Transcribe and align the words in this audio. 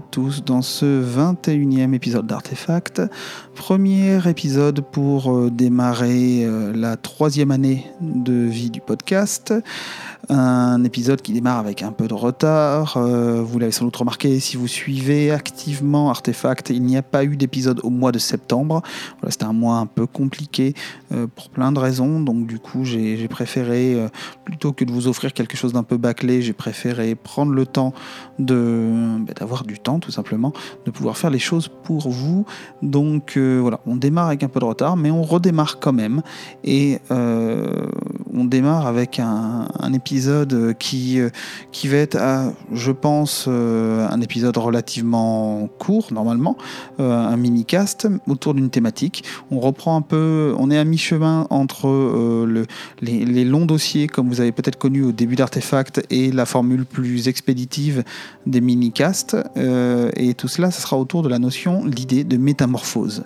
Tous 0.00 0.44
dans 0.44 0.62
ce 0.62 1.02
21e 1.02 1.94
épisode 1.94 2.26
d'Artefact. 2.26 3.02
Premier 3.54 4.18
épisode 4.28 4.80
pour 4.80 5.34
euh, 5.34 5.50
démarrer 5.50 6.44
euh, 6.44 6.72
la 6.74 6.96
troisième 6.96 7.50
année 7.50 7.86
de 8.00 8.32
vie 8.32 8.70
du 8.70 8.80
podcast. 8.80 9.52
Un 10.30 10.84
épisode 10.84 11.22
qui 11.22 11.32
démarre 11.32 11.58
avec 11.58 11.82
un 11.82 11.92
peu 11.92 12.08
de 12.08 12.14
retard. 12.14 12.96
Euh, 12.96 13.42
vous 13.42 13.58
l'avez 13.58 13.72
sans 13.72 13.84
doute 13.84 13.96
remarqué 13.96 14.40
si 14.40 14.56
vous 14.56 14.68
suivez 14.68 15.30
activement 15.30 16.10
Artefact, 16.10 16.70
il 16.70 16.82
n'y 16.82 16.96
a 16.96 17.02
pas 17.02 17.24
eu 17.24 17.36
d'épisode 17.36 17.80
au 17.82 17.90
mois 17.90 18.12
de 18.12 18.18
septembre. 18.18 18.82
Voilà, 19.20 19.30
C'était 19.30 19.44
un 19.44 19.52
mois 19.52 19.76
un 19.76 19.86
peu 19.86 20.06
compliqué 20.06 20.74
pour 21.34 21.48
plein 21.50 21.72
de 21.72 21.78
raisons. 21.78 22.20
Donc 22.20 22.46
du 22.46 22.58
coup, 22.58 22.84
j'ai 22.84 23.28
préféré, 23.28 23.96
plutôt 24.44 24.72
que 24.72 24.84
de 24.84 24.92
vous 24.92 25.08
offrir 25.08 25.32
quelque 25.32 25.56
chose 25.56 25.72
d'un 25.72 25.82
peu 25.82 25.96
bâclé, 25.96 26.42
j'ai 26.42 26.52
préféré 26.52 27.14
prendre 27.14 27.52
le 27.52 27.66
temps 27.66 27.92
bah, 28.38 29.34
d'avoir 29.38 29.64
du 29.64 29.78
temps 29.78 29.98
tout 29.98 30.10
simplement, 30.10 30.52
de 30.84 30.90
pouvoir 30.90 31.16
faire 31.16 31.30
les 31.30 31.38
choses 31.38 31.68
pour 31.68 32.08
vous. 32.08 32.44
Donc 32.82 33.36
euh, 33.36 33.58
voilà, 33.60 33.80
on 33.86 33.96
démarre 33.96 34.28
avec 34.28 34.42
un 34.42 34.48
peu 34.48 34.60
de 34.60 34.64
retard, 34.64 34.96
mais 34.96 35.10
on 35.10 35.22
redémarre 35.22 35.78
quand 35.80 35.92
même. 35.92 36.22
Et 36.64 36.98
euh, 37.10 37.86
on 38.34 38.44
démarre 38.44 38.86
avec 38.86 39.20
un, 39.20 39.66
épisode 39.92 40.74
qui, 40.78 41.18
euh, 41.18 41.30
qui 41.72 41.88
va 41.88 41.96
être, 41.96 42.16
à, 42.16 42.52
je 42.72 42.92
pense, 42.92 43.48
un 43.48 44.20
épisode 44.20 44.56
relativement 44.56 45.68
court 45.78 46.08
normalement, 46.12 46.56
un 46.98 47.36
mini-cast 47.36 48.08
autour 48.28 48.54
d'une 48.54 48.70
thématique. 48.70 49.24
On 49.50 49.60
reprend 49.60 49.96
un 49.96 50.02
peu, 50.02 50.54
on 50.58 50.70
est 50.70 50.78
à 50.78 50.84
mi-chemin 50.84 51.46
entre 51.50 51.88
le, 52.46 52.66
les, 53.00 53.24
les 53.24 53.44
longs 53.44 53.66
dossiers, 53.66 54.06
comme 54.06 54.28
vous 54.28 54.40
avez 54.40 54.52
peut-être 54.52 54.78
connu 54.78 55.04
au 55.04 55.12
début 55.12 55.36
d'Artefact, 55.36 56.02
et 56.10 56.30
la 56.32 56.46
formule 56.46 56.84
plus 56.84 57.28
expéditive 57.28 58.04
des 58.46 58.60
mini-casts, 58.60 59.36
euh, 59.56 60.10
et 60.16 60.34
tout 60.34 60.48
cela, 60.48 60.70
ce 60.70 60.80
sera 60.80 60.98
autour 60.98 61.22
de 61.22 61.28
la 61.28 61.38
notion, 61.38 61.84
l'idée 61.84 62.24
de 62.24 62.36
métamorphose. 62.36 63.24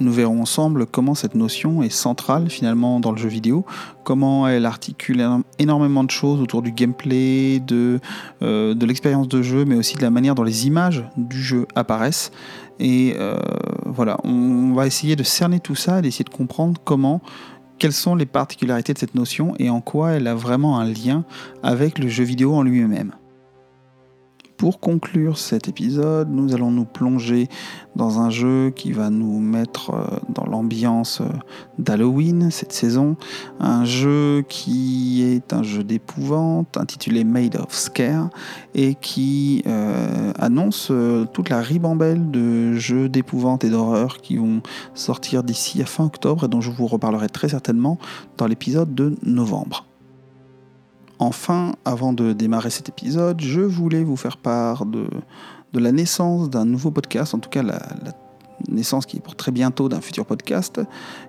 Nous 0.00 0.12
verrons 0.12 0.40
ensemble 0.40 0.86
comment 0.86 1.14
cette 1.14 1.34
notion 1.34 1.82
est 1.82 1.90
centrale 1.90 2.50
finalement 2.50 3.00
dans 3.00 3.10
le 3.10 3.18
jeu 3.18 3.28
vidéo, 3.28 3.64
comment 4.04 4.46
elle 4.46 4.64
articule 4.64 5.26
énormément 5.58 6.04
de 6.04 6.10
choses 6.10 6.40
autour 6.40 6.62
du 6.62 6.70
gameplay, 6.70 7.60
de, 7.60 7.98
euh, 8.42 8.74
de 8.74 8.86
l'expérience 8.86 9.28
de 9.28 9.42
jeu, 9.42 9.64
mais 9.64 9.74
aussi 9.74 9.96
de 9.96 10.02
la 10.02 10.10
manière 10.10 10.34
dont 10.34 10.44
les 10.44 10.66
images 10.66 11.04
du 11.16 11.42
jeu 11.42 11.66
apparaissent. 11.74 12.30
Et 12.78 13.14
euh, 13.18 13.38
voilà, 13.86 14.18
on 14.22 14.72
va 14.72 14.86
essayer 14.86 15.16
de 15.16 15.24
cerner 15.24 15.58
tout 15.58 15.74
ça, 15.74 16.00
d'essayer 16.00 16.24
de 16.24 16.30
comprendre 16.30 16.80
comment 16.84 17.20
quelles 17.78 17.92
sont 17.92 18.14
les 18.14 18.26
particularités 18.26 18.92
de 18.92 18.98
cette 18.98 19.14
notion 19.14 19.54
et 19.58 19.70
en 19.70 19.80
quoi 19.80 20.12
elle 20.12 20.26
a 20.26 20.34
vraiment 20.34 20.78
un 20.78 20.84
lien 20.84 21.24
avec 21.62 21.98
le 21.98 22.08
jeu 22.08 22.24
vidéo 22.24 22.54
en 22.54 22.62
lui-même. 22.62 23.12
Pour 24.58 24.80
conclure 24.80 25.38
cet 25.38 25.68
épisode, 25.68 26.30
nous 26.32 26.52
allons 26.52 26.72
nous 26.72 26.84
plonger 26.84 27.48
dans 27.94 28.18
un 28.18 28.28
jeu 28.28 28.70
qui 28.74 28.90
va 28.90 29.08
nous 29.08 29.38
mettre 29.38 29.90
euh, 29.90 30.18
dans 30.34 30.46
l'ambiance 30.46 31.20
euh, 31.20 31.28
d'Halloween 31.78 32.50
cette 32.50 32.72
saison. 32.72 33.16
Un 33.60 33.84
jeu 33.84 34.44
qui 34.48 35.22
est 35.22 35.52
un 35.52 35.62
jeu 35.62 35.84
d'épouvante 35.84 36.76
intitulé 36.76 37.22
Made 37.22 37.54
of 37.54 37.72
Scare 37.72 38.30
et 38.74 38.96
qui 38.96 39.62
euh, 39.68 40.32
annonce 40.36 40.90
toute 41.32 41.50
la 41.50 41.60
ribambelle 41.60 42.32
de 42.32 42.74
jeux 42.74 43.08
d'épouvante 43.08 43.62
et 43.62 43.70
d'horreur 43.70 44.18
qui 44.18 44.38
vont 44.38 44.60
sortir 44.94 45.44
d'ici 45.44 45.80
à 45.82 45.86
fin 45.86 46.04
octobre 46.04 46.46
et 46.46 46.48
dont 46.48 46.60
je 46.60 46.72
vous 46.72 46.88
reparlerai 46.88 47.28
très 47.28 47.50
certainement 47.50 47.96
dans 48.36 48.48
l'épisode 48.48 48.92
de 48.92 49.14
novembre. 49.22 49.87
Enfin, 51.18 51.74
avant 51.84 52.12
de 52.12 52.32
démarrer 52.32 52.70
cet 52.70 52.88
épisode, 52.88 53.40
je 53.40 53.60
voulais 53.60 54.04
vous 54.04 54.16
faire 54.16 54.36
part 54.36 54.86
de, 54.86 55.08
la 55.74 55.92
naissance 55.92 56.48
d'un 56.48 56.64
nouveau 56.64 56.90
podcast, 56.90 57.34
en 57.34 57.38
tout 57.38 57.50
cas 57.50 57.62
la, 57.62 57.80
naissance 58.68 59.06
qui 59.06 59.18
est 59.18 59.20
pour 59.20 59.36
très 59.36 59.52
bientôt 59.52 59.88
d'un 59.88 60.00
futur 60.00 60.26
podcast, 60.26 60.80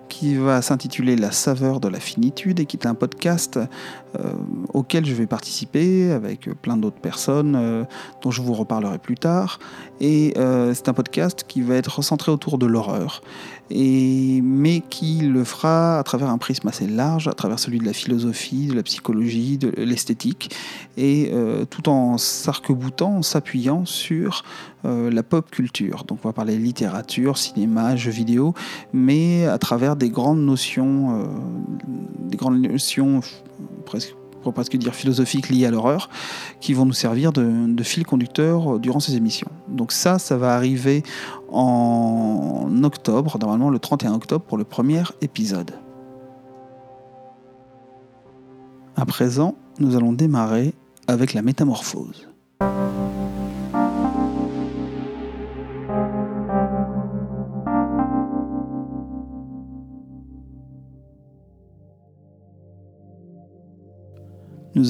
qui 0.08 0.34
va 0.34 0.62
s'intituler 0.62 1.16
La 1.16 1.30
saveur 1.30 1.80
de 1.80 1.88
la 1.88 2.00
finitude 2.00 2.60
et 2.60 2.66
qui 2.66 2.76
est 2.76 2.86
un 2.86 2.94
podcast 2.94 3.58
euh, 4.18 4.32
auquel 4.74 5.06
je 5.06 5.14
vais 5.14 5.26
participer 5.26 6.10
avec 6.10 6.50
plein 6.60 6.76
d'autres 6.76 7.00
personnes 7.00 7.54
euh, 7.56 7.84
dont 8.22 8.30
je 8.30 8.42
vous 8.42 8.54
reparlerai 8.54 8.98
plus 8.98 9.14
tard. 9.14 9.60
Et 10.00 10.34
euh, 10.36 10.74
c'est 10.74 10.88
un 10.88 10.92
podcast 10.92 11.44
qui 11.46 11.62
va 11.62 11.76
être 11.76 12.02
centré 12.02 12.32
autour 12.32 12.58
de 12.58 12.66
l'horreur 12.66 13.22
mais 13.70 14.82
qui 14.88 15.20
le 15.20 15.44
fera 15.44 15.98
à 15.98 16.02
travers 16.02 16.28
un 16.28 16.38
prisme 16.38 16.68
assez 16.68 16.86
large, 16.86 17.28
à 17.28 17.32
travers 17.32 17.58
celui 17.58 17.78
de 17.78 17.84
la 17.84 17.92
philosophie, 17.92 18.66
de 18.66 18.74
la 18.74 18.82
psychologie, 18.82 19.58
de 19.58 19.72
l'esthétique, 19.76 20.54
et 20.96 21.30
euh, 21.32 21.64
tout 21.64 21.88
en 21.88 22.18
s'arc-boutant, 22.18 23.18
en 23.18 23.22
s'appuyant 23.22 23.84
sur 23.84 24.44
euh, 24.84 25.10
la 25.10 25.22
pop 25.22 25.50
culture. 25.50 26.04
Donc 26.04 26.20
on 26.24 26.28
va 26.28 26.32
parler 26.32 26.56
littérature, 26.56 27.38
cinéma, 27.38 27.96
jeux 27.96 28.10
vidéo, 28.10 28.54
mais 28.92 29.46
à 29.46 29.58
travers 29.58 29.96
des 29.96 30.10
grandes 30.10 30.40
notions, 30.40 31.20
euh, 31.20 31.24
des 32.28 32.36
grandes 32.36 32.60
notions 32.60 33.20
presque 33.86 34.14
pour 34.42 34.52
presque 34.52 34.76
dire 34.76 34.94
philosophiques 34.94 35.48
liées 35.48 35.66
à 35.66 35.70
l'horreur, 35.70 36.08
qui 36.60 36.74
vont 36.74 36.86
nous 36.86 36.92
servir 36.92 37.32
de, 37.32 37.82
fil 37.82 38.04
conducteur 38.04 38.78
durant 38.78 39.00
ces 39.00 39.16
émissions. 39.16 39.50
Donc 39.68 39.92
ça, 39.92 40.18
ça 40.18 40.36
va 40.36 40.54
arriver 40.54 41.02
en 41.50 42.70
octobre, 42.84 43.38
normalement 43.38 43.70
le 43.70 43.78
31 43.78 44.14
octobre 44.14 44.44
pour 44.44 44.58
le 44.58 44.64
premier 44.64 45.02
épisode. 45.22 45.72
À 48.96 49.06
présent, 49.06 49.54
nous 49.78 49.96
allons 49.96 50.12
démarrer 50.12 50.74
avec 51.06 51.32
la 51.32 51.42
métamorphose. 51.42 52.28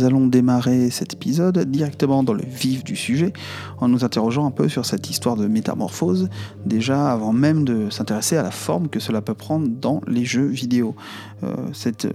Nous 0.00 0.06
allons 0.06 0.28
démarrer 0.28 0.88
cet 0.88 1.12
épisode 1.12 1.58
directement 1.70 2.22
dans 2.22 2.32
le 2.32 2.42
vif 2.42 2.84
du 2.84 2.96
sujet 2.96 3.34
en 3.80 3.88
nous 3.88 4.02
interrogeant 4.02 4.46
un 4.46 4.50
peu 4.50 4.66
sur 4.66 4.86
cette 4.86 5.10
histoire 5.10 5.36
de 5.36 5.46
métamorphose, 5.46 6.30
déjà 6.64 7.12
avant 7.12 7.34
même 7.34 7.66
de 7.66 7.90
s'intéresser 7.90 8.38
à 8.38 8.42
la 8.42 8.50
forme 8.50 8.88
que 8.88 8.98
cela 8.98 9.20
peut 9.20 9.34
prendre 9.34 9.68
dans 9.68 10.00
les 10.06 10.24
jeux 10.24 10.46
vidéo. 10.46 10.94
Euh, 11.42 11.54
euh, 11.86 12.10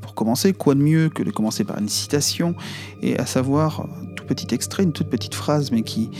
pour 0.00 0.14
commencer, 0.14 0.52
quoi 0.52 0.74
de 0.74 0.80
mieux 0.80 1.10
que 1.10 1.22
de 1.22 1.30
commencer 1.30 1.62
par 1.62 1.78
une 1.78 1.88
citation, 1.88 2.56
et 3.02 3.16
à 3.20 3.24
savoir 3.24 3.82
un 3.82 4.14
tout 4.16 4.24
petit 4.24 4.52
extrait, 4.52 4.82
une 4.82 4.92
toute 4.92 5.08
petite 5.08 5.36
phrase, 5.36 5.70
mais 5.70 5.82
qui, 5.82 6.10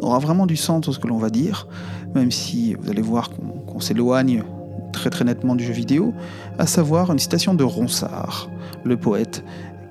aura 0.00 0.20
vraiment 0.20 0.46
du 0.46 0.56
sens 0.56 0.86
dans 0.86 0.92
ce 0.92 1.00
que 1.00 1.08
l'on 1.08 1.18
va 1.18 1.30
dire, 1.30 1.66
même 2.14 2.30
si 2.30 2.74
vous 2.74 2.90
allez 2.90 3.02
voir 3.02 3.30
qu'on 3.30 3.80
s'éloigne 3.80 4.44
très 4.92 5.10
très 5.10 5.24
nettement 5.24 5.56
du 5.56 5.64
jeu 5.64 5.72
vidéo, 5.72 6.14
à 6.58 6.66
savoir 6.68 7.10
une 7.10 7.18
citation 7.18 7.54
de 7.54 7.64
Ronsard, 7.64 8.48
le 8.84 8.96
poète, 8.96 9.42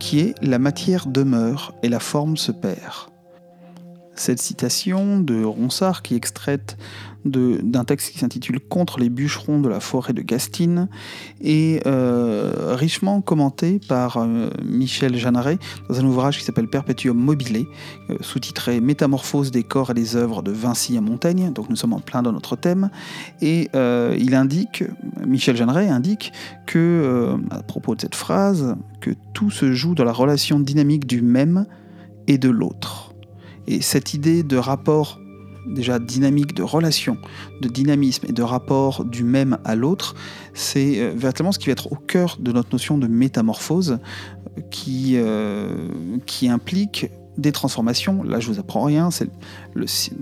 qui 0.01 0.19
est 0.19 0.35
La 0.41 0.57
matière 0.57 1.05
demeure 1.05 1.75
et 1.83 1.87
la 1.87 1.99
forme 1.99 2.35
se 2.35 2.51
perd. 2.51 3.10
Cette 4.21 4.39
citation 4.39 5.19
de 5.19 5.43
Ronsard, 5.43 6.03
qui 6.03 6.13
est 6.13 6.17
extraite 6.17 6.77
d'un 7.25 7.83
texte 7.85 8.11
qui 8.11 8.19
s'intitule 8.19 8.59
Contre 8.59 8.99
les 8.99 9.09
bûcherons 9.09 9.59
de 9.59 9.67
la 9.67 9.79
forêt 9.79 10.13
de 10.13 10.21
Gastine, 10.21 10.89
est 11.43 11.81
euh, 11.87 12.75
richement 12.75 13.21
commenté 13.21 13.79
par 13.79 14.17
euh, 14.17 14.51
Michel 14.63 15.17
Jeanneret 15.17 15.57
dans 15.89 15.99
un 15.99 16.05
ouvrage 16.05 16.37
qui 16.37 16.43
s'appelle 16.43 16.67
Perpetuum 16.67 17.17
mobile, 17.17 17.65
euh, 18.11 18.17
sous-titré 18.21 18.79
Métamorphose 18.79 19.49
des 19.49 19.63
corps 19.63 19.89
et 19.89 19.95
des 19.95 20.15
œuvres 20.15 20.43
de 20.43 20.51
Vinci 20.51 20.95
à 20.97 21.01
Montaigne, 21.01 21.51
donc 21.51 21.71
nous 21.71 21.75
sommes 21.75 21.93
en 21.93 21.99
plein 21.99 22.21
dans 22.21 22.31
notre 22.31 22.55
thème, 22.55 22.91
et 23.41 23.69
il 23.73 24.35
indique, 24.35 24.83
Michel 25.25 25.57
Jeanneret 25.57 25.89
indique 25.89 26.31
que, 26.67 27.39
à 27.49 27.63
propos 27.63 27.95
de 27.95 28.01
cette 28.01 28.13
phrase, 28.13 28.75
que 28.99 29.09
tout 29.33 29.49
se 29.49 29.73
joue 29.73 29.95
dans 29.95 30.05
la 30.05 30.13
relation 30.13 30.59
dynamique 30.59 31.07
du 31.07 31.23
même 31.23 31.65
et 32.27 32.37
de 32.37 32.49
l'autre. 32.49 33.10
Et 33.67 33.81
cette 33.81 34.13
idée 34.13 34.43
de 34.43 34.57
rapport 34.57 35.21
déjà 35.67 35.99
dynamique 35.99 36.53
de 36.53 36.63
relation, 36.63 37.17
de 37.61 37.67
dynamisme 37.67 38.25
et 38.27 38.33
de 38.33 38.41
rapport 38.41 39.05
du 39.05 39.23
même 39.23 39.57
à 39.63 39.75
l'autre, 39.75 40.15
c'est 40.53 40.99
euh, 40.99 41.13
véritablement 41.15 41.51
ce 41.51 41.59
qui 41.59 41.67
va 41.67 41.73
être 41.73 41.91
au 41.91 41.95
cœur 41.95 42.37
de 42.39 42.51
notre 42.51 42.69
notion 42.71 42.97
de 42.97 43.07
métamorphose 43.07 43.99
qui, 44.69 45.13
euh, 45.15 45.87
implique 46.43 47.11
des 47.37 47.51
transformations, 47.51 48.23
là 48.23 48.39
je 48.39 48.47
vous 48.47 48.59
apprends 48.59 48.83
rien, 48.83 49.09
c'est 49.09 49.29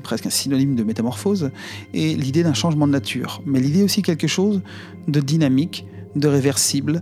presque 0.03 0.25
un 0.27 0.29
synonyme 0.29 0.75
de 0.75 0.83
métamorphose, 0.83 1.49
et 1.93 2.13
l'idée 2.15 2.43
d'un 2.43 2.53
changement 2.53 2.85
de 2.85 2.91
nature, 2.91 3.41
mais 3.45 3.59
l'idée 3.59 3.83
aussi 3.83 4.01
quelque 4.01 4.27
chose 4.27 4.61
de 5.07 5.19
dynamique, 5.19 5.87
de 6.15 6.27
réversible, 6.27 7.01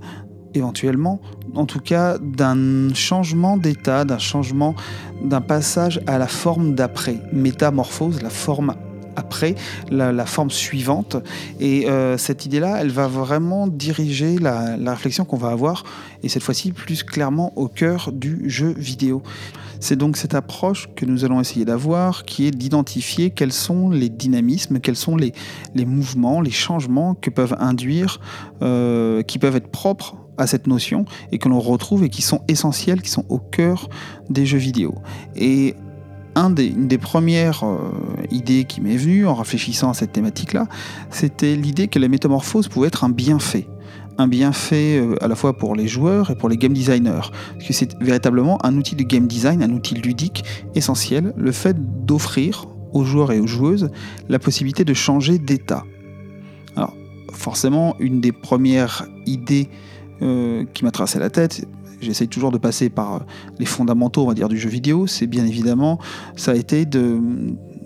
éventuellement, 0.54 1.20
en 1.58 1.66
tout 1.66 1.80
cas 1.80 2.18
d'un 2.20 2.94
changement 2.94 3.58
d'état, 3.58 4.06
d'un 4.06 4.20
changement, 4.20 4.76
d'un 5.24 5.42
passage 5.42 6.00
à 6.08 6.18
la 6.18 6.28
forme 6.28 6.76
d'après, 6.76 7.20
métamorphose, 7.34 8.22
la 8.22 8.30
forme 8.30 8.76
après, 9.16 9.56
la, 9.90 10.26
forme 10.28 10.52
suivante. 10.52 11.18
Et 11.60 11.90
euh, 11.90 12.18
cette 12.18 12.46
idée-là, 12.46 12.78
elle 12.80 12.92
va 12.92 13.08
vraiment 13.08 13.68
diriger 13.68 14.38
la, 14.38 14.78
réflexion 14.86 15.26
qu'on 15.26 15.38
va 15.38 15.50
avoir, 15.50 15.84
et 16.22 16.30
cette 16.30 16.44
fois-ci 16.44 16.72
plus 16.72 17.04
clairement 17.04 17.52
au 17.58 17.68
cœur 17.68 18.12
du 18.14 18.48
jeu 18.48 18.74
vidéo. 18.78 19.24
C'est 19.80 19.96
donc 19.96 20.18
cette 20.18 20.36
approche 20.36 20.90
que 20.96 21.06
nous 21.06 21.26
allons 21.26 21.42
essayer 21.42 21.66
d'avoir, 21.66 22.26
qui 22.26 22.46
est 22.46 22.52
d'identifier 22.52 23.32
quels 23.32 23.54
sont 23.54 23.90
les 23.90 24.10
dynamismes, 24.10 24.80
quels 24.80 24.96
sont 24.96 25.16
les, 25.16 25.34
les 25.74 25.86
mouvements, 25.86 26.42
les 26.42 26.52
changements 26.52 27.16
que 27.16 27.30
peuvent 27.30 27.56
induire, 27.60 28.20
euh, 28.62 29.24
qui 29.24 29.40
peuvent 29.40 29.56
être 29.56 29.70
propres 29.70 30.16
à 30.38 30.48
cette 30.48 30.68
notion 30.68 31.06
et 31.32 31.38
que 31.38 31.50
l'on 31.50 31.60
retrouve 31.60 32.04
et 32.04 32.10
qui 32.10 32.22
sont 32.22 32.42
essentiels, 32.48 33.02
qui 33.02 33.10
sont 33.10 33.26
au 33.30 33.40
cœur 33.40 33.90
des 34.30 34.46
jeux 34.46 34.58
vidéo. 34.58 34.96
Et 35.36 35.76
une 36.38 36.88
des 36.88 36.98
premières 36.98 37.64
euh, 37.64 37.92
idées 38.30 38.66
qui 38.66 38.82
m'est 38.82 38.96
venue 38.96 39.26
en 39.26 39.34
réfléchissant 39.34 39.90
à 39.90 39.94
cette 39.94 40.12
thématique-là, 40.12 40.68
c'était 41.10 41.56
l'idée 41.56 41.88
que 41.88 42.00
la 42.00 42.08
métamorphose 42.08 42.68
pouvait 42.68 42.88
être 42.88 43.04
un 43.04 43.10
bienfait 43.10 43.68
un 44.20 44.28
bienfait 44.28 44.98
euh, 44.98 45.16
à 45.24 45.28
la 45.28 45.36
fois 45.36 45.56
pour 45.56 45.76
les 45.76 45.88
joueurs 45.88 46.32
et 46.32 46.36
pour 46.36 46.50
les 46.50 46.58
game 46.58 46.74
designers. 46.74 47.30
Parce 47.54 47.68
que 47.68 47.74
c'est 47.74 47.96
véritablement 48.02 48.64
un 48.66 48.76
outil 48.76 48.96
de 48.96 49.04
game 49.04 49.28
design, 49.28 49.62
un 49.62 49.72
outil 49.72 49.94
ludique 49.94 50.44
essentiel, 50.74 51.34
le 51.38 51.52
fait 51.52 51.78
d'offrir 52.06 52.66
aux 52.94 53.04
joueurs 53.04 53.32
et 53.32 53.40
aux 53.40 53.46
joueuses 53.46 53.92
la 54.28 54.40
possibilité 54.40 54.86
de 54.86 54.94
changer 54.96 55.38
d'état. 55.38 55.84
Alors, 56.76 56.96
forcément, 57.32 57.96
une 58.00 58.20
des 58.20 58.32
premières 58.32 59.08
idées 59.28 59.70
euh, 60.22 60.66
qui 60.74 60.84
m'a 60.84 60.92
tracé 60.92 61.20
la 61.20 61.30
tête, 61.30 61.66
j'essaye 62.02 62.28
toujours 62.28 62.52
de 62.52 62.58
passer 62.58 62.90
par 62.90 63.26
les 63.60 63.66
fondamentaux, 63.66 64.24
on 64.24 64.28
va 64.28 64.34
dire, 64.34 64.50
du 64.50 64.58
jeu 64.58 64.70
vidéo, 64.70 65.08
c'est 65.08 65.28
bien 65.28 65.46
évidemment, 65.46 66.00
ça 66.36 66.52
a 66.52 66.56
été 66.56 66.86
de, 66.86 67.20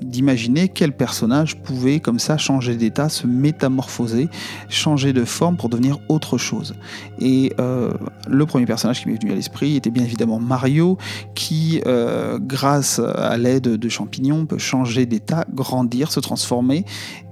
d'imaginer 0.02 0.68
quel 0.68 0.92
personnage 0.92 1.58
pouvait 1.58 2.00
comme 2.00 2.20
ça 2.20 2.38
changer 2.38 2.76
d'état, 2.76 3.10
se 3.10 3.28
métamorphoser, 3.28 4.30
changer 4.70 5.14
de 5.14 5.26
forme 5.26 5.58
pour 5.58 5.70
devenir 5.70 6.00
autre 6.10 6.38
chose. 6.38 6.76
Et 7.20 7.54
euh, 7.60 7.92
le 8.28 8.46
premier 8.46 8.66
personnage 8.66 9.02
qui 9.02 9.10
m'est 9.10 9.22
venu 9.22 9.32
à 9.32 9.36
l'esprit 9.36 9.76
était 9.76 9.92
bien 9.92 10.04
évidemment 10.04 10.40
Mario, 10.40 10.98
qui, 11.36 11.82
euh, 11.86 12.40
grâce 12.42 13.00
à 13.00 13.38
l'aide 13.38 13.64
de 13.64 13.90
champignons, 13.90 14.46
peut 14.46 14.58
changer 14.58 15.06
d'état, 15.06 15.46
grandir, 15.54 16.12
se 16.12 16.20
transformer. 16.20 16.86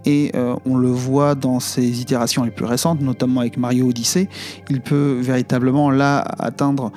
Et 0.06 0.32
euh, 0.36 0.56
on 0.66 0.78
le 0.78 0.90
voit 0.90 1.36
dans 1.36 1.60
ses 1.60 2.02
itérations 2.02 2.44
les 2.44 2.52
plus 2.52 2.66
récentes, 2.66 3.02
notamment 3.02 3.42
avec 3.42 3.58
Mario 3.58 3.90
Odyssey. 3.90 4.30
Il 4.70 4.82
peut 4.82 5.18
véritablement 5.20 5.92
là 5.92 6.20
atteindre 6.20 6.92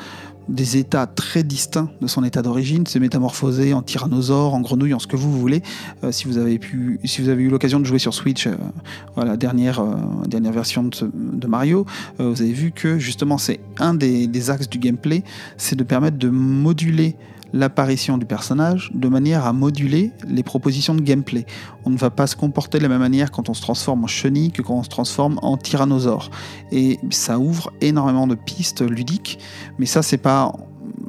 des 0.49 0.77
états 0.77 1.07
très 1.07 1.43
distincts 1.43 1.91
de 2.01 2.07
son 2.07 2.25
état 2.25 2.43
d'origine, 2.43 2.87
se 2.87 2.99
métamorphoser 2.99 3.73
en 3.75 3.83
tyrannosaure, 3.83 4.55
en 4.55 4.61
grenouille, 4.61 4.95
en 4.95 4.99
ce 4.99 5.07
que 5.07 5.17
vous 5.17 5.39
voulez. 5.39 5.63
Euh, 6.05 6.13
si, 6.13 6.27
vous 6.27 6.39
avez 6.39 6.55
eu 6.55 7.49
l'occasion 7.49 7.81
de 7.81 7.85
jouer 7.85 7.99
sur 7.99 8.15
Switch, 8.15 8.47
euh, 8.47 9.37
dernière, 9.37 9.81
euh, 9.81 9.95
dernière 10.27 10.53
version 10.53 10.85
de, 10.85 11.47
Mario, 11.47 11.85
vous 12.19 12.41
avez 12.41 12.53
vu 12.53 12.73
que 12.73 12.99
justement 12.99 13.37
c'est 13.37 13.61
un 13.79 13.95
des 13.95 14.51
axes 14.51 14.69
du 14.69 14.79
gameplay, 14.79 15.23
c'est 15.59 15.77
de 15.77 15.85
permettre 15.85 16.17
de 16.17 16.31
moduler 16.31 17.17
l'apparition 17.53 18.19
du 18.19 18.27
personnage 18.27 18.91
de 18.95 19.09
manière 19.09 19.47
à 19.47 19.53
moduler 19.53 20.13
les 20.27 20.43
propositions 20.43 20.95
de 20.95 21.01
gameplay. 21.01 21.47
On 21.85 21.91
ne 21.91 21.97
va 21.97 22.11
pas 22.11 22.27
se 22.27 22.37
comporter 22.37 22.79
de 22.79 22.83
la 22.83 22.89
même 22.89 23.01
manière 23.01 23.31
quand 23.31 23.49
on 23.49 23.55
se 23.55 23.63
transforme 23.63 24.05
en 24.05 24.07
chenille 24.07 24.53
que 24.53 24.63
quand 24.63 24.75
on 24.75 24.83
se 24.83 24.89
transforme 24.89 25.39
en 25.43 25.57
tyrannosaure. 25.57 26.31
Et 26.71 26.99
ça 27.11 27.39
ouvre 27.39 27.73
énormément 27.81 28.27
de 28.27 28.35
pistes 28.35 28.83
ludiques, 28.83 29.39
mais 29.79 29.87
ça 29.87 30.03
c'est 30.03 30.19
pas 30.19 30.53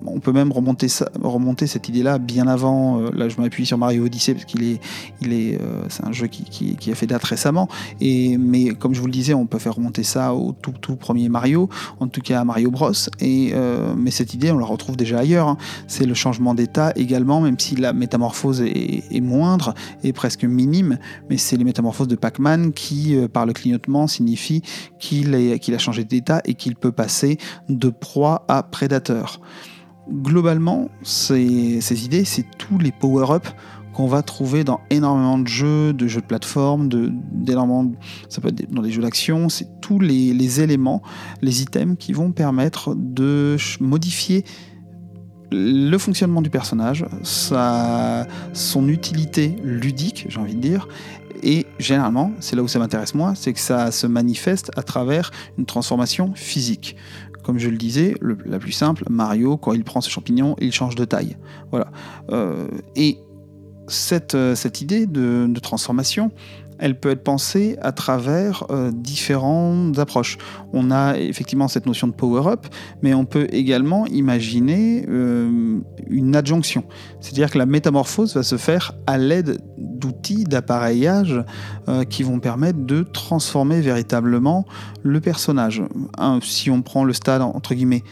on 0.06 0.20
peut 0.20 0.32
même 0.32 0.52
remonter, 0.52 0.88
cette 0.88 1.90
idée-là 1.90 2.18
bien 2.18 2.48
avant. 2.48 3.00
Euh, 3.00 3.10
là, 3.14 3.30
je 3.30 3.40
m'appuie 3.40 3.66
sur 3.66 3.78
Mario 3.78 4.06
Odyssey 4.06 4.34
parce 4.34 4.46
qu'il 4.46 4.64
est, 4.64 4.80
euh, 5.26 5.84
c'est 5.90 6.06
un 6.06 6.12
jeu 6.12 6.28
qui, 6.28 6.92
a 6.92 6.96
fait 6.96 7.08
date 7.08 7.24
récemment. 7.24 7.68
Mais 8.02 8.70
comme 8.78 8.94
je 8.94 9.00
vous 9.00 9.08
le 9.08 9.12
disais, 9.12 9.34
on 9.34 9.46
peut 9.46 9.60
faire 9.60 9.76
remonter 9.76 10.04
ça 10.04 10.34
au 10.34 10.52
tout, 10.52 10.74
tout 10.80 10.96
premier 10.96 11.30
Mario, 11.30 11.70
en 12.00 12.08
tout 12.08 12.22
cas 12.22 12.42
à 12.42 12.46
Mario 12.46 12.72
Bros. 12.72 12.92
Euh, 13.22 13.94
mais 13.98 14.12
cette 14.12 14.34
idée, 14.34 14.52
on 14.52 14.58
la 14.58 14.66
retrouve 14.66 14.96
déjà 14.96 15.20
ailleurs. 15.20 15.48
Hein. 15.48 15.58
C'est 15.88 16.06
le 16.06 16.14
changement 16.14 16.54
d'état 16.54 16.92
également, 16.96 17.42
même 17.42 17.60
si 17.60 17.76
la 17.76 17.94
métamorphose 17.94 18.62
est, 18.62 19.22
moindre 19.22 19.74
et 20.04 20.12
presque 20.12 20.44
minime. 20.44 20.98
Mais 21.30 21.38
c'est 21.38 21.56
les 21.58 21.64
métamorphoses 21.64 22.08
de 22.08 22.16
Pac-Man 22.16 22.74
qui, 22.74 23.16
par 23.32 23.46
le 23.46 23.54
clignotement, 23.54 24.08
signifie 24.08 24.62
qu'il 25.00 25.34
a 25.36 25.78
changé 25.78 26.04
d'état 26.04 26.42
et 26.46 26.56
qu'il 26.56 26.76
peut 26.76 26.92
passer 26.92 27.38
de 27.70 27.90
proie 27.90 28.46
à 28.48 28.64
prédateur 28.64 29.40
globalement, 30.10 30.90
ces, 31.02 32.06
idées, 32.06 32.26
c'est 32.26 32.46
tous 32.58 32.78
les 32.78 32.92
power-up 32.92 33.48
qu'on 33.94 34.08
va 34.08 34.24
trouver 34.24 34.64
dans 34.64 34.82
énormément 34.90 35.38
de 35.38 35.48
jeux, 35.48 35.94
de 35.94 36.08
jeux 36.08 36.22
de 36.22 36.26
plateforme, 36.26 36.90
de, 36.90 37.12
ça 38.28 38.42
peut 38.42 38.48
être 38.48 38.72
dans 38.72 38.82
des 38.82 38.92
jeux 38.92 39.04
d'action, 39.04 39.50
c'est 39.50 39.68
tous 39.82 40.00
les, 40.00 40.62
éléments, 40.62 41.04
les 41.42 41.62
items 41.62 41.96
qui 41.98 42.12
vont 42.12 42.32
permettre 42.32 42.96
de 42.96 43.56
modifier 43.80 44.46
le 45.52 45.98
fonctionnement 46.00 46.42
du 46.42 46.50
personnage, 46.50 47.06
sa, 47.22 48.26
son 48.54 48.88
utilité 48.88 49.56
ludique, 49.64 50.26
j'ai 50.28 50.40
envie 50.40 50.56
de 50.56 50.62
dire, 50.62 50.88
et 51.44 51.68
généralement, 51.78 52.32
c'est 52.40 52.56
là 52.56 52.64
où 52.64 52.68
ça 52.68 52.80
m'intéresse 52.80 53.14
moi, 53.14 53.34
c'est 53.36 53.54
que 53.54 53.60
ça 53.60 53.92
se 53.92 54.08
manifeste 54.08 54.72
à 54.78 54.82
travers 54.82 55.30
une 55.58 55.66
transformation 55.66 56.32
physique. 56.36 56.96
Comme 57.44 57.60
je 57.60 57.70
le 57.70 57.78
disais, 57.78 58.16
la 58.46 58.60
plus 58.60 58.72
simple, 58.72 59.04
Mario, 59.10 59.58
quand 59.58 59.74
il 59.74 59.84
prend 59.84 60.02
ses 60.02 60.10
champignons, 60.10 60.56
il 60.60 60.72
change 60.72 60.96
de 60.96 61.06
taille. 61.06 61.38
Voilà. 61.72 61.92
Euh, 62.32 62.68
et 62.96 63.20
euh, 64.34 64.56
cette 64.56 64.82
idée 64.82 65.06
de, 65.06 65.60
transformation, 65.62 66.32
elle 66.84 67.00
peut 67.00 67.12
être 67.12 67.24
pensée 67.24 67.78
à 67.82 67.94
travers 67.94 68.66
euh, 68.70 68.92
différentes 68.94 69.98
approches. 70.00 70.38
On 70.74 70.92
a 70.92 71.18
effectivement 71.18 71.70
cette 71.70 71.86
notion 71.86 72.08
de 72.08 72.12
power-up, 72.12 72.68
mais 73.02 73.14
on 73.14 73.24
peut 73.24 73.48
également 73.52 74.06
imaginer 74.08 75.06
une 75.08 76.36
adjonction. 76.36 76.84
C'est-à-dire 77.22 77.52
que 77.52 77.58
la 77.58 77.66
métamorphose 77.66 78.36
va 78.36 78.44
se 78.44 78.58
faire 78.58 78.92
à 79.08 79.18
l'aide 79.18 79.62
d'outils, 79.78 80.44
d'appareillage 80.44 81.42
euh, 81.88 82.04
qui 82.04 82.24
vont 82.24 82.40
permettre 82.40 82.80
de 82.80 83.04
transformer 83.04 83.80
véritablement 83.80 84.66
le 85.04 85.22
personnage. 85.22 85.82
si 86.42 86.70
on 86.70 86.82
prend 86.82 87.06
le 87.06 87.14
stade 87.14 87.44
entre 87.44 87.76
guillemets 87.76 88.04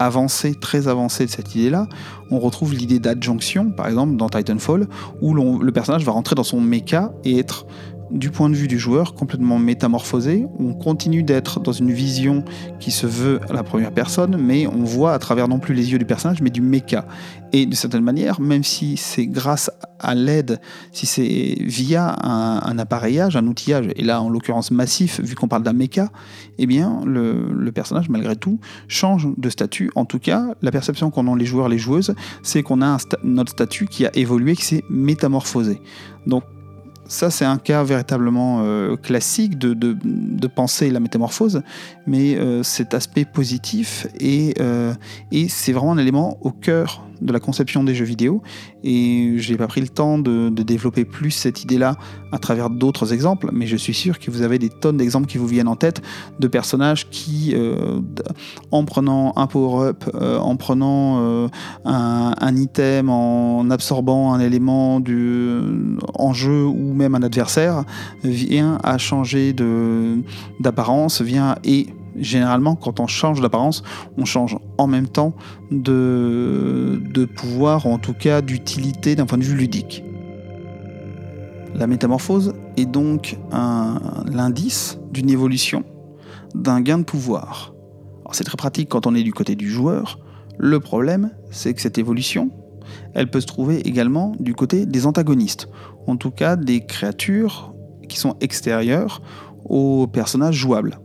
avancé, 0.00 0.54
très 0.54 0.88
avancé 0.88 1.26
de 1.26 1.30
cette 1.30 1.54
idée-là, 1.54 1.86
on 2.30 2.38
retrouve 2.38 2.74
l'idée 2.74 2.98
d'adjonction, 2.98 3.70
par 3.70 3.88
exemple 3.88 4.16
dans 4.16 4.28
Titanfall, 4.28 4.86
où 5.20 5.34
le 5.34 5.72
personnage 5.72 6.04
va 6.04 6.12
rentrer 6.12 6.34
dans 6.34 6.44
son 6.44 6.60
mecha 6.60 7.12
et 7.24 7.38
être 7.38 7.66
du 8.10 8.30
point 8.30 8.48
de 8.48 8.54
vue 8.54 8.68
du 8.68 8.78
joueur, 8.78 9.14
complètement 9.14 9.58
métamorphosé. 9.58 10.46
On 10.58 10.74
continue 10.74 11.22
d'être 11.22 11.60
dans 11.60 11.72
une 11.72 11.92
vision 11.92 12.44
qui 12.80 12.90
se 12.90 13.06
veut 13.06 13.40
à 13.48 13.52
la 13.52 13.62
première 13.62 13.92
personne, 13.92 14.36
mais 14.36 14.66
on 14.66 14.84
voit 14.84 15.12
à 15.12 15.18
travers 15.18 15.48
non 15.48 15.58
plus 15.58 15.74
les 15.74 15.92
yeux 15.92 15.98
du 15.98 16.04
personnage, 16.04 16.40
mais 16.40 16.50
du 16.50 16.60
méca. 16.60 17.06
Et 17.52 17.66
de 17.66 17.74
certaine 17.74 18.02
manière, 18.02 18.40
même 18.40 18.64
si 18.64 18.96
c'est 18.96 19.26
grâce 19.26 19.70
à 20.00 20.14
l'aide, 20.14 20.60
si 20.92 21.06
c'est 21.06 21.56
via 21.60 22.16
un, 22.22 22.78
appareillage, 22.78 23.36
un 23.36 23.46
outillage, 23.46 23.88
et 23.96 24.04
là 24.04 24.22
en 24.22 24.28
l'occurrence 24.28 24.70
massif, 24.70 25.20
vu 25.20 25.34
qu'on 25.34 25.48
parle 25.48 25.62
d'un 25.62 25.72
méca, 25.72 26.10
eh 26.58 26.66
bien 26.66 27.00
le, 27.04 27.70
personnage, 27.72 28.08
malgré 28.08 28.36
tout, 28.36 28.58
change 28.88 29.28
de 29.36 29.50
statut. 29.50 29.90
En 29.94 30.04
tout 30.04 30.18
cas, 30.18 30.54
la 30.62 30.70
perception 30.70 31.10
qu'ont 31.10 31.34
les 31.34 31.46
joueurs, 31.46 31.68
les 31.68 31.78
joueuses, 31.78 32.14
c'est 32.42 32.62
qu'on 32.62 32.82
a 32.82 32.96
notre 33.22 33.52
statut 33.52 33.86
qui 33.86 34.06
a 34.06 34.10
évolué, 34.16 34.56
qui 34.56 34.64
s'est 34.64 34.84
métamorphosé. 34.88 35.80
Donc 36.26 36.44
ça, 37.08 37.30
c'est 37.30 37.46
un 37.46 37.56
cas 37.56 37.82
véritablement 37.82 38.60
euh, 38.62 38.96
classique 38.96 39.58
de, 39.58 39.72
de, 39.72 39.96
de, 40.04 40.46
penser 40.46 40.90
la 40.90 41.00
métamorphose, 41.00 41.62
mais 42.06 42.36
euh, 42.36 42.62
cet 42.62 42.92
aspect 42.92 43.24
positif 43.24 44.06
et, 44.20 44.54
euh, 44.60 44.92
et 45.32 45.48
c'est 45.48 45.72
vraiment 45.72 45.92
un 45.92 45.98
élément 45.98 46.36
au 46.42 46.50
cœur 46.50 47.02
de 47.20 47.32
la 47.32 47.40
conception 47.40 47.82
des 47.82 47.96
jeux 47.96 48.04
vidéo. 48.04 48.42
Et 48.84 49.34
je 49.38 49.50
n'ai 49.50 49.58
pas 49.58 49.66
pris 49.66 49.80
le 49.80 49.88
temps 49.88 50.18
de, 50.18 50.50
développer 50.50 51.04
plus 51.04 51.32
cette 51.32 51.64
idée-là 51.64 51.96
à 52.30 52.38
travers 52.38 52.70
d'autres 52.70 53.12
exemples, 53.12 53.48
mais 53.52 53.66
je 53.66 53.76
suis 53.76 53.94
sûr 53.94 54.20
que 54.20 54.30
vous 54.30 54.42
avez 54.42 54.58
des 54.60 54.68
tonnes 54.68 54.98
d'exemples 54.98 55.26
qui 55.26 55.38
vous 55.38 55.48
viennent 55.48 55.66
en 55.66 55.74
tête 55.74 56.00
de 56.38 56.46
personnages 56.46 57.08
qui, 57.10 57.56
en 58.70 58.84
prenant 58.84 59.32
un 59.34 59.48
power-up, 59.48 60.04
en 60.14 60.56
prenant 60.56 61.48
un, 61.84 62.34
un, 62.38 62.56
item, 62.56 63.10
en 63.10 63.68
absorbant 63.70 64.32
un 64.32 64.38
élément 64.38 65.00
du, 65.00 65.58
en 66.14 66.32
jeu 66.32 66.64
ou 66.64 66.94
même 66.98 67.14
un 67.14 67.22
adversaire, 67.22 67.84
vient 68.22 68.78
à 68.82 68.98
changer 68.98 69.54
d'apparence, 70.60 71.22
vient 71.22 71.56
et 71.64 71.86
généralement, 72.16 72.74
quand 72.74 73.00
on 73.00 73.06
change 73.06 73.40
d'apparence, 73.40 73.82
on 74.16 74.24
change 74.24 74.58
en 74.76 74.86
même 74.86 75.08
temps 75.08 75.34
de, 75.70 77.00
de 77.14 77.24
pouvoir, 77.24 77.86
ou 77.86 77.90
en 77.90 77.98
tout 77.98 78.12
cas 78.12 78.40
d'utilité 78.42 79.14
d'un 79.14 79.26
point 79.26 79.38
de 79.38 79.44
vue 79.44 79.56
ludique. 79.56 80.04
La 81.74 81.86
métamorphose 81.86 82.54
est 82.76 82.86
donc 82.86 83.38
l'indice 84.26 84.98
d'une 85.12 85.30
évolution, 85.30 85.84
d'un 86.54 86.80
gain 86.80 86.98
de 86.98 87.04
pouvoir. 87.04 87.74
C'est 88.32 88.44
très 88.44 88.56
pratique 88.56 88.88
quand 88.88 89.06
on 89.06 89.14
est 89.14 89.22
du 89.22 89.32
côté 89.32 89.54
du 89.54 89.70
joueur. 89.70 90.18
Le 90.58 90.80
problème, 90.80 91.30
c'est 91.50 91.72
que 91.72 91.80
cette 91.80 91.98
évolution, 91.98 92.50
elle 93.14 93.30
peut 93.30 93.40
se 93.40 93.46
trouver 93.46 93.80
également 93.86 94.34
du 94.40 94.54
côté 94.54 94.86
des 94.86 95.06
antagonistes, 95.06 95.68
en 96.08 96.16
tout 96.16 96.30
cas 96.30 96.56
des 96.56 96.84
créatures 96.84 97.74
qui 98.08 98.18
sont 98.18 98.36
extérieures 98.40 99.20
aux 99.64 100.06
personnages 100.06 100.56
jouables 100.56 100.98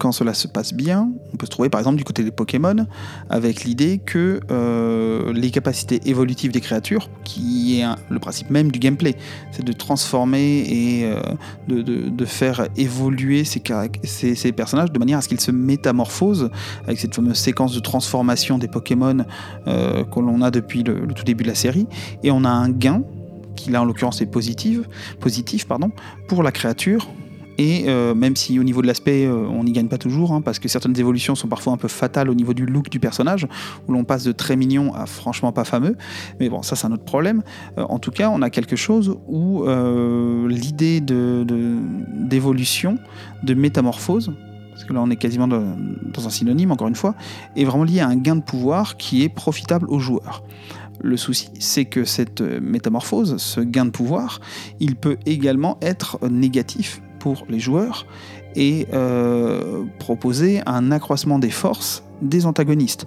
quand 0.00 0.12
cela 0.12 0.32
se 0.32 0.48
passe 0.48 0.72
bien, 0.72 1.12
on 1.32 1.36
peut 1.36 1.44
se 1.44 1.50
trouver 1.50 1.68
par 1.68 1.78
exemple 1.78 1.98
du 1.98 2.04
côté 2.04 2.24
des 2.24 2.30
Pokémon 2.30 2.86
avec 3.28 3.64
l'idée 3.64 3.98
que 3.98 4.40
euh, 4.50 5.30
les 5.34 5.50
capacités 5.50 6.00
évolutives 6.06 6.52
des 6.52 6.62
créatures, 6.62 7.10
qui 7.22 7.78
est 7.78 7.84
le 8.08 8.18
principe 8.18 8.48
même 8.48 8.72
du 8.72 8.78
gameplay, 8.78 9.14
c'est 9.52 9.62
de 9.62 9.72
transformer 9.72 10.64
et 10.66 11.04
euh, 11.04 11.20
de, 11.68 12.24
faire 12.24 12.66
évoluer 12.76 13.44
ces, 13.44 14.52
personnages 14.52 14.90
de 14.90 14.98
manière 14.98 15.18
à 15.18 15.20
ce 15.20 15.28
qu'ils 15.28 15.40
se 15.40 15.50
métamorphosent 15.50 16.50
avec 16.84 16.98
cette 16.98 17.14
fameuse 17.14 17.36
séquence 17.36 17.74
de 17.74 17.80
transformation 17.80 18.56
des 18.56 18.68
Pokémon 18.68 19.18
euh, 19.66 20.04
que 20.04 20.20
l'on 20.20 20.40
a 20.40 20.50
depuis 20.50 20.82
le, 20.82 21.06
tout 21.08 21.24
début 21.24 21.44
de 21.44 21.48
la 21.48 21.54
série, 21.54 21.86
et 22.22 22.30
on 22.30 22.44
a 22.44 22.50
un 22.50 22.70
gain 22.70 23.02
qui 23.54 23.70
là 23.70 23.82
en 23.82 23.84
l'occurrence 23.84 24.22
est 24.22 24.26
positif, 24.26 24.80
positif 25.18 25.66
pardon, 25.66 25.90
pour 26.26 26.42
la 26.42 26.52
créature 26.52 27.06
et 27.60 27.84
euh, 27.88 28.14
même 28.14 28.36
si 28.36 28.58
au 28.58 28.62
niveau 28.62 28.80
de 28.80 28.86
l'aspect, 28.86 29.26
euh, 29.26 29.34
on 29.34 29.64
n'y 29.64 29.72
gagne 29.72 29.88
pas 29.88 29.98
toujours, 29.98 30.32
hein, 30.32 30.40
parce 30.40 30.58
que 30.58 30.66
certaines 30.66 30.98
évolutions 30.98 31.34
sont 31.34 31.46
parfois 31.46 31.74
un 31.74 31.76
peu 31.76 31.88
fatales 31.88 32.30
au 32.30 32.34
niveau 32.34 32.54
du 32.54 32.64
look 32.64 32.88
du 32.88 32.98
personnage, 32.98 33.46
où 33.86 33.92
l'on 33.92 34.02
passe 34.02 34.24
de 34.24 34.32
très 34.32 34.56
mignon 34.56 34.94
à 34.94 35.04
franchement 35.04 35.52
pas 35.52 35.64
fameux. 35.64 35.98
Mais 36.40 36.48
bon, 36.48 36.62
ça 36.62 36.74
c'est 36.74 36.86
un 36.86 36.92
autre 36.92 37.04
problème. 37.04 37.42
Euh, 37.76 37.82
en 37.82 37.98
tout 37.98 38.12
cas, 38.12 38.30
on 38.30 38.40
a 38.40 38.48
quelque 38.48 38.76
chose 38.76 39.14
où 39.28 39.66
l'idée 40.48 41.02
d'évolution, 41.02 42.96
de, 43.42 43.52
métamorphose, 43.52 44.32
parce 44.70 44.84
que 44.84 44.94
là 44.94 45.02
on 45.02 45.10
est 45.10 45.16
quasiment 45.16 45.46
dans 45.46 46.26
un 46.26 46.30
synonyme 46.30 46.72
encore 46.72 46.88
une 46.88 46.94
fois, 46.94 47.14
est 47.56 47.66
vraiment 47.66 47.84
lié 47.84 48.00
à 48.00 48.08
un 48.08 48.16
gain 48.16 48.36
de 48.36 48.42
pouvoir 48.42 48.96
qui 48.96 49.22
est 49.22 49.28
profitable 49.28 49.84
aux 49.90 49.98
joueurs. 49.98 50.42
Le 51.02 51.18
souci, 51.18 51.50
c'est 51.58 51.84
que 51.84 52.06
cette 52.06 52.40
métamorphose, 52.40 53.36
ce 53.36 53.60
gain 53.60 53.84
de 53.84 53.90
pouvoir, 53.90 54.40
il 54.80 54.96
peut 54.96 55.18
également 55.26 55.76
être 55.82 56.18
négatif 56.26 57.02
pour 57.20 57.46
les 57.48 57.60
joueurs 57.60 58.06
et 58.56 58.88
euh, 58.92 59.84
proposer 60.00 60.60
un 60.66 60.90
accroissement 60.90 61.38
des 61.38 61.50
forces 61.50 62.02
des 62.20 62.46
antagonistes 62.46 63.06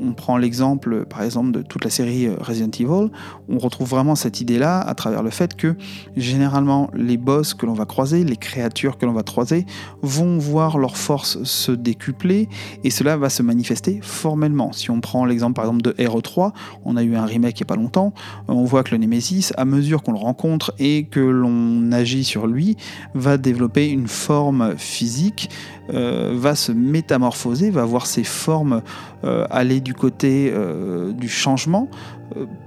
on 0.00 0.12
prend 0.12 0.36
l'exemple, 0.36 1.04
par 1.04 1.22
exemple, 1.22 1.52
de 1.52 1.62
toute 1.62 1.84
la 1.84 1.90
série 1.90 2.26
euh, 2.26 2.36
Resident 2.40 2.70
Evil, 2.78 3.10
on 3.48 3.58
retrouve 3.58 3.88
vraiment 3.88 4.14
cette 4.14 4.40
idée-là 4.40 4.80
à 4.80 4.94
travers 4.94 5.22
le 5.22 5.30
fait 5.30 5.56
que 5.56 5.76
généralement 6.16 6.90
les 6.94 7.16
boss 7.16 7.54
que 7.54 7.66
l'on 7.66 7.74
va 7.74 7.84
croiser, 7.84 8.24
les 8.24 8.36
créatures 8.36 8.98
que 8.98 9.06
l'on 9.06 9.12
va 9.12 9.22
croiser, 9.22 9.66
vont 10.02 10.38
voir 10.38 10.78
leur 10.78 10.96
force 10.96 11.42
se 11.44 11.72
décupler 11.72 12.48
et 12.84 12.90
cela 12.90 13.16
va 13.16 13.28
se 13.28 13.42
manifester 13.42 14.00
formellement. 14.02 14.72
Si 14.72 14.90
on 14.90 15.00
prend 15.00 15.24
l'exemple 15.24 15.54
par 15.54 15.64
exemple 15.64 15.82
de 15.82 15.92
RE3, 15.92 16.52
on 16.84 16.96
a 16.96 17.02
eu 17.02 17.16
un 17.16 17.24
remake 17.24 17.60
il 17.60 17.62
n'y 17.62 17.66
a 17.66 17.66
pas 17.66 17.76
longtemps, 17.76 18.12
on 18.48 18.64
voit 18.64 18.82
que 18.82 18.92
le 18.92 18.98
Nemesis, 18.98 19.52
à 19.56 19.64
mesure 19.64 20.02
qu'on 20.02 20.12
le 20.12 20.18
rencontre 20.18 20.72
et 20.78 21.04
que 21.04 21.20
l'on 21.20 21.92
agit 21.92 22.24
sur 22.24 22.46
lui, 22.46 22.76
va 23.14 23.36
développer 23.36 23.88
une 23.88 24.08
forme 24.08 24.76
physique 24.76 25.50
euh, 25.94 26.32
va 26.34 26.54
se 26.54 26.72
métamorphoser, 26.72 27.70
va 27.70 27.84
voir 27.84 28.06
ses 28.06 28.24
formes 28.24 28.82
euh, 29.24 29.46
aller 29.50 29.80
du 29.80 29.94
côté 29.94 30.52
euh, 30.54 31.12
du 31.12 31.28
changement, 31.28 31.88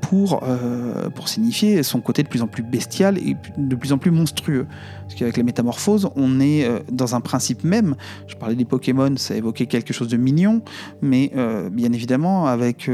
pour, 0.02 0.44
euh, 0.44 1.10
pour 1.10 1.28
signifier 1.28 1.82
son 1.84 2.02
côté 2.02 2.24
de 2.24 2.28
plus 2.28 2.42
en 2.42 2.48
plus 2.48 2.64
bestial 2.64 3.18
et 3.18 3.36
de 3.58 3.76
plus 3.76 3.94
en 3.94 3.98
plus 3.98 4.12
monstrueux. 4.12 4.68
Parce 5.04 5.16
qu'avec 5.16 5.38
les 5.38 5.44
métamorphoses, 5.44 6.10
on 6.16 6.40
est 6.40 6.66
euh, 6.66 6.80
dans 6.92 7.16
un 7.16 7.22
principe 7.22 7.64
même. 7.64 7.96
Je 8.28 8.36
parlais 8.36 8.56
des 8.56 8.66
Pokémon, 8.66 9.16
ça 9.18 9.36
évoquait 9.36 9.66
quelque 9.66 9.94
chose 9.94 10.08
de 10.10 10.18
mignon, 10.18 10.62
mais 11.02 11.32
euh, 11.36 11.70
bien 11.70 11.92
évidemment, 11.94 12.48
avec 12.48 12.90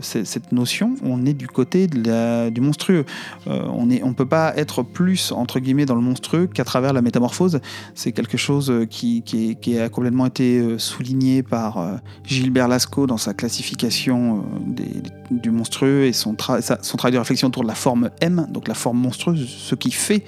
cette 0.00 0.52
notion, 0.52 0.94
on 1.02 1.26
est 1.26 1.32
du 1.32 1.46
côté 1.46 1.86
la, 1.86 2.50
du 2.50 2.60
monstrueux. 2.60 3.04
on 3.46 3.86
ne 3.86 3.98
on 4.02 4.12
peut 4.14 4.26
pas 4.26 4.52
être 4.56 4.82
plus, 4.82 5.32
entre 5.32 5.60
guillemets, 5.60 5.86
dans 5.86 5.94
le 5.94 6.00
monstrueux 6.00 6.46
qu'à 6.46 6.64
travers 6.64 6.92
la 6.92 7.02
métamorphose. 7.02 7.60
C'est 7.94 8.12
quelque 8.12 8.36
chose 8.36 8.72
qui, 8.90 9.22
qui, 9.22 9.78
a 9.78 9.88
complètement 9.88 10.26
été 10.26 10.78
souligné 10.78 11.42
par 11.42 12.00
Gilbert 12.24 12.68
Lascaux 12.68 13.06
dans 13.06 13.16
sa 13.16 13.34
classification 13.34 14.44
du 15.30 15.50
monstrueux 15.50 15.97
et 16.06 16.12
son, 16.12 16.34
tra 16.34 16.60
travail 16.60 17.12
de 17.12 17.18
réflexion 17.18 17.48
autour 17.48 17.62
de 17.62 17.68
la 17.68 17.74
forme 17.74 18.10
M, 18.20 18.46
donc 18.50 18.68
la 18.68 18.74
forme 18.74 18.98
monstrueuse, 18.98 19.48
ce 19.48 19.74
qui 19.74 19.90
fait 19.90 20.24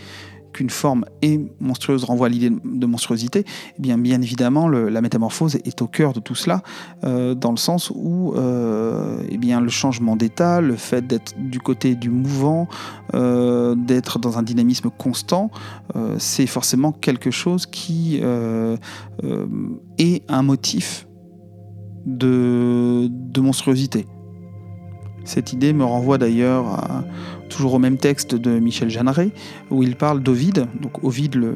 qu'une 0.53 0.71
forme 0.71 1.05
est 1.23 1.41
monstrueuse 1.61 2.05
renvoie 2.05 2.27
à 2.27 2.31
l'idée 2.31 2.51
de 2.51 2.87
monstruosité, 2.87 3.45
eh 3.47 3.81
bien, 3.81 3.99
bien 3.99 4.21
évidemment, 4.21 4.69
la 4.69 5.01
métamorphose 5.01 5.57
est 5.57 5.83
au 5.83 5.87
cœur 5.87 6.13
de 6.13 6.21
tout 6.21 6.35
cela, 6.35 6.63
euh, 7.05 7.35
dans 7.35 7.51
le 7.51 7.57
sens 7.57 7.93
où 7.95 8.35
euh, 8.35 9.23
eh 9.29 9.39
bien, 9.39 9.61
le 9.61 9.69
changement 9.69 10.17
d'état, 10.17 10.61
le 10.61 10.77
fait 10.77 11.07
d'être 11.07 11.35
du 11.39 11.61
côté 11.61 11.95
du 11.95 12.11
mouvant, 12.11 12.69
euh, 13.15 13.75
d'être 13.75 14.19
dans 14.19 14.39
un 14.39 14.43
dynamisme 14.43 14.91
constant, 14.91 15.51
c'est 16.19 16.47
forcément 16.47 16.93
quelque 16.93 17.31
chose 17.31 17.67
qui 17.67 18.19
est 18.19 18.79
un 20.29 20.43
motif 20.43 21.07
de 22.07 23.41
monstruosité. 23.41 24.07
Cette 25.31 25.53
idée 25.53 25.73
me 25.73 25.85
renvoie 25.85 26.19
d'ailleurs 26.19 27.05
toujours 27.49 27.75
au 27.75 27.79
même 27.79 27.99
texte 27.99 28.35
de 28.35 28.59
Michel 28.59 28.91
Jeanneret, 28.91 29.31
où 29.71 29.85
il 29.85 29.95
parle 29.95 30.25
d'Ovide, 30.25 30.67
donc 30.81 31.05
Ovide, 31.05 31.37
le, 31.37 31.55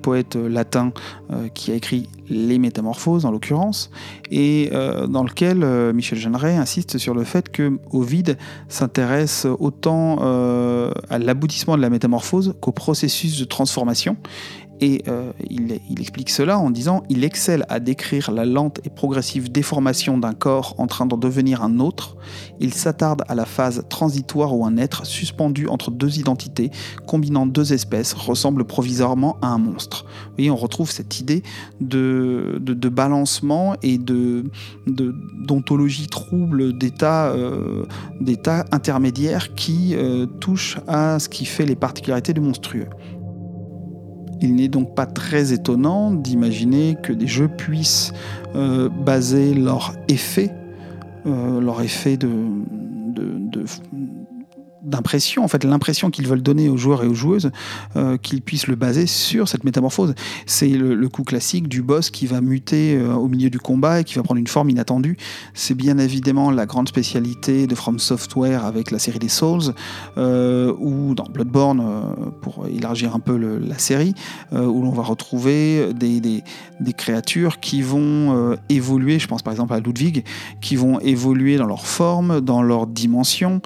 poète 0.00 0.36
latin 0.36 0.92
euh, 1.32 1.48
qui 1.48 1.72
a 1.72 1.74
écrit 1.74 2.08
Les 2.28 2.60
Métamorphoses 2.60 3.24
en 3.24 3.32
l'occurrence, 3.32 3.90
et 4.30 4.70
euh, 4.72 5.08
dans 5.08 5.24
lequel 5.24 5.64
euh, 5.64 5.92
Michel 5.92 6.20
Jeanneret 6.20 6.56
insiste 6.56 6.98
sur 6.98 7.14
le 7.14 7.24
fait 7.24 7.48
que 7.50 7.80
Ovide 7.90 8.38
s'intéresse 8.68 9.44
autant 9.58 10.18
à 11.10 11.18
l'aboutissement 11.18 11.76
de 11.76 11.82
la 11.82 11.90
métamorphose 11.90 12.54
qu'au 12.60 12.70
processus 12.70 13.40
de 13.40 13.44
transformation, 13.44 14.16
et 14.80 15.02
euh, 15.08 15.32
il, 15.48 15.72
explique 15.98 16.30
cela 16.30 16.58
en 16.58 16.70
disant 16.70 17.02
Il 17.08 17.24
excelle 17.24 17.64
à 17.68 17.80
décrire 17.80 18.30
la 18.30 18.44
lente 18.44 18.80
et 18.84 18.90
progressive 18.90 19.50
déformation 19.50 20.18
d'un 20.18 20.34
corps 20.34 20.74
en 20.78 20.86
train 20.86 21.06
d'en 21.06 21.16
devenir 21.16 21.62
un 21.62 21.78
autre. 21.78 22.16
Il 22.60 22.74
s'attarde 22.74 23.22
à 23.28 23.34
la 23.34 23.46
phase 23.46 23.84
transitoire 23.88 24.54
où 24.56 24.66
un 24.66 24.76
être 24.76 25.06
suspendu 25.06 25.68
entre 25.68 25.90
deux 25.90 26.18
identités, 26.18 26.70
combinant 27.06 27.46
deux 27.46 27.72
espèces, 27.72 28.12
ressemble 28.12 28.64
provisoirement 28.64 29.38
à 29.40 29.48
un 29.48 29.58
monstre. 29.58 30.04
Vous 30.04 30.34
voyez, 30.36 30.50
on 30.50 30.56
retrouve 30.56 30.90
cette 30.90 31.20
idée 31.20 31.42
de, 31.80 32.60
balancement 32.88 33.74
et 33.82 33.98
d'ontologie 33.98 36.06
trouble 36.06 36.78
d'état 36.78 37.28
euh, 37.28 37.84
intermédiaire 38.72 39.54
qui 39.54 39.94
euh, 39.94 40.26
touche 40.26 40.78
à 40.86 41.18
ce 41.18 41.28
qui 41.28 41.44
fait 41.44 41.66
les 41.66 41.76
particularités 41.76 42.32
du 42.32 42.40
monstrueux. 42.40 42.86
Il 44.40 44.54
n'est 44.56 44.68
donc 44.68 44.94
pas 44.94 45.06
très 45.06 45.52
étonnant 45.52 46.10
d'imaginer 46.10 46.96
que 47.02 47.12
des 47.12 47.26
jeux 47.26 47.48
puissent 47.48 48.12
euh, 48.54 48.88
baser 48.88 49.54
leur 49.54 49.94
effet, 50.08 50.54
euh, 51.26 51.60
leur 51.60 51.80
effet 51.80 52.16
de, 52.16 52.28
d'impression, 54.86 55.44
en 55.44 55.48
fait, 55.48 55.64
l'impression 55.64 56.10
qu'ils 56.10 56.28
veulent 56.28 56.42
donner 56.42 56.68
aux 56.68 56.76
joueurs 56.76 57.02
et 57.02 57.08
aux 57.08 57.14
joueuses, 57.14 57.50
euh, 57.96 58.16
qu'ils 58.16 58.40
puissent 58.40 58.68
le 58.68 58.76
baser 58.76 59.06
sur 59.06 59.48
cette 59.48 59.64
métamorphose. 59.64 60.14
C'est 60.46 60.68
le, 60.68 61.06
coup 61.08 61.24
classique 61.24 61.68
du 61.68 61.82
boss 61.82 62.10
qui 62.10 62.26
va 62.26 62.40
muter 62.40 62.96
euh, 62.96 63.14
au 63.14 63.28
milieu 63.28 63.50
du 63.50 63.58
combat 63.58 64.00
et 64.00 64.04
qui 64.04 64.14
va 64.14 64.22
prendre 64.22 64.38
une 64.38 64.46
forme 64.46 64.70
inattendue. 64.70 65.16
C'est 65.54 65.74
bien 65.74 65.98
évidemment 65.98 66.50
la 66.50 66.66
grande 66.66 66.88
spécialité 66.88 67.66
de 67.66 67.74
From 67.74 67.98
Software 67.98 68.64
avec 68.64 68.90
la 68.90 68.98
série 68.98 69.18
des 69.18 69.28
Souls, 69.28 69.74
euh, 70.18 70.72
ou 70.78 71.14
dans 71.14 71.24
Bloodborne, 71.24 71.82
pour 72.40 72.66
élargir 72.66 73.14
un 73.14 73.20
peu 73.20 73.36
la 73.36 73.78
série, 73.78 74.14
où 74.52 74.82
l'on 74.82 74.90
va 74.90 75.02
retrouver 75.02 75.92
des, 75.94 76.20
des, 76.20 76.42
des, 76.80 76.92
créatures 76.92 77.60
qui 77.60 77.82
vont 77.82 78.56
évoluer, 78.68 79.18
je 79.18 79.26
pense 79.26 79.42
par 79.42 79.52
exemple 79.52 79.72
à 79.72 79.80
Ludwig, 79.80 80.24
qui 80.60 80.76
vont 80.76 81.00
évoluer 81.00 81.56
dans 81.56 81.66
leur 81.66 81.86
forme, 81.86 82.40
dans 82.40 82.62
leur 82.62 82.86
dimension, 82.86 83.60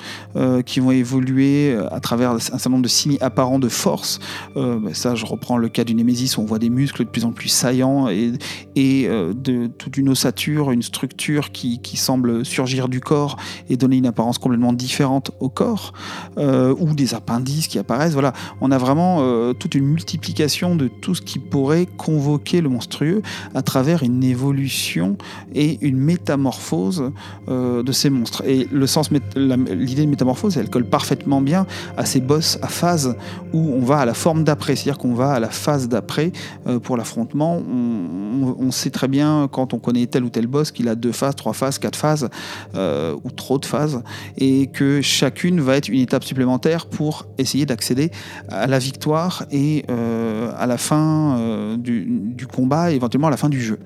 qui 0.65 0.81
vont 0.81 0.91
évoluer 0.91 1.10
évoluer 1.11 1.73
euh, 1.73 1.93
à 1.93 2.01
travers 2.01 2.31
un 2.31 2.39
certain 2.39 2.71
nombre 2.71 2.83
de 2.83 2.89
signes 2.89 3.19
apparents 3.21 3.59
de 3.59 3.69
force. 3.69 4.21
Euh, 4.57 4.79
bah, 4.79 4.91
ça, 4.93 5.15
je 5.15 5.27
reprends 5.27 5.57
le 5.57 5.69
cas 5.69 5.85
du 5.85 5.95
Némésis 5.95 6.37
où 6.37 6.43
on 6.43 6.45
voit 6.45 6.59
des 6.59 6.71
muscles 6.71 7.05
de 7.05 7.11
plus 7.11 7.25
en 7.25 7.33
plus 7.33 7.49
saillants 7.49 8.09
et, 8.09 8.39
euh, 8.79 9.33
de 9.35 9.67
toute 9.67 9.97
une 9.97 10.09
ossature, 10.09 10.71
une 10.71 10.83
structure 10.83 11.51
qui, 11.51 11.81
qui, 11.81 11.97
semble 11.97 12.45
surgir 12.45 12.89
du 12.89 13.01
corps 13.01 13.37
et 13.69 13.77
donner 13.77 13.97
une 13.97 14.07
apparence 14.07 14.39
complètement 14.39 14.73
différente 14.73 15.33
au 15.41 15.49
corps, 15.49 15.93
ou 16.39 16.95
des 16.95 17.15
appendices 17.15 17.67
qui 17.69 17.79
apparaissent. 17.79 18.13
Voilà, 18.13 18.33
on 18.61 18.71
a 18.71 18.79
vraiment 18.79 19.53
toute 19.55 19.75
une 19.75 19.85
multiplication 19.85 20.77
de 20.77 20.89
tout 20.89 21.15
ce 21.15 21.21
qui 21.21 21.39
pourrait 21.39 21.87
convoquer 21.87 22.61
le 22.61 22.69
monstrueux 22.69 23.23
à 23.55 23.63
travers 23.63 24.03
une 24.03 24.25
évolution 24.25 25.19
et 25.55 25.79
une 25.83 25.99
métamorphose 25.99 27.11
de 27.49 27.93
ces 27.93 28.09
monstres. 28.09 28.43
Et 28.47 28.67
le 28.71 28.87
sens, 28.87 29.11
l'idée 29.11 30.05
de 30.05 30.11
métamorphose, 30.11 30.57
elle 30.57 30.71
colle 30.71 30.89
parfaitement 30.91 31.41
bien 31.41 31.67
à 31.97 32.05
ces 32.05 32.21
boss 32.21 32.59
à 32.63 32.69
phase 32.69 33.17
où 33.53 33.59
on 33.59 33.81
va 33.81 33.99
à 33.99 34.05
la 34.05 34.15
forme 34.15 34.45
d'après, 34.45 34.77
c'est-à-dire 34.77 34.99
qu'on 34.99 35.15
va 35.15 35.33
à 35.33 35.41
la 35.41 35.49
phase 35.49 35.89
d'après 35.89 36.33
euh, 36.67 36.79
pour 36.79 36.97
l'affrontement. 36.97 37.57
On, 37.57 38.71
sait 38.71 38.91
très 38.91 39.09
bien 39.09 39.49
quand 39.51 39.75
on 39.75 39.79
connaît 39.79 40.07
tel 40.07 40.23
ou 40.23 40.31
tel 40.31 40.47
boss 40.47 40.71
qu'il 40.71 40.89
a 40.89 40.95
deux 40.95 41.13
phases, 41.13 41.35
trois 41.35 41.53
phases, 41.53 41.79
quatre 41.79 41.97
phases 41.97 42.29
euh, 42.77 43.17
ou 43.25 43.31
trop 43.31 43.59
de 43.59 43.67
phases 43.67 44.03
et 44.39 44.69
que 44.69 45.01
chacune 45.01 45.61
va 45.61 45.77
être 45.77 45.89
une 45.89 46.01
étape 46.01 46.23
supplémentaire 46.23 46.87
pour 46.87 47.27
essayer 47.37 47.67
d'accéder 47.67 48.11
à 48.49 48.69
la 48.69 48.79
victoire 48.79 49.45
et 49.51 49.85
euh, 49.91 50.53
à 50.57 50.67
la 50.67 50.79
fin 50.79 51.77
du, 51.79 52.07
du 52.07 52.47
combat, 52.47 52.93
éventuellement 52.93 53.27
à 53.27 53.31
la 53.31 53.37
fin 53.37 53.49
du 53.49 53.61
jeu. 53.61 53.81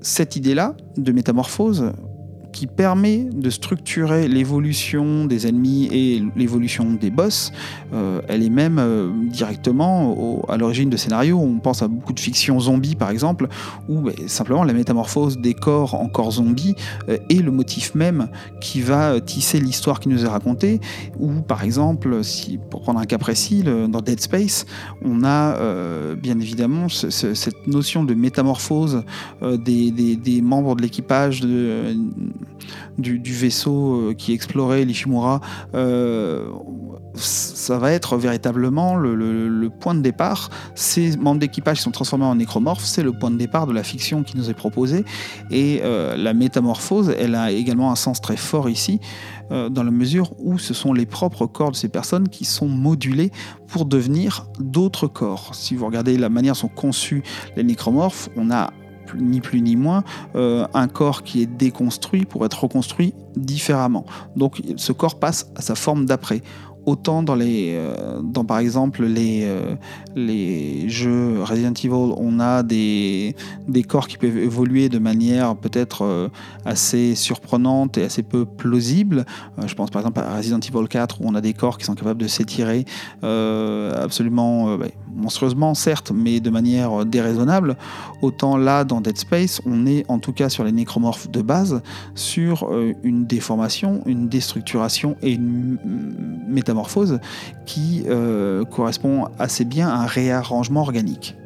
Cette 0.00 0.36
idée-là 0.36 0.76
de 0.96 1.10
métamorphose, 1.10 1.92
qui 2.56 2.66
permet 2.66 3.18
de 3.18 3.50
structurer 3.50 4.28
l'évolution 4.28 5.26
des 5.26 5.46
ennemis 5.46 5.90
et 5.92 6.22
l'évolution 6.36 6.90
des 6.90 7.10
boss. 7.10 7.52
Euh, 7.92 8.22
elle 8.28 8.42
est 8.42 8.48
même 8.48 8.78
euh, 8.78 9.10
directement 9.24 10.42
à 10.48 10.56
l'origine 10.56 10.88
de 10.88 10.96
scénarios. 10.96 11.38
On 11.38 11.58
pense 11.58 11.82
à 11.82 11.88
beaucoup 11.88 12.14
de 12.14 12.20
fictions 12.20 12.58
zombies 12.58 12.94
par 12.94 13.10
exemple, 13.10 13.48
où 13.90 14.00
bah, 14.00 14.12
simplement 14.26 14.64
la 14.64 14.72
métamorphose 14.72 15.36
des 15.36 15.52
corps 15.52 15.96
en 15.96 16.08
corps 16.08 16.32
zombies 16.32 16.74
euh, 17.10 17.18
est 17.28 17.42
le 17.42 17.50
motif 17.50 17.94
même 17.94 18.28
qui 18.62 18.80
va 18.80 19.20
tisser 19.20 19.60
l'histoire 19.60 20.00
qui 20.00 20.08
nous 20.08 20.24
est 20.24 20.28
racontée. 20.28 20.80
Ou 21.20 21.42
par 21.42 21.62
exemple, 21.62 22.22
pour 22.70 22.80
prendre 22.80 23.00
un 23.00 23.04
cas 23.04 23.18
précis, 23.18 23.64
dans 23.64 24.00
Dead 24.00 24.20
Space, 24.20 24.64
on 25.04 25.24
a 25.24 25.58
bien 26.14 26.38
évidemment 26.40 26.88
cette 26.88 27.66
notion 27.66 28.04
de 28.04 28.14
métamorphose 28.14 29.02
des, 29.42 29.90
des, 29.90 30.40
membres 30.40 30.74
de 30.76 30.82
l'équipage 30.82 31.40
de 31.40 31.94
du, 32.98 33.32
vaisseau 33.32 33.94
euh, 33.94 34.14
qui 34.14 34.32
explorait 34.32 34.84
l'Ishimura, 34.84 35.40
euh, 35.74 36.48
ça 37.14 37.78
va 37.78 37.92
être 37.92 38.16
véritablement 38.16 38.96
le, 38.96 39.70
point 39.80 39.94
de 39.94 40.00
départ. 40.00 40.50
Ces 40.74 41.16
membres 41.16 41.40
d'équipage 41.40 41.80
sont 41.80 41.90
transformés 41.90 42.24
en 42.24 42.34
nécromorphes, 42.34 42.84
c'est 42.84 43.02
le 43.02 43.12
point 43.12 43.30
de 43.30 43.36
départ 43.36 43.66
de 43.66 43.72
la 43.72 43.82
fiction 43.82 44.22
qui 44.22 44.36
nous 44.36 44.50
est 44.50 44.54
proposée. 44.54 45.04
Et 45.50 45.80
euh, 45.82 46.16
la 46.16 46.34
métamorphose, 46.34 47.14
elle 47.18 47.34
a 47.34 47.50
également 47.50 47.90
un 47.90 47.96
sens 47.96 48.20
très 48.20 48.36
fort 48.36 48.68
ici, 48.68 49.00
dans 49.48 49.84
la 49.84 49.92
mesure 49.92 50.32
où 50.40 50.58
ce 50.58 50.74
sont 50.74 50.92
les 50.92 51.06
propres 51.06 51.46
corps 51.46 51.70
de 51.70 51.76
ces 51.76 51.88
personnes 51.88 52.28
qui 52.28 52.44
sont 52.44 52.66
modulés 52.66 53.30
pour 53.68 53.84
devenir 53.84 54.48
d'autres 54.58 55.06
corps. 55.06 55.54
Si 55.54 55.76
vous 55.76 55.86
regardez 55.86 56.18
la 56.18 56.28
manière 56.28 56.54
dont 56.54 56.60
sont 56.60 56.68
conçus 56.68 57.22
les 57.56 57.62
nécromorphes, 57.62 58.28
on 58.36 58.50
a 58.50 58.72
ni 59.14 59.40
plus 59.40 59.60
ni 59.60 59.76
moins 59.76 60.04
euh, 60.34 60.66
un 60.74 60.88
corps 60.88 61.22
qui 61.22 61.42
est 61.42 61.46
déconstruit 61.46 62.24
pour 62.24 62.44
être 62.44 62.62
reconstruit 62.62 63.14
différemment. 63.36 64.06
Donc 64.36 64.62
ce 64.76 64.92
corps 64.92 65.18
passe 65.18 65.50
à 65.56 65.62
sa 65.62 65.74
forme 65.74 66.06
d'après 66.06 66.42
autant 66.86 67.24
dans 67.24 67.34
les 67.34 67.74
euh, 67.74 68.20
dans 68.22 68.44
par 68.44 68.60
exemple 68.60 69.04
les 69.04 69.42
euh, 69.44 69.74
les 70.14 70.88
jeux 70.88 71.42
Resident 71.42 71.72
Evil 71.72 72.14
on 72.16 72.38
a 72.38 72.62
des, 72.62 73.34
des 73.66 73.82
corps 73.82 74.06
qui 74.06 74.18
peuvent 74.18 74.38
évoluer 74.38 74.88
de 74.88 75.00
manière 75.00 75.56
peut-être 75.56 76.30
assez 76.64 77.16
surprenante 77.16 77.98
et 77.98 78.04
assez 78.04 78.22
peu 78.22 78.44
plausible 78.44 79.26
je 79.66 79.74
pense 79.74 79.90
par 79.90 80.00
exemple 80.00 80.20
à 80.20 80.36
Resident 80.36 80.60
Evil 80.60 80.86
4 80.88 81.20
où 81.20 81.24
on 81.26 81.34
a 81.34 81.40
des 81.40 81.54
corps 81.54 81.76
qui 81.76 81.84
sont 81.84 81.96
capables 81.96 82.22
de 82.22 82.28
s'étirer 82.28 82.84
absolument 83.22 84.76
bah, 84.76 84.86
monstrueusement 85.14 85.74
certes, 85.74 86.12
mais 86.14 86.40
de 86.40 86.50
manière 86.50 87.04
déraisonnable, 87.04 87.76
autant 88.22 88.56
là 88.56 88.84
dans 88.84 89.00
Dead 89.00 89.16
Space, 89.16 89.60
on 89.66 89.86
est 89.86 90.04
en 90.08 90.18
tout 90.18 90.32
cas 90.32 90.48
sur 90.48 90.64
les 90.64 90.72
nécromorphes 90.72 91.30
de 91.30 91.42
base, 91.42 91.82
sur 92.14 92.68
euh, 92.70 92.92
une 93.02 93.26
déformation, 93.26 94.02
une 94.06 94.28
déstructuration 94.28 95.16
et 95.22 95.32
une 95.32 95.78
métamorphose 96.48 97.20
qui 97.64 98.04
euh, 98.06 98.64
correspond 98.64 99.28
assez 99.38 99.64
bien 99.64 99.88
à 99.88 99.96
un 99.96 100.06
réarrangement 100.06 100.82
organique. 100.82 101.36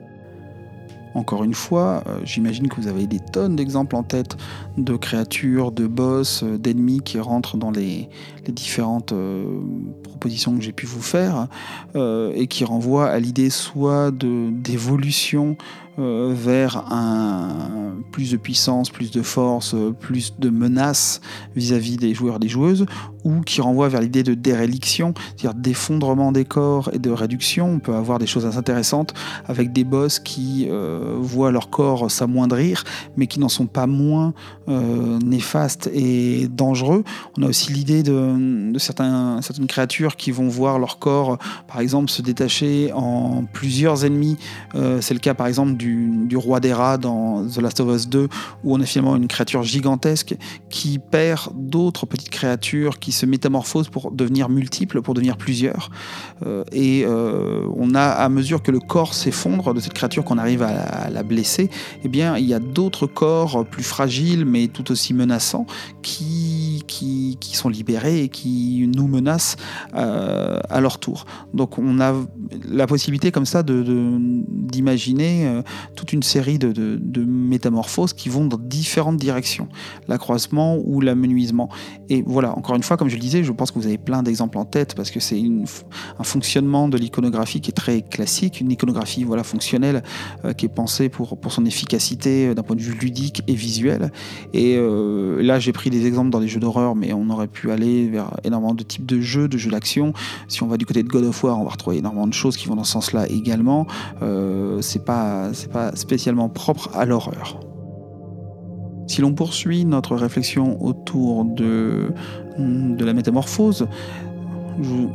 Encore 1.15 1.43
une 1.43 1.55
fois, 1.55 2.05
euh, 2.07 2.21
j'imagine 2.25 2.69
que 2.69 2.77
vous 2.81 2.87
avez 2.87 3.07
des 3.07 3.19
tonnes 3.19 3.57
d'exemples 3.57 3.97
en 3.97 4.05
tête 4.05 4.37
de 4.79 4.95
créatures, 4.95 5.73
de 5.73 5.87
boss, 5.87 6.45
euh, 6.45 6.57
d'ennemis 6.57 7.01
qui 7.01 7.19
rentrent 7.19 7.57
dans 7.57 7.73
les, 7.73 8.09
différentes 8.49 9.13
euh, 9.13 9.45
propositions 10.03 10.57
que 10.57 10.63
j'ai 10.63 10.73
pu 10.73 10.87
vous 10.87 11.03
faire 11.03 11.49
et 11.95 12.47
qui 12.47 12.65
renvoient 12.65 13.09
à 13.09 13.19
l'idée 13.19 13.51
soit 13.51 14.11
d'évolution 14.11 15.57
euh, 16.01 16.33
vers 16.35 16.91
un, 16.93 17.97
plus 18.11 18.31
de 18.31 18.37
puissance, 18.37 18.91
plus 18.91 19.11
de 19.11 19.23
force, 19.23 19.75
euh, 19.75 19.91
plus 19.91 20.35
de 20.39 20.49
menaces 20.49 21.21
vis-à-vis 21.57 21.97
des 21.97 22.15
joueurs 22.15 22.39
des 22.39 22.49
joueuses, 22.49 22.87
ou 23.25 23.41
qui 23.41 23.61
renvoie 23.61 23.89
vers 23.89 24.01
l'idée 24.01 24.23
de 24.23 24.33
déréliction, 24.33 25.13
c'est-à-dire 25.37 25.61
d'effondrement 25.61 26.33
des 26.33 26.47
corps 26.47 26.91
et 26.95 26.99
de 26.99 27.11
réduction. 27.11 27.73
On 27.73 27.79
peut 27.81 27.95
avoir 27.95 28.19
des 28.19 28.27
choses 28.27 28.47
assez 28.47 28.57
intéressantes 28.57 29.13
avec 29.47 29.73
des 29.73 29.85
boss 29.85 30.21
qui 30.21 30.69
euh, 30.71 31.17
voient 31.19 31.51
leur 31.51 31.69
corps 31.69 32.11
s'amoindrir, 32.11 32.85
mais 33.17 33.27
qui 33.27 33.39
n'en 33.41 33.51
sont 33.51 33.67
pas 33.67 33.87
moins 33.87 34.33
néfastes 34.69 35.91
et 35.93 36.47
dangereux. 36.47 37.03
On 37.37 37.43
a 37.43 37.49
aussi 37.49 37.73
l'idée 37.73 38.05
de, 38.05 38.13
certains, 38.79 39.41
certaines 39.43 39.67
créatures 39.67 40.17
qui 40.17 40.31
vont 40.31 40.49
voir 40.49 40.79
leur 40.79 40.99
corps, 40.99 41.39
par 41.67 41.81
exemple, 41.81 42.11
se 42.11 42.23
détacher 42.23 42.93
en 42.95 43.45
plusieurs 43.53 44.05
ennemis. 44.05 44.37
C'est 45.01 45.15
le 45.15 45.21
cas, 45.21 45.35
par 45.35 45.47
exemple, 45.47 45.75
du, 45.75 46.37
roi 46.37 46.61
des 46.61 46.73
rats 46.73 46.99
dans 46.99 47.47
The 47.47 47.59
Last 47.59 47.81
of 47.81 47.95
Us 47.95 48.09
2, 48.09 48.29
où 48.65 48.75
on 48.75 48.81
a 48.81 48.87
finalement 48.87 49.17
une 49.17 49.29
créature 49.29 49.63
gigantesque 49.63 50.35
qui 50.69 50.99
perd 50.99 51.51
d'autres 51.55 52.07
petites 52.07 52.31
créatures, 52.31 52.99
qui 52.99 53.13
se 53.13 53.27
métamorphosent 53.27 53.89
pour 53.89 54.11
devenir 54.11 54.49
multiples, 54.49 55.03
pour 55.03 55.15
devenir 55.15 55.37
plusieurs. 55.37 55.91
Euh, 56.47 56.65
et 56.73 57.05
euh, 57.05 57.67
on 57.77 57.95
a, 57.95 58.03
à 58.03 58.29
mesure 58.29 58.63
que 58.63 58.71
le 58.71 58.81
corps 58.81 59.15
s'effondre 59.15 59.75
de 59.75 59.81
cette 59.81 59.95
créature, 59.95 60.25
qu'on 60.25 60.39
arrive 60.39 60.63
à, 60.63 61.11
la 61.11 61.23
blesser, 61.23 61.71
eh 62.05 62.09
bien, 62.09 62.37
il 62.37 62.47
y 62.47 62.55
a 62.55 62.61
d'autres 62.61 63.07
corps 63.07 63.65
plus 63.65 63.83
fragiles, 63.83 64.45
mais 64.45 64.69
tout 64.69 64.91
aussi 64.91 65.15
menaçants, 65.15 65.67
qui, 66.03 66.85
qui, 66.87 67.37
sont 67.53 67.69
libérés 67.69 68.20
et 68.23 68.29
qui 68.29 68.89
nous 68.95 69.09
menacent 69.09 69.57
euh, 69.95 70.59
à 70.69 70.81
leur 70.81 70.99
tour. 70.99 71.27
Donc 71.55 71.79
on 71.79 72.01
a 72.01 72.15
la 72.69 72.87
possibilité 72.87 73.31
comme 73.33 73.47
ça 73.47 73.63
d'imaginer 73.63 75.45
de, 75.45 75.63
toute 75.95 76.13
une 76.13 76.23
série 76.23 76.59
de, 76.59 77.25
métamorphoses 77.25 78.13
qui 78.13 78.29
vont 78.29 78.45
dans 78.45 78.59
différentes 78.59 79.17
directions, 79.17 79.69
l'accroissement 80.09 80.79
ou 80.83 81.01
l'amenuisement. 81.01 81.69
Et 82.09 82.23
voilà, 82.27 82.57
encore 82.57 82.77
une 82.77 82.83
fois, 82.83 82.97
comme 82.97 83.09
je 83.09 83.15
le 83.15 83.21
disais, 83.21 83.45
je 83.45 83.53
pense 83.53 83.71
que 83.71 83.79
vous 83.79 83.87
avez 83.87 83.99
plein 83.99 84.23
d'exemples 84.23 84.59
en 84.59 84.65
tête 84.65 84.95
parce 84.95 85.11
que 85.11 85.21
c'est 85.21 85.41
un 86.19 86.25
fonctionnement 86.25 86.89
de 86.89 86.97
l'iconographie 86.97 87.61
qui 87.61 87.71
est 87.71 87.75
très 87.75 88.03
classique, 88.03 88.61
une 88.61 88.71
iconographie 88.71 89.25
voilà, 89.25 89.45
fonctionnelle 89.45 90.03
euh, 90.45 90.53
qui 90.53 90.67
est 90.67 90.71
pensée 90.71 91.09
pour, 91.09 91.39
pour 91.39 91.53
son 91.53 91.65
efficacité 91.65 92.49
euh, 92.49 92.55
d'un 92.55 92.63
point 92.63 92.77
de 92.77 92.83
vue 92.83 92.95
ludique 92.95 93.43
et 93.47 93.55
visuel. 93.55 94.11
Et 94.53 94.77
euh, 94.77 95.43
là, 95.43 95.59
j'ai 95.59 95.73
pris 95.73 95.91
des 95.91 96.07
exemples 96.07 96.31
dans 96.31 96.41
des 96.41 96.49
jeux 96.49 96.61
d'horreur, 96.61 96.95
mais 96.97 97.13
on 97.13 97.29
aurait 97.31 97.49
pu 97.49 97.71
aller 97.71 98.10
vers 98.11 98.37
énormément 98.45 98.75
de 98.75 98.83
types 98.83 99.07
de 99.07 99.21
jeux, 99.21 99.49
de 99.49 99.59
jeux 99.59 99.71
d'action. 99.71 100.13
Si 100.49 100.63
on 100.63 100.67
va 100.67 100.77
du 100.77 100.87
côté 100.87 101.03
de 101.03 101.09
God 101.09 101.25
of 101.25 101.43
War, 101.45 101.59
on 101.59 101.65
va 101.65 101.71
retrouver 101.71 101.99
énormément 101.99 102.27
de 102.27 102.35
choses 102.35 102.57
qui 102.57 102.69
vont 102.69 102.77
dans 102.77 102.85
ce 102.85 102.93
sens-là 102.93 103.29
également. 103.29 103.87
c'est 104.81 105.05
pas 105.05 105.51
pas 105.73 105.95
spécialement 105.97 106.49
propre 106.49 106.91
à 106.95 107.05
l'horreur. 107.05 107.61
Si 109.07 109.21
l'on 109.21 109.33
poursuit 109.33 109.85
notre 109.85 110.15
réflexion 110.15 110.81
autour 110.85 111.45
de, 111.45 112.13
de 112.59 113.05
la 113.05 113.13
métamorphose, 113.13 113.89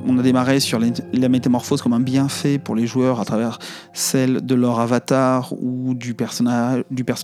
on 0.07 0.17
a 0.17 0.21
démarré 0.21 0.59
sur 0.59 0.79
la 0.79 1.29
métamorphose 1.29 1.81
comme 1.81 1.93
un 1.93 1.99
bienfait 1.99 2.57
pour 2.57 2.75
les 2.75 2.87
joueurs 2.87 3.19
à 3.19 3.25
travers 3.25 3.59
celle 3.93 4.45
de 4.45 4.55
leur 4.55 4.79
avatar 4.79 5.53
ou 5.61 5.93
du 5.93 6.13
personnage, 6.13 6.83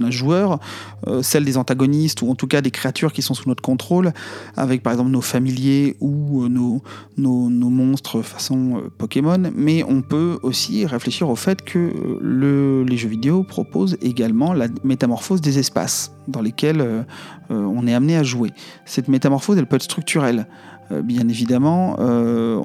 joueur, 0.09 0.59
euh, 1.07 1.21
celle 1.21 1.45
des 1.45 1.57
antagonistes 1.57 2.21
ou 2.21 2.29
en 2.29 2.35
tout 2.35 2.47
cas 2.47 2.61
des 2.61 2.71
créatures 2.71 3.13
qui 3.13 3.21
sont 3.21 3.33
sous 3.33 3.47
notre 3.47 3.61
contrôle, 3.61 4.13
avec 4.55 4.83
par 4.83 4.93
exemple 4.93 5.11
nos 5.11 5.21
familiers 5.21 5.97
ou 5.99 6.43
euh, 6.43 6.49
nos, 6.49 7.69
monstres 7.69 8.21
façon 8.21 8.77
euh, 8.77 8.89
Pokémon. 8.97 9.51
Mais 9.55 9.83
on 9.83 10.01
peut 10.01 10.39
aussi 10.43 10.85
réfléchir 10.85 11.29
au 11.29 11.35
fait 11.35 11.61
que 11.61 12.19
le, 12.21 12.83
les 12.83 12.97
jeux 12.97 13.09
vidéo 13.09 13.43
proposent 13.43 13.97
également 14.01 14.53
la 14.53 14.67
métamorphose 14.83 15.41
des 15.41 15.59
espaces 15.59 16.11
dans 16.27 16.41
lesquels 16.41 17.05
on 17.49 17.85
est 17.87 17.93
amené 17.93 18.15
à 18.15 18.23
jouer. 18.23 18.51
Cette 18.85 19.07
métamorphose, 19.07 19.57
elle 19.57 19.65
peut 19.65 19.75
être 19.75 19.83
structurelle. 19.83 20.47
Euh, 20.91 21.01
bien 21.01 21.27
évidemment, 21.27 21.95
euh, 21.99 22.61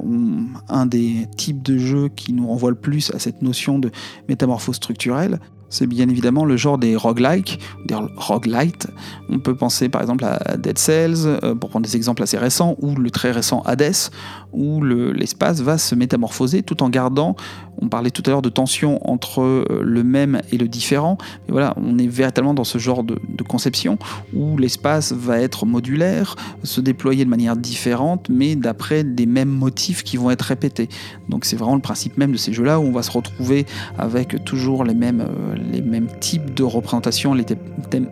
un 0.69 0.85
des 0.85 1.27
types 1.37 1.61
de 1.63 1.77
jeux 1.77 2.09
qui 2.09 2.33
nous 2.33 2.47
renvoie 2.47 2.69
le 2.69 2.75
plus 2.75 3.11
à 3.13 3.19
cette 3.19 3.41
notion 3.41 3.79
de 3.79 3.91
métamorphose 4.27 4.75
structurelle, 4.75 5.39
c'est 5.69 5.87
bien 5.87 6.07
évidemment 6.07 6.45
le 6.45 6.55
genre 6.55 6.77
des 6.77 6.95
roguelike, 6.95 7.59
des 7.85 7.95
roguelites. 8.15 8.87
On 9.29 9.39
peut 9.39 9.55
penser 9.55 9.89
par 9.89 10.01
exemple 10.01 10.23
à 10.23 10.57
Dead 10.57 10.77
Cells, 10.77 11.25
euh, 11.25 11.55
pour 11.55 11.69
prendre 11.69 11.85
des 11.85 11.95
exemples 11.95 12.23
assez 12.23 12.37
récents, 12.37 12.75
ou 12.81 12.95
le 12.95 13.11
très 13.11 13.31
récent 13.31 13.61
Hades, 13.65 14.11
où 14.53 14.81
l'espace 14.83 15.61
va 15.61 15.77
se 15.77 15.93
métamorphoser 15.95 16.63
tout 16.63 16.83
en 16.83 16.89
gardant, 16.89 17.35
on 17.81 17.89
parlait 17.89 18.11
tout 18.11 18.23
à 18.25 18.29
l'heure 18.29 18.41
de 18.41 18.49
tension 18.49 18.99
entre 19.09 19.41
euh, 19.41 19.81
le 19.83 20.03
même 20.03 20.41
et 20.51 20.57
le 20.57 20.67
différent, 20.67 21.17
voilà, 21.47 21.73
on 21.77 21.97
est 21.97 22.07
véritablement 22.07 22.53
dans 22.53 22.63
ce 22.63 22.77
genre 22.77 23.03
de, 23.03 23.17
conception 23.47 23.97
où 24.33 24.57
l'espace 24.57 25.13
va 25.13 25.39
être 25.39 25.65
modulaire, 25.65 26.35
se 26.63 26.81
déployer 26.81 27.23
de 27.23 27.29
manière 27.29 27.55
différente, 27.55 28.27
mais 28.29 28.55
d'après 28.55 29.05
des 29.05 29.25
mêmes 29.25 29.49
motifs 29.49 30.03
qui 30.03 30.17
vont 30.17 30.31
être 30.31 30.41
répétés. 30.41 30.89
Donc 31.29 31.45
c'est 31.45 31.55
vraiment 31.55 31.75
le 31.75 31.81
principe 31.81 32.17
même 32.17 32.33
de 32.33 32.37
ces 32.37 32.51
jeux-là 32.51 32.79
où 32.79 32.83
on 32.83 32.91
va 32.91 33.03
se 33.03 33.11
retrouver 33.11 33.65
avec 33.97 34.43
toujours 34.43 34.83
les 34.83 34.93
mêmes, 34.93 35.21
euh, 35.21 36.01
types 36.19 36.53
de 36.53 36.63
représentations, 36.63 37.33
les 37.33 37.45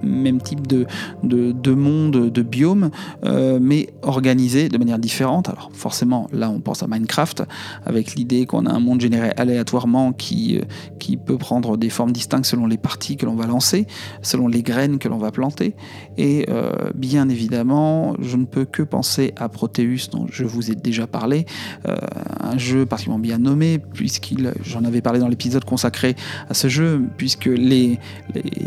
mêmes 0.03 0.41
types 0.41 0.67
de, 0.67 0.85
de, 1.23 1.71
mondes, 1.73 2.31
de 2.31 2.41
biomes, 2.41 2.91
euh, 3.25 3.59
mais 3.61 3.89
organisés 4.03 4.69
de 4.69 4.77
manière 4.77 4.99
différente. 4.99 5.49
Alors 5.49 5.69
forcément, 5.73 6.29
là 6.31 6.49
on 6.49 6.59
pense 6.59 6.81
à 6.81 6.87
Minecraft, 6.87 7.43
avec 7.85 8.15
l'idée 8.15 8.45
qu'on 8.45 8.65
a 8.65 8.71
un 8.71 8.79
monde 8.79 9.01
généré 9.01 9.31
aléatoirement 9.55 10.13
qui, 10.13 10.57
euh, 10.57 10.65
qui 10.99 11.17
peut 11.17 11.37
prendre 11.37 11.77
des 11.77 11.89
formes 11.89 12.11
distinctes 12.11 12.45
selon 12.45 12.67
les 12.67 12.77
parties 12.77 13.17
que 13.17 13.25
l'on 13.25 13.35
va 13.35 13.47
lancer, 13.47 13.87
selon 14.21 14.47
les 14.47 14.63
graines 14.63 14.99
que 14.99 15.07
l'on 15.07 15.17
va 15.17 15.31
planter. 15.31 15.75
Et 16.17 16.45
euh, 16.49 16.71
bien 16.95 17.29
évidemment, 17.29 18.15
je 18.19 18.37
ne 18.37 18.45
peux 18.45 18.65
que 18.65 18.83
penser 18.83 19.33
à 19.37 19.49
Proteus, 19.49 20.09
dont 20.11 20.25
je 20.29 20.43
vous 20.43 20.71
ai 20.71 20.75
déjà 20.75 21.07
parlé, 21.07 21.45
un 21.85 22.57
jeu 22.57 22.85
particulièrement 22.85 23.21
bien 23.21 23.37
nommé, 23.37 23.79
puisqu'il, 23.79 24.53
j'en 24.63 24.83
avais 24.83 25.01
parlé 25.01 25.19
dans 25.19 25.27
l'épisode 25.27 25.65
consacré 25.65 26.15
à 26.49 26.53
ce 26.53 26.67
jeu, 26.67 27.01
puisque 27.17 27.35
que 27.45 27.49
les, 27.49 27.99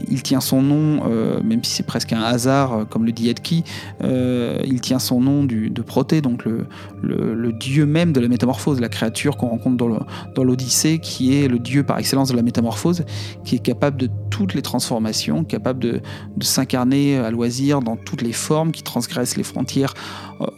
il 0.08 0.22
tient 0.22 0.40
son 0.40 0.62
nom, 0.62 1.02
euh, 1.06 1.40
même 1.42 1.64
si 1.64 1.72
c'est 1.72 1.86
presque 1.86 2.12
un 2.12 2.22
hasard, 2.22 2.72
euh, 2.72 2.84
comme 2.84 3.04
le 3.04 3.12
dit 3.12 3.28
Edki, 3.28 3.64
euh, 4.04 4.60
il 4.64 4.80
tient 4.80 4.98
son 4.98 5.20
nom 5.20 5.44
de 5.44 5.82
Proté, 5.82 6.20
donc 6.20 6.44
le, 6.44 6.66
le, 7.02 7.52
dieu 7.52 7.86
même 7.86 8.12
de 8.12 8.20
la 8.20 8.28
métamorphose, 8.28 8.80
la 8.80 8.88
créature 8.88 9.36
qu'on 9.36 9.48
rencontre 9.48 9.76
dans 9.76 10.44
l'Odyssée, 10.44 10.77
qui 11.02 11.36
est 11.36 11.48
le 11.48 11.58
dieu 11.58 11.82
par 11.82 11.98
excellence 11.98 12.30
de 12.30 12.36
la 12.36 12.42
métamorphose, 12.42 13.04
qui 13.44 13.56
est 13.56 13.60
capable 13.60 13.96
de 13.96 14.08
toutes 14.30 14.54
les 14.54 14.62
transformations, 14.62 15.44
capable 15.44 15.80
de, 15.80 16.00
s'incarner 16.40 17.16
à 17.16 17.30
loisir 17.30 17.80
dans 17.80 17.96
toutes 17.96 18.22
les 18.22 18.32
formes, 18.32 18.70
qui 18.72 18.82
transgressent 18.82 19.36
les 19.36 19.42
frontières 19.42 19.94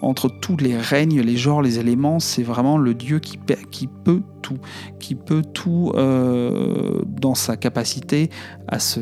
entre 0.03 0.29
tous 0.29 0.57
les 0.59 0.77
règnes, 0.77 1.21
les 1.21 1.37
genres, 1.37 1.63
les 1.63 1.79
éléments. 1.79 2.21
C'est 2.21 2.43
vraiment 2.43 2.77
le 2.77 2.95
dieu 2.95 3.19
qui, 3.19 3.39
qui 3.71 3.87
peut 3.87 4.23
tout, 4.43 4.59
qui 4.99 5.15
peut 5.15 5.43
tout 5.43 5.93
euh, 5.95 7.01
dans 7.07 7.35
sa 7.35 7.57
capacité 7.57 8.31
à 8.69 8.79
se, 8.79 9.01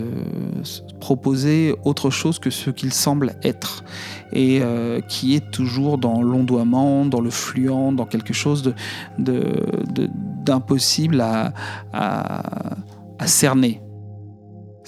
proposer 1.01 1.75
autre 1.85 2.11
chose 2.11 2.39
que 2.39 2.51
ce 2.51 2.71
qu'il 2.71 2.93
semble 2.93 3.37
être, 3.43 3.85
et 4.33 4.61
euh, 4.63 5.01
qui 5.01 5.35
est 5.35 5.51
toujours 5.51 5.99
dans 5.99 6.23
l'ondoiement, 6.23 7.05
dans 7.05 7.21
le 7.21 7.31
fluent, 7.31 7.95
dans 7.95 8.07
quelque 8.07 8.35
chose 8.35 8.75
de, 9.19 9.43
à, 11.21 11.53
à 13.19 13.27
cerner. 13.27 13.81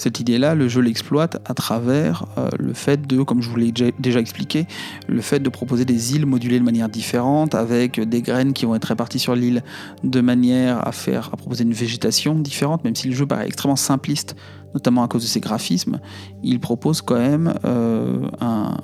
Cette 0.01 0.19
idée-là, 0.19 0.55
le 0.55 0.67
jeu 0.67 0.81
l'exploite 0.81 1.43
à 1.45 1.53
travers 1.53 2.25
euh, 2.39 2.49
le 2.59 2.73
fait 2.73 3.07
de, 3.07 3.23
comme 3.23 3.43
je 3.43 3.51
vous 3.51 3.57
l'ai 3.57 3.71
déjà 3.71 4.19
expliqué, 4.19 4.67
le 5.09 5.21
fait 5.21 5.41
de 5.41 5.51
proposer 5.51 5.85
des 5.85 6.15
îles 6.15 6.25
modulées 6.25 6.59
de 6.59 6.65
manière 6.65 6.89
différente, 6.89 7.55
avec 7.55 8.01
des 8.01 8.23
graines 8.23 8.55
qui 8.55 8.65
vont 8.65 8.75
être 8.75 8.87
réparties 8.87 9.19
sur 9.19 9.35
l'île 9.35 9.63
de 10.03 10.23
manière 10.23 10.89
à 10.89 10.93
faire, 10.93 11.29
à 11.35 11.37
proposer 11.37 11.65
une 11.65 11.75
végétation 11.75 12.35
différente, 12.35 12.83
même 12.83 12.97
si 12.97 13.09
le 13.09 13.15
jeu 13.15 13.27
paraît 13.27 13.45
extrêmement 13.45 13.77
simpliste, 13.77 14.37
notamment 14.75 15.03
à 15.03 15.09
cause 15.09 15.23
de 15.23 15.27
ses 15.29 15.41
graphismes, 15.41 16.01
il 16.43 16.61
propose 16.61 17.03
quand 17.03 17.19
même 17.19 17.55
euh, 17.65 18.29
un, 18.41 18.77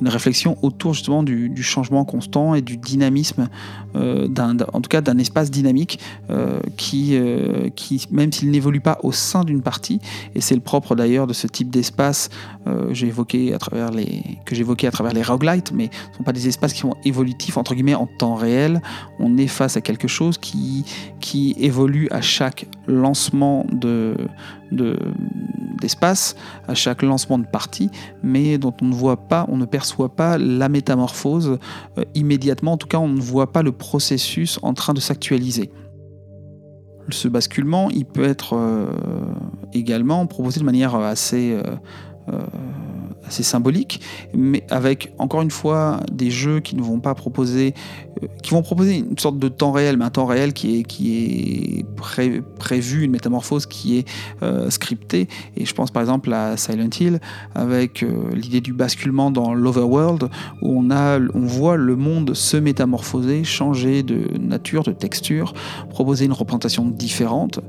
une 0.00 0.08
réflexion 0.08 0.56
autour 0.62 0.94
justement 0.94 1.22
du, 1.22 1.62
changement 1.62 2.04
constant 2.04 2.54
et 2.54 2.62
du 2.62 2.76
dynamisme, 2.76 3.48
euh, 3.96 4.28
en 4.72 4.80
tout 4.80 4.88
cas 4.88 5.00
d'un 5.00 5.18
espace 5.18 5.50
dynamique 5.50 5.98
euh, 6.30 6.60
qui, 6.76 7.18
qui, 7.74 8.06
même 8.10 8.32
s'il 8.32 8.50
n'évolue 8.50 8.80
pas 8.80 8.98
au 9.02 9.12
sein 9.12 9.44
d'une 9.44 9.62
partie, 9.62 10.00
et 10.34 10.40
c'est 10.40 10.54
le 10.54 10.60
propre 10.60 10.94
d'ailleurs 10.94 11.26
de 11.26 11.32
ce 11.32 11.46
type 11.46 11.70
d'espace 11.70 12.30
j'ai 12.90 13.06
évoqué 13.06 13.54
à 13.54 13.58
travers 13.58 13.92
les, 13.92 14.22
que 14.44 14.56
j'évoquais 14.56 14.88
à 14.88 14.90
travers 14.90 15.12
les 15.12 15.22
roguelites, 15.22 15.72
mais 15.72 15.88
ce 15.92 16.10
ne 16.10 16.16
sont 16.16 16.22
pas 16.24 16.32
des 16.32 16.48
espaces 16.48 16.72
qui 16.72 16.80
sont 16.80 16.96
évolutifs 17.04 17.56
entre 17.56 17.74
guillemets 17.74 17.94
en 17.94 18.06
temps 18.06 18.34
réel. 18.34 18.82
On 19.18 19.36
est 19.38 19.46
face 19.46 19.76
à 19.76 19.80
quelque 19.80 20.08
chose 20.08 20.38
qui, 20.38 20.84
qui 21.20 21.54
évolue 21.58 22.08
à 22.10 22.20
chaque 22.20 22.66
lancement 22.86 23.66
de, 23.72 24.16
d'espace, 25.80 26.36
à 26.68 26.74
chaque 26.74 27.02
lancement 27.02 27.38
de 27.38 27.46
partie, 27.46 27.90
mais 28.22 28.58
dont 28.58 28.74
on 28.80 28.86
ne 28.86 28.94
voit 28.94 29.28
pas, 29.28 29.46
on 29.48 29.56
ne 29.56 29.64
perçoit 29.64 30.14
pas 30.14 30.38
la 30.38 30.68
métamorphose 30.68 31.58
euh, 31.98 32.04
immédiatement. 32.14 32.72
En 32.72 32.76
tout 32.76 32.88
cas, 32.88 32.98
on 32.98 33.08
ne 33.08 33.20
voit 33.20 33.52
pas 33.52 33.62
le 33.62 33.72
processus 33.72 34.58
en 34.62 34.74
train 34.74 34.94
de 34.94 35.00
s'actualiser. 35.00 35.70
Ce 37.10 37.28
basculement, 37.28 37.88
il 37.90 38.04
peut 38.04 38.24
être 38.24 38.54
euh, 38.54 38.90
également 39.72 40.26
proposé 40.26 40.60
de 40.60 40.64
manière 40.64 40.96
assez 40.96 41.56
euh, 42.28 42.40
assez 43.26 43.42
symbolique, 43.42 44.00
mais 44.34 44.64
avec 44.70 45.12
encore 45.18 45.42
une 45.42 45.50
fois 45.50 46.00
des 46.12 46.30
jeux 46.30 46.60
qui 46.60 46.76
ne 46.76 46.82
vont 46.82 47.00
pas 47.00 47.14
proposer, 47.14 47.74
euh, 48.22 48.26
qui 48.42 48.50
vont 48.50 48.62
proposer 48.62 48.98
une 48.98 49.18
sorte 49.18 49.38
de 49.38 49.48
temps 49.48 49.72
réel, 49.72 49.96
mais 49.96 50.04
un 50.04 50.10
temps 50.10 50.26
réel 50.26 50.52
qui 50.52 50.80
est, 50.80 50.82
qui 50.84 51.16
est 51.16 51.86
prévu, 52.58 53.04
une 53.04 53.10
métamorphose 53.10 53.66
qui 53.66 53.98
est 53.98 54.08
euh, 54.42 54.70
scriptée. 54.70 55.28
Et 55.56 55.64
je 55.64 55.74
pense 55.74 55.90
par 55.90 56.02
exemple 56.02 56.32
à 56.32 56.56
Silent 56.56 56.90
Hill 56.98 57.20
avec 57.54 58.02
euh, 58.02 58.30
l'idée 58.34 58.60
du 58.60 58.72
basculement 58.72 59.30
dans 59.30 59.54
l'overworld 59.54 60.28
où 60.62 60.78
on, 60.78 60.90
a, 60.90 61.18
on 61.34 61.46
voit 61.46 61.76
le 61.76 61.96
monde 61.96 62.34
se 62.34 62.56
métamorphoser, 62.56 63.44
changer 63.44 64.02
de 64.02 64.38
nature, 64.38 64.82
de 64.82 64.92
texture, 64.92 65.52
proposer 65.90 66.26
une 66.26 66.32
représentation 66.32 66.86
différente. 66.86 67.60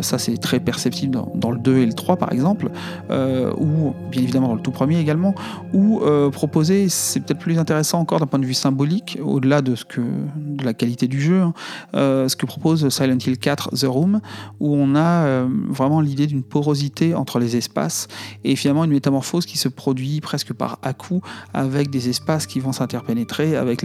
ça 0.00 0.18
c'est 0.18 0.36
très 0.36 0.60
perceptible 0.60 1.14
dans, 1.14 1.32
dans, 1.34 1.50
le 1.50 1.58
2 1.58 1.78
et 1.78 1.86
le 1.86 1.92
3 1.92 2.16
par 2.16 2.32
exemple, 2.32 2.70
ou 3.10 3.92
bien 4.10 4.22
évidemment 4.22 4.48
dans 4.48 4.54
le 4.54 4.60
tout 4.60 4.70
premier 4.70 4.93
également, 4.98 5.34
ou 5.72 6.00
euh, 6.00 6.30
proposer, 6.30 6.88
c'est 6.88 7.20
peut-être 7.20 7.38
plus 7.38 7.58
intéressant 7.58 8.00
encore 8.00 8.20
d'un 8.20 8.26
point 8.26 8.38
de 8.38 8.46
vue 8.46 8.54
symbolique, 8.54 9.18
au-delà 9.22 9.62
de, 9.62 9.74
ce 9.74 9.84
que, 9.84 10.00
de 10.00 10.64
la 10.64 10.74
qualité 10.74 11.08
du 11.08 11.20
jeu, 11.20 11.40
hein, 11.40 11.54
euh, 11.94 12.28
ce 12.28 12.36
que 12.36 12.46
propose 12.46 12.88
Silent 12.88 13.18
Hill 13.24 13.38
4 13.38 13.70
The 13.76 13.84
Room, 13.84 14.20
où 14.60 14.74
on 14.74 14.94
a 14.94 15.24
euh, 15.24 15.48
vraiment 15.68 16.00
l'idée 16.00 16.26
d'une 16.26 16.42
porosité 16.42 17.14
entre 17.14 17.38
les 17.38 17.56
espaces 17.56 18.08
et 18.44 18.56
finalement 18.56 18.84
une 18.84 18.92
métamorphose 18.92 19.46
qui 19.46 19.58
se 19.58 19.68
produit 19.68 20.20
presque 20.20 20.52
par 20.52 20.78
à-coup 20.82 21.20
avec 21.52 21.90
des 21.90 22.08
espaces 22.08 22.46
qui 22.46 22.60
vont 22.60 22.72
s'interpénétrer, 22.72 23.56
avec 23.56 23.84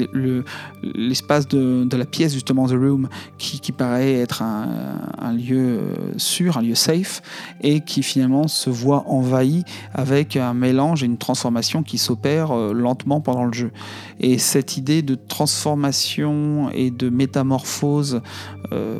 l'espace 0.83 1.47
de, 1.47 1.87
la 1.95 2.05
pièce, 2.05 2.33
justement 2.33 2.67
The 2.67 2.71
Room, 2.71 3.09
qui, 3.37 3.71
paraît 3.71 4.13
être 4.13 4.41
un 4.41 5.33
lieu 5.33 5.79
sûr, 6.17 6.57
un 6.57 6.61
lieu 6.61 6.75
safe, 6.75 7.21
et 7.61 7.81
qui 7.81 8.03
finalement 8.03 8.47
se 8.47 8.69
voit 8.69 9.03
envahi 9.07 9.63
avec 9.93 10.35
un 10.35 10.53
mélange 10.53 10.98
une 11.01 11.17
transformation 11.17 11.83
qui 11.83 11.97
s'opère 11.97 12.51
euh, 12.51 12.73
lentement 12.73 13.21
pendant 13.21 13.45
le 13.45 13.53
jeu. 13.53 13.71
Et 14.19 14.37
cette 14.37 14.77
idée 14.77 15.01
de 15.01 15.15
transformation 15.15 16.69
et 16.71 16.91
de 16.91 17.09
métamorphose 17.09 18.21
euh, 18.71 18.99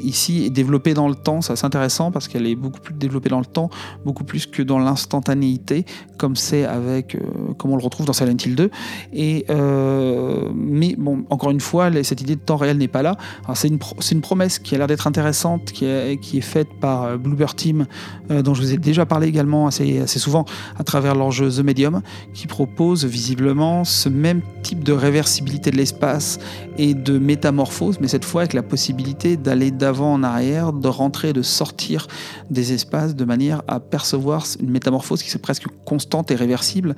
ici 0.00 0.44
est 0.44 0.50
développée 0.50 0.94
dans 0.94 1.08
le 1.08 1.14
temps, 1.14 1.40
c'est 1.40 1.52
assez 1.52 1.66
intéressant 1.66 2.10
parce 2.10 2.28
qu'elle 2.28 2.46
est 2.46 2.54
beaucoup 2.54 2.80
plus 2.80 2.94
développée 2.94 3.28
dans 3.28 3.38
le 3.38 3.46
temps, 3.46 3.70
beaucoup 4.04 4.24
plus 4.24 4.46
que 4.46 4.62
dans 4.62 4.78
l'instantanéité, 4.78 5.84
comme 6.18 6.36
c'est 6.36 6.64
avec, 6.64 7.14
euh, 7.14 7.20
comme 7.56 7.72
on 7.72 7.76
le 7.76 7.82
retrouve 7.82 8.06
dans 8.06 8.12
Silent 8.12 8.36
Hill 8.44 8.54
2. 8.54 8.70
Et, 9.12 9.44
euh, 9.50 10.48
mais 10.54 10.94
bon, 10.98 11.24
encore 11.30 11.50
une 11.50 11.60
fois, 11.60 11.90
cette 12.02 12.20
idée 12.20 12.36
de 12.36 12.40
temps 12.40 12.56
réel 12.56 12.78
n'est 12.78 12.88
pas 12.88 13.02
là. 13.02 13.16
C'est 13.54 13.68
une, 13.68 13.78
une, 14.10 14.20
promesse 14.20 14.58
qui 14.58 14.74
a 14.74 14.78
l'air 14.78 14.86
d'être 14.86 15.06
intéressante, 15.06 15.72
qui 15.72 15.84
est, 15.84 16.20
qui 16.20 16.38
est 16.38 16.42
faite 16.42 16.68
par 16.80 17.04
euh, 17.04 17.16
Bluebird 17.16 17.56
Team, 17.56 17.86
dont 18.30 18.52
je 18.54 18.60
vous 18.60 18.74
ai 18.74 18.76
déjà 18.76 19.06
parlé 19.06 19.26
également 19.26 19.66
assez, 19.66 20.00
assez 20.00 20.18
souvent 20.18 20.44
à 20.78 20.84
travers 20.84 21.14
leur 21.14 21.30
jeu 21.30 21.50
The 21.50 21.60
Medium, 21.60 22.02
qui 22.34 22.46
propose 22.46 23.04
visiblement 23.04 23.84
ce 23.84 24.08
même 24.08 24.42
type 24.62 24.84
de 24.84 24.92
réversibilité 24.92 25.70
de 25.70 25.76
l'espace 25.76 26.38
et 26.76 26.94
de 26.94 27.18
métamorphose, 27.18 27.98
mais 28.00 28.08
cette 28.08 28.24
fois 28.24 28.42
avec 28.42 28.52
la 28.52 28.62
possibilité 28.62 29.36
d'aller 29.36 29.67
d'avant 29.70 30.12
en 30.12 30.22
arrière, 30.22 30.72
de 30.72 30.88
rentrer, 30.88 31.32
de 31.32 31.42
sortir 31.42 32.06
des 32.50 32.72
espaces 32.72 33.14
de 33.14 33.24
manière 33.24 33.62
à 33.68 33.80
percevoir 33.80 34.44
une 34.60 34.70
métamorphose 34.70 35.22
qui 35.22 35.30
est 35.30 35.38
presque 35.38 35.66
constante 35.84 36.30
et 36.30 36.34
réversible 36.34 36.94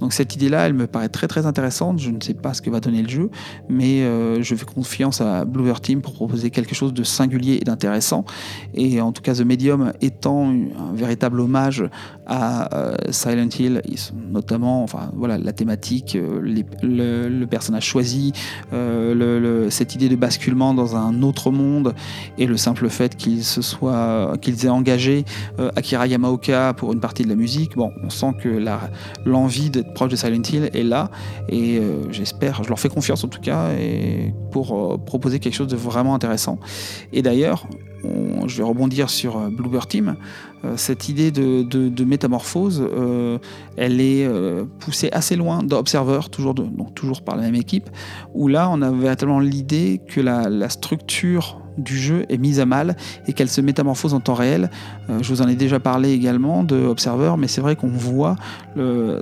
donc 0.00 0.14
cette 0.14 0.34
idée-là, 0.34 0.66
elle 0.66 0.72
me 0.72 0.86
paraît 0.86 1.08
très 1.08 1.28
très 1.28 1.46
intéressante. 1.46 1.98
Je 1.98 2.10
ne 2.10 2.20
sais 2.20 2.34
pas 2.34 2.54
ce 2.54 2.62
que 2.62 2.70
va 2.70 2.80
donner 2.80 3.02
le 3.02 3.08
jeu, 3.08 3.30
mais 3.68 4.02
euh, 4.02 4.42
je 4.42 4.54
fais 4.54 4.64
confiance 4.64 5.20
à 5.20 5.44
Bluebird 5.44 5.82
Team 5.82 6.00
pour 6.00 6.14
proposer 6.14 6.50
quelque 6.50 6.74
chose 6.74 6.94
de 6.94 7.02
singulier 7.02 7.58
et 7.60 7.64
d'intéressant. 7.64 8.24
Et 8.74 9.00
en 9.00 9.12
tout 9.12 9.22
cas, 9.22 9.34
The 9.34 9.42
Medium 9.42 9.92
étant 10.00 10.48
un 10.48 10.94
véritable 10.94 11.40
hommage 11.40 11.84
à 12.26 12.74
euh, 12.74 12.94
Silent 13.10 13.48
Hill, 13.58 13.82
notamment, 14.30 14.82
enfin 14.82 15.10
voilà, 15.14 15.36
la 15.36 15.52
thématique, 15.52 16.16
euh, 16.16 16.40
le, 16.42 17.44
personnage 17.46 17.84
choisi, 17.84 18.32
cette 19.70 19.94
idée 19.94 20.08
de 20.08 20.16
basculement 20.16 20.72
dans 20.72 20.96
un 20.96 21.22
autre 21.22 21.50
monde 21.50 21.94
et 22.38 22.46
le 22.46 22.56
simple 22.56 22.88
fait 22.88 23.16
qu'ils 23.16 23.44
se 23.44 23.60
soient, 23.60 24.34
qu'ils 24.40 24.64
aient 24.64 24.70
engagé 24.70 25.24
Akira 25.74 26.06
Yamaoka 26.06 26.74
pour 26.74 26.92
une 26.92 27.00
partie 27.00 27.24
de 27.24 27.28
la 27.28 27.34
musique. 27.34 27.76
Bon, 27.76 27.92
on 28.04 28.10
sent 28.10 28.34
que 28.40 28.62
l'envie 29.24 29.70
proche 29.94 30.10
de 30.10 30.16
Silent 30.16 30.42
Hill 30.52 30.70
est 30.72 30.82
là 30.82 31.10
et 31.48 31.78
euh, 31.78 32.10
j'espère, 32.10 32.62
je 32.62 32.68
leur 32.68 32.78
fais 32.78 32.88
confiance 32.88 33.24
en 33.24 33.28
tout 33.28 33.40
cas 33.40 33.70
pour 34.50 34.92
euh, 34.92 34.96
proposer 34.98 35.38
quelque 35.38 35.54
chose 35.54 35.68
de 35.68 35.76
vraiment 35.76 36.14
intéressant. 36.14 36.58
Et 37.12 37.22
d'ailleurs, 37.22 37.66
je 38.46 38.56
vais 38.56 38.62
rebondir 38.62 39.10
sur 39.10 39.36
euh, 39.36 39.50
Bluebird 39.50 39.88
Team. 39.88 40.16
cette 40.76 41.08
idée 41.08 41.30
de, 41.30 42.04
métamorphose, 42.04 42.86
elle 43.76 44.00
est 44.00 44.28
poussée 44.78 45.08
assez 45.12 45.36
loin 45.36 45.62
d'Observer, 45.62 46.20
toujours, 46.30 46.54
toujours 46.94 47.22
par 47.22 47.36
la 47.36 47.42
même 47.42 47.54
équipe, 47.54 47.88
où 48.34 48.48
là 48.48 48.68
on 48.70 48.82
a 48.82 48.90
véritablement 48.90 49.40
l'idée 49.40 50.00
que 50.06 50.20
la 50.20 50.68
structure 50.68 51.59
du 51.78 51.98
jeu 51.98 52.26
est 52.28 52.38
mise 52.38 52.60
à 52.60 52.66
mal 52.66 52.96
et 53.26 53.32
qu'elle 53.32 53.48
se 53.48 53.60
métamorphose 53.60 54.14
en 54.14 54.20
temps 54.20 54.34
réel. 54.34 54.70
Euh, 55.08 55.18
je 55.22 55.28
vous 55.28 55.42
en 55.42 55.48
ai 55.48 55.56
déjà 55.56 55.80
parlé 55.80 56.10
également 56.10 56.64
de 56.64 56.76
Observer, 56.76 57.34
mais 57.38 57.48
c'est 57.48 57.60
vrai 57.60 57.76
qu'on 57.76 57.88
voit 57.88 58.36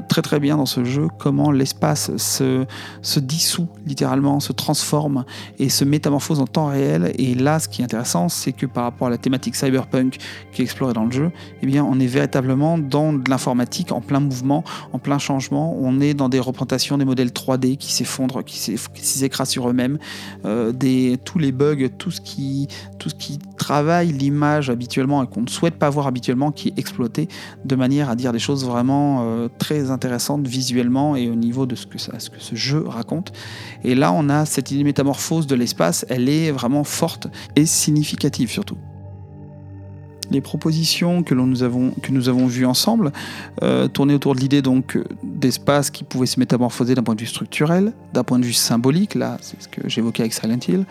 très 0.08 0.22
très 0.22 0.40
bien 0.40 0.56
dans 0.56 0.66
ce 0.66 0.84
jeu 0.84 1.08
comment 1.18 1.50
l'espace 1.50 2.16
se, 2.16 3.18
dissout 3.18 3.68
littéralement, 3.86 4.40
se 4.40 4.52
transforme 4.52 5.24
et 5.58 5.68
se 5.68 5.84
métamorphose 5.84 6.40
en 6.40 6.46
temps 6.46 6.66
réel. 6.66 7.12
Et 7.18 7.34
là, 7.34 7.58
ce 7.58 7.68
qui 7.68 7.82
est 7.82 7.84
intéressant, 7.84 8.28
c'est 8.28 8.52
que 8.52 8.66
par 8.66 8.84
rapport 8.84 9.08
à 9.08 9.10
la 9.10 9.18
thématique 9.18 9.56
cyberpunk 9.56 10.18
qui 10.52 10.62
est 10.62 10.64
explorée 10.64 10.92
dans 10.92 11.04
le 11.04 11.10
jeu, 11.12 11.30
eh 11.62 11.66
bien, 11.66 11.84
on 11.84 11.98
est 11.98 12.06
véritablement 12.06 12.78
dans 12.78 13.12
de 13.12 13.28
l'informatique 13.28 13.92
en 13.92 14.00
plein 14.00 14.20
mouvement, 14.20 14.64
en 14.92 14.98
plein 14.98 15.18
changement. 15.18 15.76
On 15.78 16.00
est 16.00 16.14
dans 16.14 16.28
des 16.28 16.40
représentations 16.40 16.98
des 16.98 17.04
modèles 17.04 17.28
3D 17.30 17.76
qui 17.76 17.92
s'effondrent, 17.92 18.44
qui 18.44 18.58
s'écrasent 18.58 19.50
sur 19.50 19.68
eux-mêmes, 19.68 19.98
euh, 20.44 20.72
tous 21.24 21.38
les 21.38 21.52
bugs, 21.52 21.88
tout 21.98 22.10
ce 22.10 22.20
qui 22.20 22.37
tout 22.98 23.08
ce 23.08 23.14
qui 23.14 23.38
travaille 23.56 24.12
l'image 24.12 24.70
habituellement 24.70 25.22
et 25.22 25.26
qu'on 25.26 25.42
ne 25.42 25.48
souhaite 25.48 25.74
pas 25.74 25.90
voir 25.90 26.06
habituellement, 26.06 26.52
qui 26.52 26.68
est 26.68 26.78
exploité 26.78 27.28
de 27.64 27.76
manière 27.76 28.10
à 28.10 28.16
dire 28.16 28.32
des 28.32 28.38
choses 28.38 28.64
vraiment 28.64 29.22
euh, 29.22 29.48
très 29.58 29.90
intéressantes 29.90 30.46
visuellement 30.46 31.16
et 31.16 31.28
au 31.28 31.34
niveau 31.34 31.66
de 31.66 31.74
ce 31.74 31.86
que, 31.86 31.98
ce 31.98 32.30
que 32.30 32.40
ce 32.40 32.54
jeu 32.54 32.84
raconte. 32.86 33.32
Et 33.84 33.94
là, 33.94 34.12
on 34.12 34.28
a 34.28 34.44
cette 34.44 34.70
idée 34.70 34.84
métamorphose 34.84 35.46
de 35.46 35.54
l'espace, 35.54 36.06
elle 36.08 36.28
est 36.28 36.50
vraiment 36.50 36.84
forte 36.84 37.28
et 37.56 37.66
significative 37.66 38.50
surtout 38.50 38.78
les 40.30 40.40
propositions 40.40 41.22
que, 41.22 41.34
nous 41.34 41.62
avons, 41.62 41.92
que 42.02 42.12
nous 42.12 42.28
avons 42.28 42.46
vues 42.46 42.66
ensemble 42.66 43.12
euh, 43.62 43.88
tournaient 43.88 44.14
autour 44.14 44.34
de 44.34 44.40
l'idée 44.40 44.62
donc 44.62 44.98
d'espace 45.22 45.90
qui 45.90 46.04
pouvait 46.04 46.26
se 46.26 46.38
métamorphoser 46.38 46.94
d'un 46.94 47.02
point 47.02 47.14
de 47.14 47.20
vue 47.20 47.26
structurel, 47.26 47.92
d'un 48.12 48.24
point 48.24 48.38
de 48.38 48.44
vue 48.44 48.52
symbolique, 48.52 49.14
là 49.14 49.38
c'est 49.40 49.60
ce 49.62 49.68
que 49.68 49.88
j'évoquais 49.88 50.22
avec 50.22 50.34
Silent 50.34 50.58
Hill, 50.66 50.84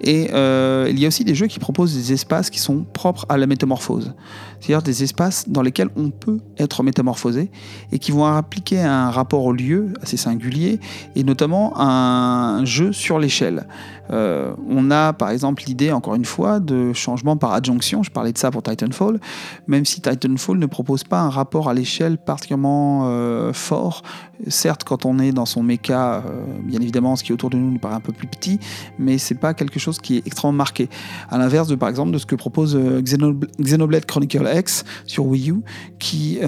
et 0.00 0.30
euh, 0.32 0.88
il 0.90 0.98
y 0.98 1.04
a 1.04 1.08
aussi 1.08 1.24
des 1.24 1.34
jeux 1.34 1.46
qui 1.46 1.58
proposent 1.58 1.94
des 1.94 2.12
espaces 2.12 2.50
qui 2.50 2.58
sont 2.58 2.84
propres 2.92 3.26
à 3.28 3.38
la 3.38 3.46
métamorphose, 3.46 4.14
c'est-à-dire 4.60 4.82
des 4.82 5.02
espaces 5.02 5.48
dans 5.48 5.62
lesquels 5.62 5.88
on 5.96 6.10
peut 6.10 6.40
être 6.58 6.82
métamorphosé 6.82 7.50
et 7.92 7.98
qui 7.98 8.12
vont 8.12 8.24
appliquer 8.26 8.80
un 8.80 9.10
rapport 9.10 9.44
au 9.44 9.52
lieu 9.52 9.92
assez 10.02 10.16
singulier 10.16 10.80
et 11.16 11.24
notamment 11.24 11.78
un 11.80 12.64
jeu 12.64 12.92
sur 12.92 13.18
l'échelle. 13.18 13.66
Euh, 14.10 14.54
on 14.68 14.90
a 14.90 15.12
par 15.12 15.30
exemple 15.30 15.62
l'idée, 15.66 15.92
encore 15.92 16.14
une 16.14 16.24
fois, 16.24 16.60
de 16.60 16.92
changement 16.92 17.36
par 17.36 17.52
adjonction. 17.52 18.02
Je 18.02 18.10
parlais 18.10 18.32
de 18.32 18.38
ça 18.38 18.50
pour 18.50 18.62
Titanfall, 18.62 19.20
même 19.66 19.84
si 19.84 20.00
Titanfall 20.00 20.58
ne 20.58 20.66
propose 20.66 21.04
pas 21.04 21.20
un 21.20 21.30
rapport 21.30 21.68
à 21.68 21.74
l'échelle 21.74 22.18
particulièrement 22.18 23.04
euh, 23.06 23.52
fort. 23.52 24.02
Certes, 24.48 24.84
quand 24.84 25.06
on 25.06 25.18
est 25.18 25.32
dans 25.32 25.46
son 25.46 25.62
méca, 25.62 26.16
euh, 26.16 26.44
bien 26.62 26.80
évidemment, 26.80 27.16
ce 27.16 27.22
qui 27.22 27.30
est 27.30 27.34
autour 27.34 27.50
de 27.50 27.56
nous 27.56 27.70
nous 27.70 27.78
paraît 27.78 27.94
un 27.94 28.00
peu 28.00 28.12
plus 28.12 28.26
petit, 28.26 28.58
mais 28.98 29.16
c'est 29.16 29.36
pas 29.36 29.54
quelque 29.54 29.78
chose 29.78 29.98
qui 29.98 30.16
est 30.16 30.26
extrêmement 30.26 30.52
marqué. 30.52 30.88
À 31.30 31.38
l'inverse 31.38 31.68
de, 31.68 31.76
par 31.76 31.88
exemple, 31.88 32.10
de 32.10 32.18
ce 32.18 32.26
que 32.26 32.34
propose 32.34 32.76
Xenoblade 32.76 34.06
Chronicle 34.06 34.50
X 34.54 34.84
sur 35.06 35.26
Wii 35.26 35.50
U, 35.50 35.62
qui, 35.98 36.40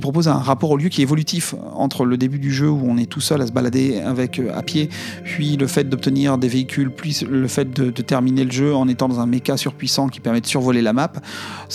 propose 0.00 0.28
un 0.28 0.34
rapport 0.34 0.70
au 0.70 0.76
lieu 0.76 0.88
qui 0.88 1.02
est 1.02 1.04
évolutif 1.04 1.54
entre 1.74 2.04
le 2.04 2.16
début 2.16 2.38
du 2.38 2.52
jeu 2.52 2.68
où 2.68 2.80
on 2.84 2.96
est 2.96 3.06
tout 3.06 3.20
seul 3.20 3.42
à 3.42 3.46
se 3.46 3.52
balader 3.52 4.00
avec 4.00 4.40
à 4.54 4.62
pied, 4.62 4.88
puis 5.24 5.56
le 5.56 5.66
fait 5.66 5.84
d'obtenir 5.84 6.07
des 6.10 6.48
véhicules, 6.48 6.90
plus 6.90 7.22
le 7.22 7.48
fait 7.48 7.70
de, 7.70 7.90
terminer 7.90 8.44
le 8.44 8.50
jeu 8.50 8.74
en 8.74 8.88
étant 8.88 9.08
dans 9.08 9.20
un 9.20 9.26
méca 9.26 9.56
surpuissant 9.56 10.08
qui 10.08 10.20
permet 10.20 10.40
de 10.40 10.46
survoler 10.46 10.82
la 10.82 10.92
map, 10.92 11.12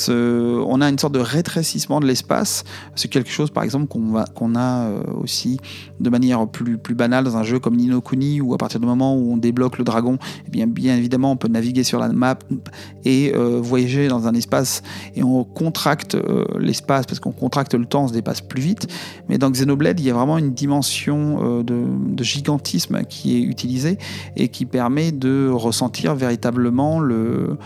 on 0.09 0.81
a 0.81 0.89
une 0.89 0.97
sorte 0.97 1.13
de 1.13 1.19
rétrécissement 1.19 1.99
de 1.99 2.05
l'espace. 2.05 2.63
C'est 2.95 3.07
quelque 3.07 3.29
chose, 3.29 3.51
par 3.51 3.63
exemple, 3.63 3.87
qu'on 3.87 4.55
a 4.55 4.87
euh, 4.87 5.03
aussi 5.21 5.59
de 5.99 6.09
manière 6.09 6.47
plus, 6.47 6.77
plus 6.77 6.95
banale 6.95 7.23
dans 7.23 7.37
un 7.37 7.43
jeu 7.43 7.59
comme 7.59 7.75
Nino 7.75 8.01
Kuni, 8.01 8.41
où 8.41 8.53
à 8.53 8.57
partir 8.57 8.79
du 8.79 8.85
moment 8.85 9.15
où 9.15 9.31
on 9.33 9.37
débloque 9.37 9.77
le 9.77 9.83
dragon, 9.83 10.17
eh 10.47 10.49
bien, 10.49 10.67
bien 10.67 10.95
évidemment, 10.97 11.31
on 11.31 11.37
peut 11.37 11.47
naviguer 11.47 11.83
sur 11.83 11.99
la 11.99 12.09
map 12.09 12.39
et 13.05 13.33
euh, 13.35 13.59
voyager 13.61 14.07
dans 14.07 14.27
un 14.27 14.33
espace 14.33 14.81
et 15.15 15.23
on 15.23 15.43
contracte 15.43 16.15
euh, 16.15 16.45
l'espace 16.59 17.05
parce 17.05 17.19
qu'on 17.19 17.31
contracte 17.31 17.73
le 17.73 17.85
temps, 17.85 18.05
on 18.05 18.07
se 18.07 18.13
dépasse 18.13 18.41
plus 18.41 18.61
vite. 18.61 18.87
Mais 19.29 19.37
dans 19.37 19.49
Xenoblade, 19.49 19.99
il 19.99 20.05
y 20.05 20.09
a 20.09 20.13
vraiment 20.13 20.37
une 20.37 20.53
dimension 20.53 21.63
de 21.63 22.23
gigantisme 22.23 23.03
qui 23.03 23.37
est 23.37 23.41
utilisée 23.41 23.97
et 24.35 24.49
qui 24.49 24.65
permet 24.65 25.11
de 25.11 25.49
ressentir 25.49 26.15
véritablement 26.15 26.99
le, 26.99 27.57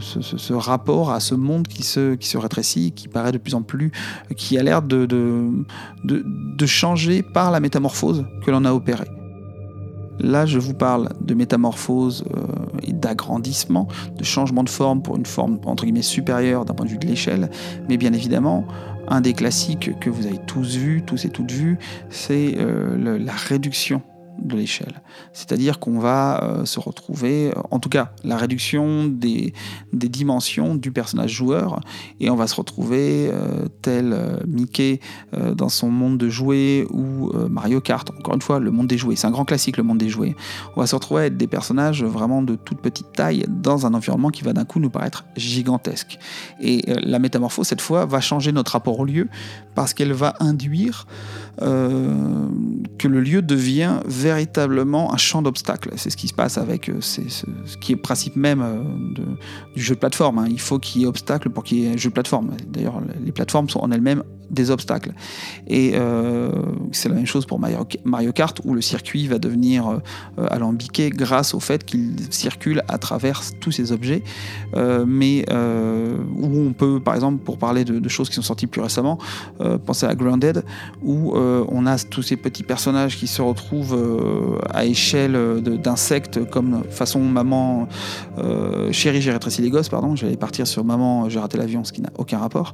ce, 0.00 0.52
rapport 0.52 1.10
à 1.10 1.20
ce 1.20 1.34
monde 1.34 1.66
qui 1.68 1.82
se, 1.82 2.14
qui 2.14 2.28
se 2.28 2.38
rétrécit, 2.38 2.92
qui 2.92 3.08
paraît 3.08 3.32
de 3.32 3.38
plus 3.38 3.54
en 3.54 3.62
plus, 3.62 3.92
qui 4.36 4.58
a 4.58 4.62
l'air 4.62 4.82
de, 4.82 5.06
de, 5.06 5.64
de, 6.04 6.66
changer 6.66 7.22
par 7.22 7.50
la 7.50 7.60
métamorphose 7.60 8.24
que 8.44 8.50
l'on 8.50 8.64
a 8.64 8.72
opérée. 8.72 9.08
Là, 10.18 10.44
je 10.44 10.58
vous 10.58 10.74
parle 10.74 11.08
de 11.22 11.32
métamorphose 11.32 12.24
euh, 12.36 12.42
et 12.82 12.92
d'agrandissement, 12.92 13.88
de 14.18 14.24
changement 14.24 14.62
de 14.62 14.68
forme 14.68 15.00
pour 15.00 15.16
une 15.16 15.24
forme 15.24 15.58
entre 15.64 15.84
guillemets 15.84 16.02
supérieure 16.02 16.66
d'un 16.66 16.74
point 16.74 16.84
de 16.84 16.90
vue 16.90 16.98
de 16.98 17.06
l'échelle, 17.06 17.50
mais 17.88 17.96
bien 17.96 18.12
évidemment, 18.12 18.66
un 19.08 19.22
des 19.22 19.32
classiques 19.32 19.98
que 19.98 20.10
vous 20.10 20.26
avez 20.26 20.38
tous 20.46 20.76
vus, 20.76 21.02
tous 21.06 21.24
et 21.24 21.30
toutes 21.30 21.50
vus, 21.50 21.78
c'est 22.10 22.54
euh, 22.58 23.18
la 23.18 23.32
réduction 23.32 24.02
de 24.40 24.56
l'échelle. 24.56 25.02
C'est-à-dire 25.32 25.78
qu'on 25.78 25.98
va 25.98 26.42
euh, 26.42 26.64
se 26.64 26.80
retrouver, 26.80 27.52
en 27.70 27.78
tout 27.78 27.88
cas 27.88 28.12
la 28.24 28.36
réduction 28.36 29.06
des, 29.06 29.52
dimensions 29.92 30.74
du 30.74 30.90
personnage 30.92 31.32
joueur, 31.32 31.80
et 32.20 32.30
on 32.30 32.36
va 32.36 32.46
se 32.46 32.54
retrouver 32.54 33.30
euh, 33.32 33.66
tel 33.82 34.12
euh, 34.12 34.38
Mickey 34.46 35.00
dans 35.54 35.68
son 35.68 35.90
monde 35.90 36.18
de 36.18 36.28
jouets 36.28 36.86
ou 36.90 37.32
Mario 37.48 37.80
Kart, 37.80 38.10
encore 38.18 38.34
une 38.34 38.42
fois 38.42 38.58
le 38.58 38.70
monde 38.70 38.86
des 38.86 38.98
jouets, 38.98 39.16
c'est 39.16 39.26
un 39.26 39.30
grand 39.30 39.44
classique 39.44 39.76
le 39.76 39.82
monde 39.82 39.98
des 39.98 40.08
jouets. 40.08 40.34
On 40.76 40.80
va 40.80 40.86
se 40.86 40.94
retrouver 40.94 41.22
à 41.22 41.26
être 41.26 41.36
des 41.36 41.46
personnages 41.46 42.02
vraiment 42.02 42.42
de 42.42 42.56
toute 42.56 42.80
petite 42.80 43.12
taille 43.12 43.44
dans 43.48 43.86
un 43.86 43.94
environnement 43.94 44.30
qui 44.30 44.42
va 44.42 44.52
d'un 44.52 44.64
coup 44.64 44.80
nous 44.80 44.90
paraître 44.90 45.24
gigantesque. 45.36 46.18
Et 46.60 46.82
la 46.86 47.18
métamorphose 47.18 47.66
cette 47.66 47.80
fois 47.80 48.06
va 48.06 48.20
changer 48.20 48.52
notre 48.52 48.72
rapport 48.72 48.98
au 48.98 49.04
lieu 49.04 49.28
parce 49.74 49.94
qu'elle 49.94 50.12
va 50.12 50.34
induire 50.40 51.06
que 51.60 53.08
le 53.08 53.20
lieu 53.20 53.40
devient 53.40 54.00
véritablement 54.06 55.12
un 55.12 55.16
champ 55.16 55.40
d'obstacles. 55.40 55.90
C'est 55.96 56.10
ce 56.10 56.16
qui 56.16 56.28
se 56.28 56.34
passe 56.34 56.58
avec 56.58 56.88
euh, 56.88 57.00
ce, 57.00 57.20
qui 57.80 57.92
est 57.92 57.94
le 57.94 58.02
principe 58.02 58.36
même 58.36 58.60
euh, 58.62 58.82
du 59.74 59.82
jeu 59.82 59.94
de 59.94 60.00
plateforme. 60.00 60.38
Hein. 60.38 60.46
Il 60.50 60.60
faut 60.60 60.78
qu'il 60.78 61.00
y 61.00 61.04
ait 61.04 61.06
obstacle 61.06 61.48
pour 61.48 61.64
qu'il 61.64 61.78
y 61.78 61.86
ait 61.86 61.94
un 61.94 61.96
jeu 61.96 62.10
de 62.10 62.14
plateforme. 62.14 62.50
D'ailleurs, 62.68 63.00
les 63.24 63.32
plateformes 63.32 63.70
sont 63.70 63.80
en 63.80 63.90
elles-mêmes 63.90 64.22
des 64.50 64.70
obstacles. 64.70 65.12
Et 65.66 65.92
euh, 65.94 66.50
c'est 66.92 67.08
la 67.08 67.14
même 67.14 67.26
chose 67.26 67.46
pour 67.46 67.60
Mario 67.60 68.32
Kart, 68.32 68.60
où 68.64 68.74
le 68.74 68.80
circuit 68.80 69.26
va 69.26 69.38
devenir 69.38 69.88
euh, 69.88 70.46
alambiqué 70.48 71.10
grâce 71.10 71.54
au 71.54 71.60
fait 71.60 71.84
qu'il 71.84 72.16
circule 72.30 72.82
à 72.88 72.98
travers 72.98 73.42
tous 73.60 73.72
ces 73.72 73.92
objets. 73.92 74.22
mais 75.06 75.44
où 75.50 76.46
on 76.46 76.72
peut, 76.72 77.00
par 77.00 77.14
exemple, 77.14 77.42
pour 77.44 77.58
parler 77.58 77.84
de, 77.84 78.08
choses 78.08 78.28
qui 78.28 78.34
sont 78.34 78.42
sorties 78.42 78.66
plus 78.66 78.80
récemment, 78.80 79.18
penser 79.86 80.06
à 80.06 80.14
Grounded, 80.14 80.64
où 81.02 81.34
on 81.36 81.86
a 81.86 81.98
tous 81.98 82.22
ces 82.22 82.36
petits 82.36 82.62
personnages 82.62 83.16
qui 83.16 83.26
se 83.26 83.42
retrouvent 83.42 84.58
à 84.72 84.84
échelle 84.84 85.60
d'insectes, 85.62 86.48
comme 86.50 86.82
façon 86.90 87.20
maman, 87.20 87.88
chérie, 88.90 89.22
j'ai 89.22 89.32
rétréci 89.32 89.62
les 89.62 89.70
gosses, 89.70 89.88
pardon, 89.88 90.16
j'allais 90.16 90.36
partir 90.36 90.66
sur 90.66 90.84
maman, 90.84 91.28
j'ai 91.28 91.38
raté 91.38 91.58
l'avion, 91.58 91.84
ce 91.84 91.92
qui 91.92 92.02
n'a 92.02 92.10
aucun 92.18 92.38
rapport. 92.38 92.72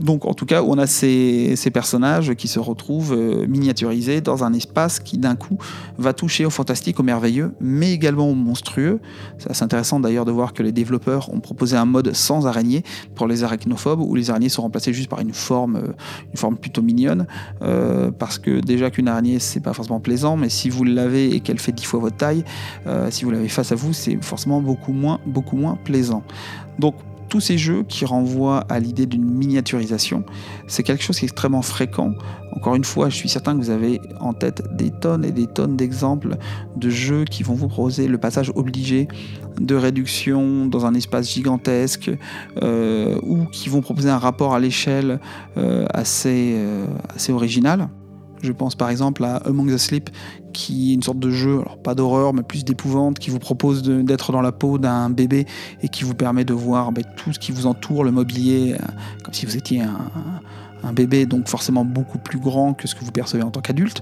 Donc 0.00 0.26
en 0.26 0.34
tout 0.34 0.46
cas, 0.46 0.62
on 0.62 0.78
a 0.78 0.86
ces, 0.88 1.70
personnages 1.72 2.34
qui 2.34 2.48
se 2.48 2.58
retrouvent 2.58 3.12
euh, 3.12 3.46
miniaturisés 3.46 4.20
dans 4.20 4.44
un 4.44 4.52
espace 4.52 5.00
qui 5.00 5.18
d'un 5.18 5.36
coup 5.36 5.58
va 5.98 6.12
toucher 6.12 6.44
au 6.44 6.50
fantastique, 6.50 6.98
au 6.98 7.02
merveilleux, 7.02 7.52
mais 7.60 7.92
également 7.92 8.28
au 8.28 8.34
monstrueux. 8.34 9.00
C'est 9.38 9.62
intéressant 9.62 10.00
d'ailleurs 10.00 10.24
de 10.24 10.32
voir 10.32 10.52
que 10.52 10.62
les 10.62 10.72
développeurs 10.72 11.32
ont 11.32 11.40
proposé 11.40 11.76
un 11.76 11.84
mode 11.84 12.14
sans 12.14 12.46
araignée 12.46 12.82
pour 13.14 13.26
les 13.26 13.44
arachnophobes, 13.44 14.00
où 14.00 14.14
les 14.14 14.30
araignées 14.30 14.48
sont 14.48 14.62
remplacées 14.62 14.92
juste 14.92 15.10
par 15.10 15.20
une 15.20 15.32
forme, 15.32 15.76
euh, 15.76 16.50
plutôt 16.60 16.82
mignonne, 16.82 17.26
euh, 17.62 18.10
parce 18.10 18.38
que 18.38 18.60
déjà 18.60 18.90
qu'une 18.90 19.08
araignée 19.08 19.38
c'est 19.38 19.60
pas 19.60 19.74
forcément 19.74 20.00
plaisant, 20.00 20.36
mais 20.36 20.48
si 20.48 20.70
vous 20.70 20.84
l'avez 20.84 21.34
et 21.34 21.40
qu'elle 21.40 21.58
fait 21.58 21.72
dix 21.72 21.84
fois 21.84 22.00
votre 22.00 22.16
taille, 22.16 22.44
si 23.10 23.24
vous 23.24 23.30
l'avez 23.30 23.48
face 23.48 23.70
à 23.72 23.74
vous, 23.74 23.92
c'est 23.92 24.22
forcément 24.22 24.60
beaucoup 24.60 24.92
moins, 24.92 25.20
beaucoup 25.26 25.56
moins 25.56 25.76
plaisant. 25.84 26.22
Donc 26.78 26.94
tous 27.28 27.40
ces 27.40 27.58
jeux 27.58 27.84
qui 27.88 28.04
renvoient 28.04 28.64
à 28.68 28.80
l'idée 28.80 29.06
d'une 29.06 29.24
miniaturisation, 29.24 30.24
c'est 30.66 30.82
quelque 30.82 31.02
chose 31.02 31.18
qui 31.18 31.24
est 31.24 31.28
extrêmement 31.28 31.62
fréquent. 31.62 32.14
Encore 32.52 32.74
une 32.74 32.84
fois, 32.84 33.08
je 33.08 33.16
suis 33.16 33.28
certain 33.28 33.56
que 33.56 33.62
vous 33.62 33.70
avez 33.70 34.00
en 34.20 34.32
tête 34.32 34.62
des 34.76 34.90
tonnes 34.90 35.24
et 35.24 35.32
des 35.32 35.46
tonnes 35.46 35.76
d'exemples 35.76 36.36
de 36.76 36.90
jeux 36.90 37.24
qui 37.24 37.42
vont 37.42 37.54
vous 37.54 37.68
proposer 37.68 38.08
le 38.08 38.18
passage 38.18 38.50
obligé 38.54 39.08
de 39.60 39.74
réduction 39.74 40.66
dans 40.66 40.86
un 40.86 40.94
espace 40.94 41.32
gigantesque 41.32 42.10
euh, 42.62 43.18
ou 43.22 43.44
qui 43.46 43.68
vont 43.68 43.80
proposer 43.80 44.10
un 44.10 44.18
rapport 44.18 44.54
à 44.54 44.60
l'échelle 44.60 45.20
euh, 45.56 45.86
assez, 45.92 46.54
euh, 46.56 46.86
assez 47.14 47.32
original. 47.32 47.88
Je 48.42 48.52
pense 48.52 48.74
par 48.74 48.90
exemple 48.90 49.24
à 49.24 49.36
Among 49.36 49.72
the 49.72 49.78
Sleep, 49.78 50.10
qui 50.52 50.90
est 50.90 50.94
une 50.94 51.02
sorte 51.02 51.18
de 51.18 51.30
jeu, 51.30 51.60
alors 51.60 51.78
pas 51.78 51.94
d'horreur, 51.94 52.34
mais 52.34 52.42
plus 52.42 52.64
d'épouvante, 52.64 53.18
qui 53.18 53.30
vous 53.30 53.38
propose 53.38 53.82
d'être 53.82 54.32
dans 54.32 54.40
la 54.40 54.52
peau 54.52 54.78
d'un 54.78 55.10
bébé 55.10 55.46
et 55.82 55.88
qui 55.88 56.04
vous 56.04 56.14
permet 56.14 56.44
de 56.44 56.54
voir 56.54 56.92
ben, 56.92 57.04
tout 57.16 57.32
ce 57.32 57.38
qui 57.38 57.52
vous 57.52 57.66
entoure, 57.66 58.04
le 58.04 58.10
mobilier, 58.10 58.74
euh, 58.74 58.84
comme 59.24 59.34
si 59.34 59.46
vous 59.46 59.56
étiez 59.56 59.82
un, 59.82 60.92
bébé, 60.92 61.26
donc 61.26 61.48
forcément 61.48 61.84
beaucoup 61.84 62.18
plus 62.18 62.38
grand 62.38 62.72
que 62.72 62.88
ce 62.88 62.94
que 62.94 63.04
vous 63.04 63.10
percevez 63.10 63.42
en 63.42 63.50
tant 63.50 63.60
qu'adulte. 63.60 64.00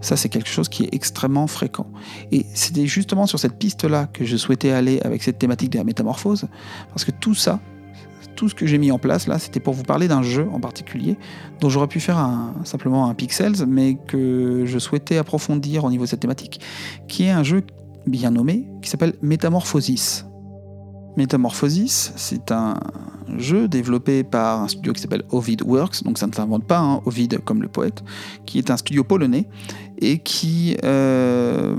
Ça, 0.00 0.16
c'est 0.16 0.28
quelque 0.28 0.48
chose 0.48 0.68
qui 0.68 0.82
est 0.82 0.92
extrêmement 0.92 1.46
fréquent. 1.46 1.86
Et 2.30 2.44
c'était 2.52 2.86
justement 2.86 3.26
sur 3.26 3.38
cette 3.38 3.56
piste-là 3.58 4.06
que 4.12 4.24
je 4.24 4.36
souhaitais 4.36 4.70
aller 4.70 5.00
avec 5.02 5.22
cette 5.22 5.38
thématique 5.38 5.70
de 5.70 5.78
la 5.78 5.84
métamorphose, 5.84 6.46
parce 6.90 7.04
que 7.04 7.12
tout 7.12 7.34
ça, 7.34 7.60
tout 8.36 8.48
ce 8.48 8.54
que 8.54 8.66
j'ai 8.66 8.78
mis 8.78 8.92
en 8.92 8.98
place 8.98 9.26
là, 9.26 9.38
c'était 9.38 9.60
pour 9.60 9.74
vous 9.74 9.82
parler 9.82 10.06
d'un 10.06 10.22
jeu 10.22 10.46
en 10.52 10.60
particulier, 10.60 11.18
dont 11.60 11.68
j'aurais 11.68 11.88
pu 11.88 11.98
faire 11.98 12.18
simplement 12.64 13.08
un 13.08 13.14
Pixels, 13.14 13.66
mais 13.66 13.94
que 13.94 14.64
je 14.64 14.78
souhaitais 14.78 15.16
approfondir 15.16 15.84
au 15.84 15.90
niveau 15.90 16.04
de 16.04 16.08
cette 16.08 16.20
thématique, 16.20 16.60
qui 17.08 17.24
est 17.24 17.30
un 17.30 17.42
jeu 17.42 17.62
bien 18.06 18.30
nommé, 18.30 18.68
qui 18.82 18.90
s'appelle 18.90 19.14
Metamorphosis. 19.22 20.26
Metamorphosis, 21.16 22.12
c'est 22.16 22.52
un 22.52 22.78
jeu 23.38 23.68
développé 23.68 24.24
par 24.24 24.62
un 24.62 24.68
studio 24.68 24.92
qui 24.92 25.00
s'appelle 25.00 25.24
Ovid 25.30 25.62
Works, 25.62 26.02
donc 26.04 26.18
ça 26.18 26.26
ne 26.26 26.32
s'invente 26.32 26.64
pas, 26.64 26.78
hein, 26.78 27.00
Ovid 27.04 27.38
comme 27.44 27.62
le 27.62 27.68
poète, 27.68 28.02
qui 28.44 28.58
est 28.58 28.70
un 28.70 28.76
studio 28.76 29.04
polonais 29.04 29.46
et 29.98 30.18
qui, 30.18 30.76
euh, 30.84 31.74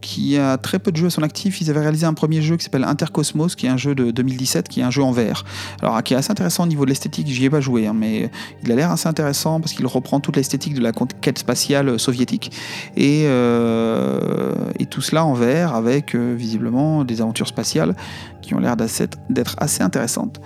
qui 0.00 0.36
a 0.36 0.58
très 0.58 0.78
peu 0.78 0.90
de 0.90 0.96
jeux 0.96 1.06
à 1.06 1.10
son 1.10 1.22
actif. 1.22 1.60
Ils 1.60 1.70
avaient 1.70 1.80
réalisé 1.80 2.06
un 2.06 2.14
premier 2.14 2.42
jeu 2.42 2.56
qui 2.56 2.64
s'appelle 2.64 2.84
Intercosmos, 2.84 3.54
qui 3.54 3.66
est 3.66 3.68
un 3.68 3.76
jeu 3.76 3.94
de 3.94 4.10
2017, 4.10 4.68
qui 4.68 4.80
est 4.80 4.82
un 4.82 4.90
jeu 4.90 5.02
en 5.02 5.12
VR. 5.12 5.44
Alors, 5.80 6.02
qui 6.02 6.14
est 6.14 6.16
assez 6.16 6.30
intéressant 6.30 6.64
au 6.64 6.66
niveau 6.66 6.84
de 6.84 6.90
l'esthétique, 6.90 7.28
j'y 7.28 7.44
ai 7.44 7.50
pas 7.50 7.60
joué, 7.60 7.86
hein, 7.86 7.94
mais 7.94 8.30
il 8.64 8.72
a 8.72 8.74
l'air 8.74 8.90
assez 8.90 9.08
intéressant 9.08 9.60
parce 9.60 9.72
qu'il 9.72 9.86
reprend 9.86 10.20
toute 10.20 10.36
l'esthétique 10.36 10.74
de 10.74 10.80
la 10.80 10.92
conquête 10.92 11.38
spatiale 11.38 11.98
soviétique 11.98 12.52
et, 12.96 13.24
euh, 13.26 14.52
et 14.78 14.86
tout 14.86 15.00
cela 15.00 15.24
en 15.24 15.34
VR 15.34 15.74
avec 15.74 16.14
euh, 16.14 16.34
visiblement 16.36 17.04
des 17.04 17.20
aventures 17.20 17.46
spatiales 17.46 17.94
qui 18.42 18.54
ont 18.54 18.58
l'air 18.58 18.76
d'être 18.76 19.56
assez 19.58 19.82
intéressantes. 19.82 20.40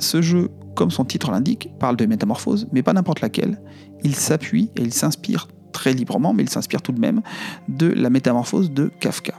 Ce 0.00 0.22
jeu, 0.22 0.50
comme 0.74 0.90
son 0.90 1.04
titre 1.04 1.30
l'indique, 1.30 1.70
parle 1.78 1.96
de 1.96 2.06
métamorphose, 2.06 2.66
mais 2.72 2.82
pas 2.82 2.92
n'importe 2.92 3.20
laquelle. 3.20 3.60
Il 4.02 4.16
s'appuie 4.16 4.70
et 4.76 4.82
il 4.82 4.92
s'inspire 4.92 5.48
très 5.72 5.92
librement, 5.92 6.32
mais 6.32 6.42
il 6.42 6.48
s'inspire 6.48 6.82
tout 6.82 6.92
de 6.92 7.00
même 7.00 7.22
de 7.68 7.86
la 7.86 8.10
métamorphose 8.10 8.72
de 8.72 8.90
Kafka. 9.00 9.34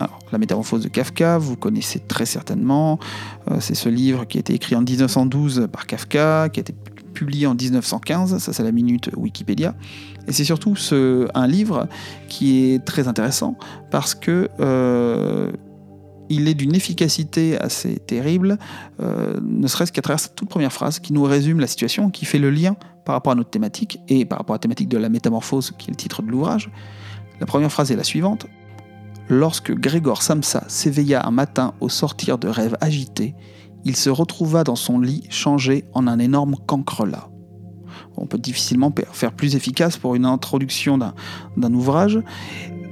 Alors, 0.00 0.18
la 0.32 0.38
métamorphose 0.38 0.82
de 0.82 0.88
Kafka, 0.88 1.38
vous 1.38 1.56
connaissez 1.56 2.00
très 2.00 2.24
certainement. 2.24 2.98
Euh, 3.50 3.58
c'est 3.60 3.74
ce 3.74 3.88
livre 3.88 4.24
qui 4.24 4.38
a 4.38 4.40
été 4.40 4.54
écrit 4.54 4.74
en 4.74 4.80
1912 4.80 5.68
par 5.70 5.86
Kafka, 5.86 6.48
qui 6.48 6.60
a 6.60 6.62
été 6.62 6.74
publié 7.12 7.46
en 7.46 7.54
1915. 7.54 8.38
Ça, 8.38 8.52
c'est 8.52 8.62
la 8.62 8.72
minute 8.72 9.10
Wikipédia. 9.16 9.74
Et 10.26 10.32
c'est 10.32 10.44
surtout 10.44 10.74
un 11.34 11.46
livre 11.46 11.86
qui 12.28 12.72
est 12.72 12.84
très 12.84 13.08
intéressant 13.08 13.56
parce 13.90 14.14
que 14.14 14.48
euh, 14.60 15.52
il 16.30 16.48
est 16.48 16.54
d'une 16.54 16.74
efficacité 16.74 17.58
assez 17.58 17.96
terrible, 17.96 18.56
euh, 19.00 19.38
ne 19.42 19.66
serait-ce 19.66 19.92
qu'à 19.92 20.00
travers 20.00 20.20
cette 20.20 20.36
toute 20.36 20.48
première 20.48 20.72
phrase 20.72 21.00
qui 21.00 21.12
nous 21.12 21.24
résume 21.24 21.60
la 21.60 21.66
situation, 21.66 22.10
qui 22.10 22.24
fait 22.24 22.38
le 22.38 22.50
lien 22.50 22.76
par 23.04 23.14
rapport 23.14 23.32
à 23.32 23.36
notre 23.36 23.50
thématique 23.50 24.00
et 24.08 24.24
par 24.24 24.38
rapport 24.38 24.54
à 24.54 24.56
la 24.56 24.60
thématique 24.60 24.88
de 24.88 24.96
la 24.96 25.08
métamorphose, 25.08 25.72
qui 25.76 25.88
est 25.88 25.92
le 25.92 25.96
titre 25.96 26.22
de 26.22 26.28
l'ouvrage. 26.28 26.70
La 27.40 27.46
première 27.46 27.72
phrase 27.72 27.90
est 27.90 27.96
la 27.96 28.04
suivante. 28.04 28.46
Lorsque 29.28 29.72
Grégor 29.72 30.22
Samsa 30.22 30.64
s'éveilla 30.68 31.26
un 31.26 31.30
matin 31.30 31.74
au 31.80 31.88
sortir 31.88 32.38
de 32.38 32.48
rêves 32.48 32.76
agités, 32.80 33.34
il 33.84 33.96
se 33.96 34.10
retrouva 34.10 34.62
dans 34.64 34.76
son 34.76 35.00
lit 35.00 35.24
changé 35.30 35.84
en 35.94 36.06
un 36.06 36.18
énorme 36.18 36.56
cancrelat. 36.66 37.28
On 38.16 38.26
peut 38.26 38.38
difficilement 38.38 38.92
faire 39.12 39.32
plus 39.32 39.56
efficace 39.56 39.96
pour 39.96 40.14
une 40.14 40.26
introduction 40.26 40.98
d'un 40.98 41.74
ouvrage. 41.74 42.20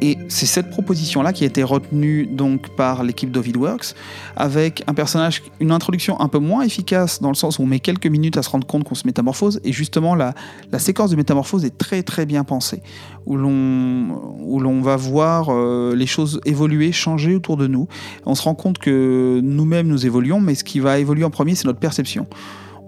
Et 0.00 0.18
c'est 0.28 0.46
cette 0.46 0.70
proposition-là 0.70 1.32
qui 1.32 1.44
a 1.44 1.46
été 1.46 1.62
retenue 1.62 2.26
donc 2.26 2.68
par 2.70 3.02
l'équipe 3.02 3.30
d'Ovidworks, 3.30 3.94
avec 4.36 4.82
un 4.86 4.94
personnage, 4.94 5.42
une 5.60 5.72
introduction 5.72 6.20
un 6.20 6.28
peu 6.28 6.38
moins 6.38 6.62
efficace 6.62 7.20
dans 7.20 7.30
le 7.30 7.34
sens 7.34 7.58
où 7.58 7.62
on 7.62 7.66
met 7.66 7.80
quelques 7.80 8.06
minutes 8.06 8.36
à 8.36 8.42
se 8.42 8.50
rendre 8.50 8.66
compte 8.66 8.84
qu'on 8.84 8.94
se 8.94 9.06
métamorphose. 9.06 9.60
Et 9.64 9.72
justement, 9.72 10.14
la, 10.14 10.34
séquence 10.78 11.10
de 11.10 11.16
métamorphose 11.16 11.64
est 11.64 11.76
très 11.76 12.02
très 12.02 12.26
bien 12.26 12.44
pensée, 12.44 12.82
où 13.26 13.36
l'on 13.36 14.38
où 14.40 14.60
l'on 14.60 14.80
va 14.80 14.96
voir 14.96 15.48
euh, 15.50 15.94
les 15.96 16.06
choses 16.06 16.40
évoluer, 16.44 16.92
changer 16.92 17.34
autour 17.34 17.56
de 17.56 17.66
nous. 17.66 17.88
On 18.24 18.34
se 18.34 18.42
rend 18.42 18.54
compte 18.54 18.78
que 18.78 19.40
nous-mêmes 19.42 19.88
nous 19.88 20.06
évoluons, 20.06 20.40
mais 20.40 20.54
ce 20.54 20.64
qui 20.64 20.80
va 20.80 20.98
évoluer 20.98 21.24
en 21.24 21.30
premier, 21.30 21.54
c'est 21.54 21.66
notre 21.66 21.80
perception 21.80 22.26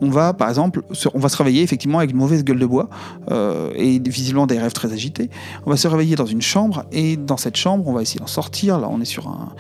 on 0.01 0.11
va 0.11 0.33
par 0.33 0.49
exemple, 0.49 0.83
se 0.93 1.37
réveiller 1.37 1.63
effectivement 1.63 1.99
avec 1.99 2.11
une 2.11 2.17
mauvaise 2.17 2.45
gueule 2.45 2.59
de 2.59 2.67
bois 2.67 2.89
euh, 3.31 3.71
et 3.75 3.99
visiblement 3.99 4.47
des 4.47 4.59
rêves 4.59 4.73
très 4.73 4.93
agités. 4.93 5.31
On 5.67 5.71
va 5.71 5.77
se 5.77 5.89
réveiller 5.89 6.17
dans 6.17 6.27
une 6.27 6.43
chambre 6.43 6.85
et 6.93 7.17
dans 7.17 7.37
cette 7.37 7.57
chambre, 7.57 7.87
on 7.87 7.93
va 7.93 8.03
essayer 8.03 8.21
d'en 8.21 8.27
sortir. 8.27 8.79
Là, 8.79 8.89
on 8.91 9.01
est 9.01 9.07
sur 9.07 9.29
un, 9.29 9.51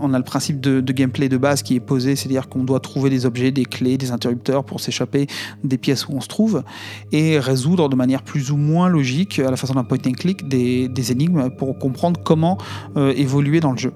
on 0.00 0.14
a 0.14 0.18
le 0.18 0.24
principe 0.24 0.60
de, 0.60 0.80
gameplay 0.92 1.28
de 1.28 1.36
base 1.36 1.62
qui 1.62 1.74
est 1.74 1.80
posé, 1.80 2.16
c'est-à-dire 2.16 2.48
qu'on 2.48 2.64
doit 2.64 2.80
trouver 2.80 3.10
des 3.10 3.26
objets, 3.26 3.50
des 3.50 3.64
clés, 3.64 3.98
des 3.98 4.10
interrupteurs 4.10 4.64
pour 4.64 4.80
s'échapper 4.80 5.26
des 5.64 5.78
pièces 5.78 6.08
où 6.08 6.12
on 6.12 6.20
se 6.20 6.28
trouve 6.28 6.62
et 7.12 7.38
résoudre 7.38 7.88
de 7.88 7.96
manière 7.96 8.22
plus 8.22 8.50
ou 8.50 8.56
moins 8.56 8.88
logique, 8.88 9.38
à 9.38 9.50
la 9.50 9.56
façon 9.56 9.74
d'un 9.74 9.84
point 9.84 9.98
and 10.06 10.12
click, 10.12 10.48
des, 10.48 10.90
énigmes 11.10 11.50
pour 11.50 11.78
comprendre 11.78 12.20
comment 12.24 12.58
euh, 12.96 13.12
évoluer 13.16 13.60
dans 13.60 13.72
le 13.72 13.78
jeu. 13.78 13.92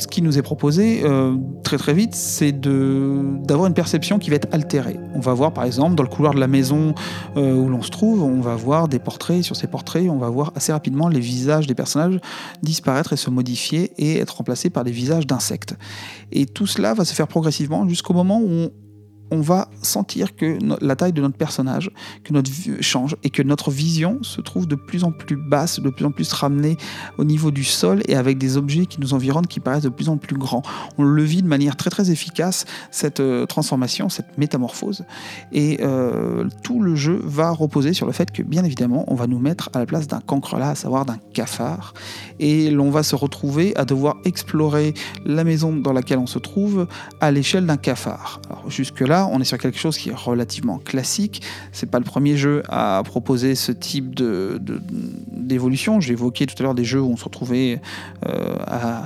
Ce 0.00 0.06
qui 0.06 0.22
nous 0.22 0.38
est 0.38 0.42
proposé 0.42 1.02
euh, 1.04 1.36
très 1.62 1.76
très 1.76 1.94
vite, 1.94 2.14
c'est 2.14 2.52
d'avoir 2.52 3.66
une 3.66 3.74
perception 3.74 4.18
qui 4.18 4.30
va 4.30 4.36
être 4.36 4.48
altérée. 4.52 4.98
On 5.14 5.20
va 5.20 5.34
voir 5.34 5.52
par 5.52 5.64
exemple 5.64 5.94
dans 5.94 6.02
le 6.02 6.08
couloir 6.08 6.34
de 6.34 6.40
la 6.40 6.48
maison 6.48 6.94
euh, 7.36 7.54
où 7.54 7.68
l'on 7.68 7.82
se 7.82 7.90
trouve, 7.90 8.22
on 8.22 8.40
va 8.40 8.56
voir 8.56 8.88
des 8.88 8.98
portraits. 8.98 9.42
Sur 9.42 9.56
ces 9.56 9.66
portraits, 9.66 10.08
on 10.08 10.18
va 10.18 10.28
voir 10.28 10.52
assez 10.56 10.72
rapidement 10.72 11.08
les 11.08 11.20
visages 11.20 11.66
des 11.66 11.74
personnages 11.74 12.18
disparaître 12.62 13.12
et 13.12 13.16
se 13.16 13.30
modifier 13.30 13.92
et 13.98 14.18
être 14.18 14.36
remplacés 14.38 14.70
par 14.70 14.84
des 14.84 14.92
visages 14.92 15.26
d'insectes. 15.26 15.74
Et 16.32 16.46
tout 16.46 16.66
cela 16.66 16.94
va 16.94 17.04
se 17.04 17.14
faire 17.14 17.28
progressivement 17.28 17.88
jusqu'au 17.88 18.14
moment 18.14 18.40
où 18.40 18.70
on 19.30 19.40
va 19.40 19.68
sentir 19.82 20.36
que 20.36 20.58
la 20.80 20.96
taille 20.96 21.12
de 21.12 21.20
notre 21.20 21.36
personnage, 21.36 21.90
que 22.24 22.32
notre 22.32 22.50
change 22.80 23.16
et 23.22 23.30
que 23.30 23.42
notre 23.42 23.70
vision 23.70 24.18
se 24.22 24.40
trouve 24.40 24.66
de 24.66 24.74
plus 24.74 25.04
en 25.04 25.12
plus 25.12 25.36
basse, 25.36 25.80
de 25.80 25.90
plus 25.90 26.04
en 26.04 26.10
plus 26.10 26.32
ramenée 26.32 26.76
au 27.18 27.24
niveau 27.24 27.50
du 27.50 27.64
sol 27.64 28.02
et 28.08 28.16
avec 28.16 28.38
des 28.38 28.56
objets 28.56 28.86
qui 28.86 29.00
nous 29.00 29.14
environnent 29.14 29.46
qui 29.46 29.60
paraissent 29.60 29.84
de 29.84 29.88
plus 29.88 30.08
en 30.08 30.16
plus 30.16 30.36
grands. 30.36 30.62
On 30.98 31.04
le 31.04 31.22
vit 31.22 31.42
de 31.42 31.48
manière 31.48 31.76
très 31.76 31.90
très 31.90 32.10
efficace 32.10 32.64
cette 32.90 33.20
euh, 33.20 33.46
transformation, 33.46 34.08
cette 34.08 34.38
métamorphose 34.38 35.04
et 35.52 35.78
euh, 35.82 36.44
tout 36.62 36.82
le 36.82 36.94
jeu 36.94 37.20
va 37.24 37.50
reposer 37.50 37.92
sur 37.92 38.06
le 38.06 38.12
fait 38.12 38.30
que 38.30 38.42
bien 38.42 38.64
évidemment 38.64 39.04
on 39.08 39.14
va 39.14 39.26
nous 39.26 39.38
mettre 39.38 39.70
à 39.72 39.78
la 39.78 39.86
place 39.86 40.06
d'un 40.06 40.20
cancrelat, 40.20 40.70
à 40.70 40.74
savoir 40.74 41.04
d'un 41.04 41.18
cafard 41.32 41.94
et 42.38 42.70
l'on 42.70 42.90
va 42.90 43.02
se 43.02 43.14
retrouver 43.14 43.76
à 43.76 43.84
devoir 43.84 44.16
explorer 44.24 44.94
la 45.24 45.44
maison 45.44 45.74
dans 45.74 45.92
laquelle 45.92 46.18
on 46.18 46.26
se 46.26 46.38
trouve 46.38 46.86
à 47.20 47.30
l'échelle 47.30 47.66
d'un 47.66 47.76
cafard. 47.76 48.40
Alors 48.48 48.70
jusque 48.70 49.00
on 49.26 49.40
est 49.40 49.44
sur 49.44 49.58
quelque 49.58 49.78
chose 49.78 49.98
qui 49.98 50.10
est 50.10 50.14
relativement 50.14 50.78
classique. 50.78 51.42
C'est 51.72 51.90
pas 51.90 51.98
le 51.98 52.04
premier 52.04 52.36
jeu 52.36 52.62
à 52.68 53.02
proposer 53.04 53.54
ce 53.54 53.72
type 53.72 54.14
d'évolution. 54.14 56.00
J'ai 56.00 56.12
évoqué 56.12 56.46
tout 56.46 56.54
à 56.58 56.62
l'heure 56.62 56.74
des 56.74 56.84
jeux 56.84 57.00
où 57.00 57.10
on 57.10 57.16
se 57.16 57.24
retrouvait 57.24 57.80
euh, 58.26 58.56
à, 58.66 59.02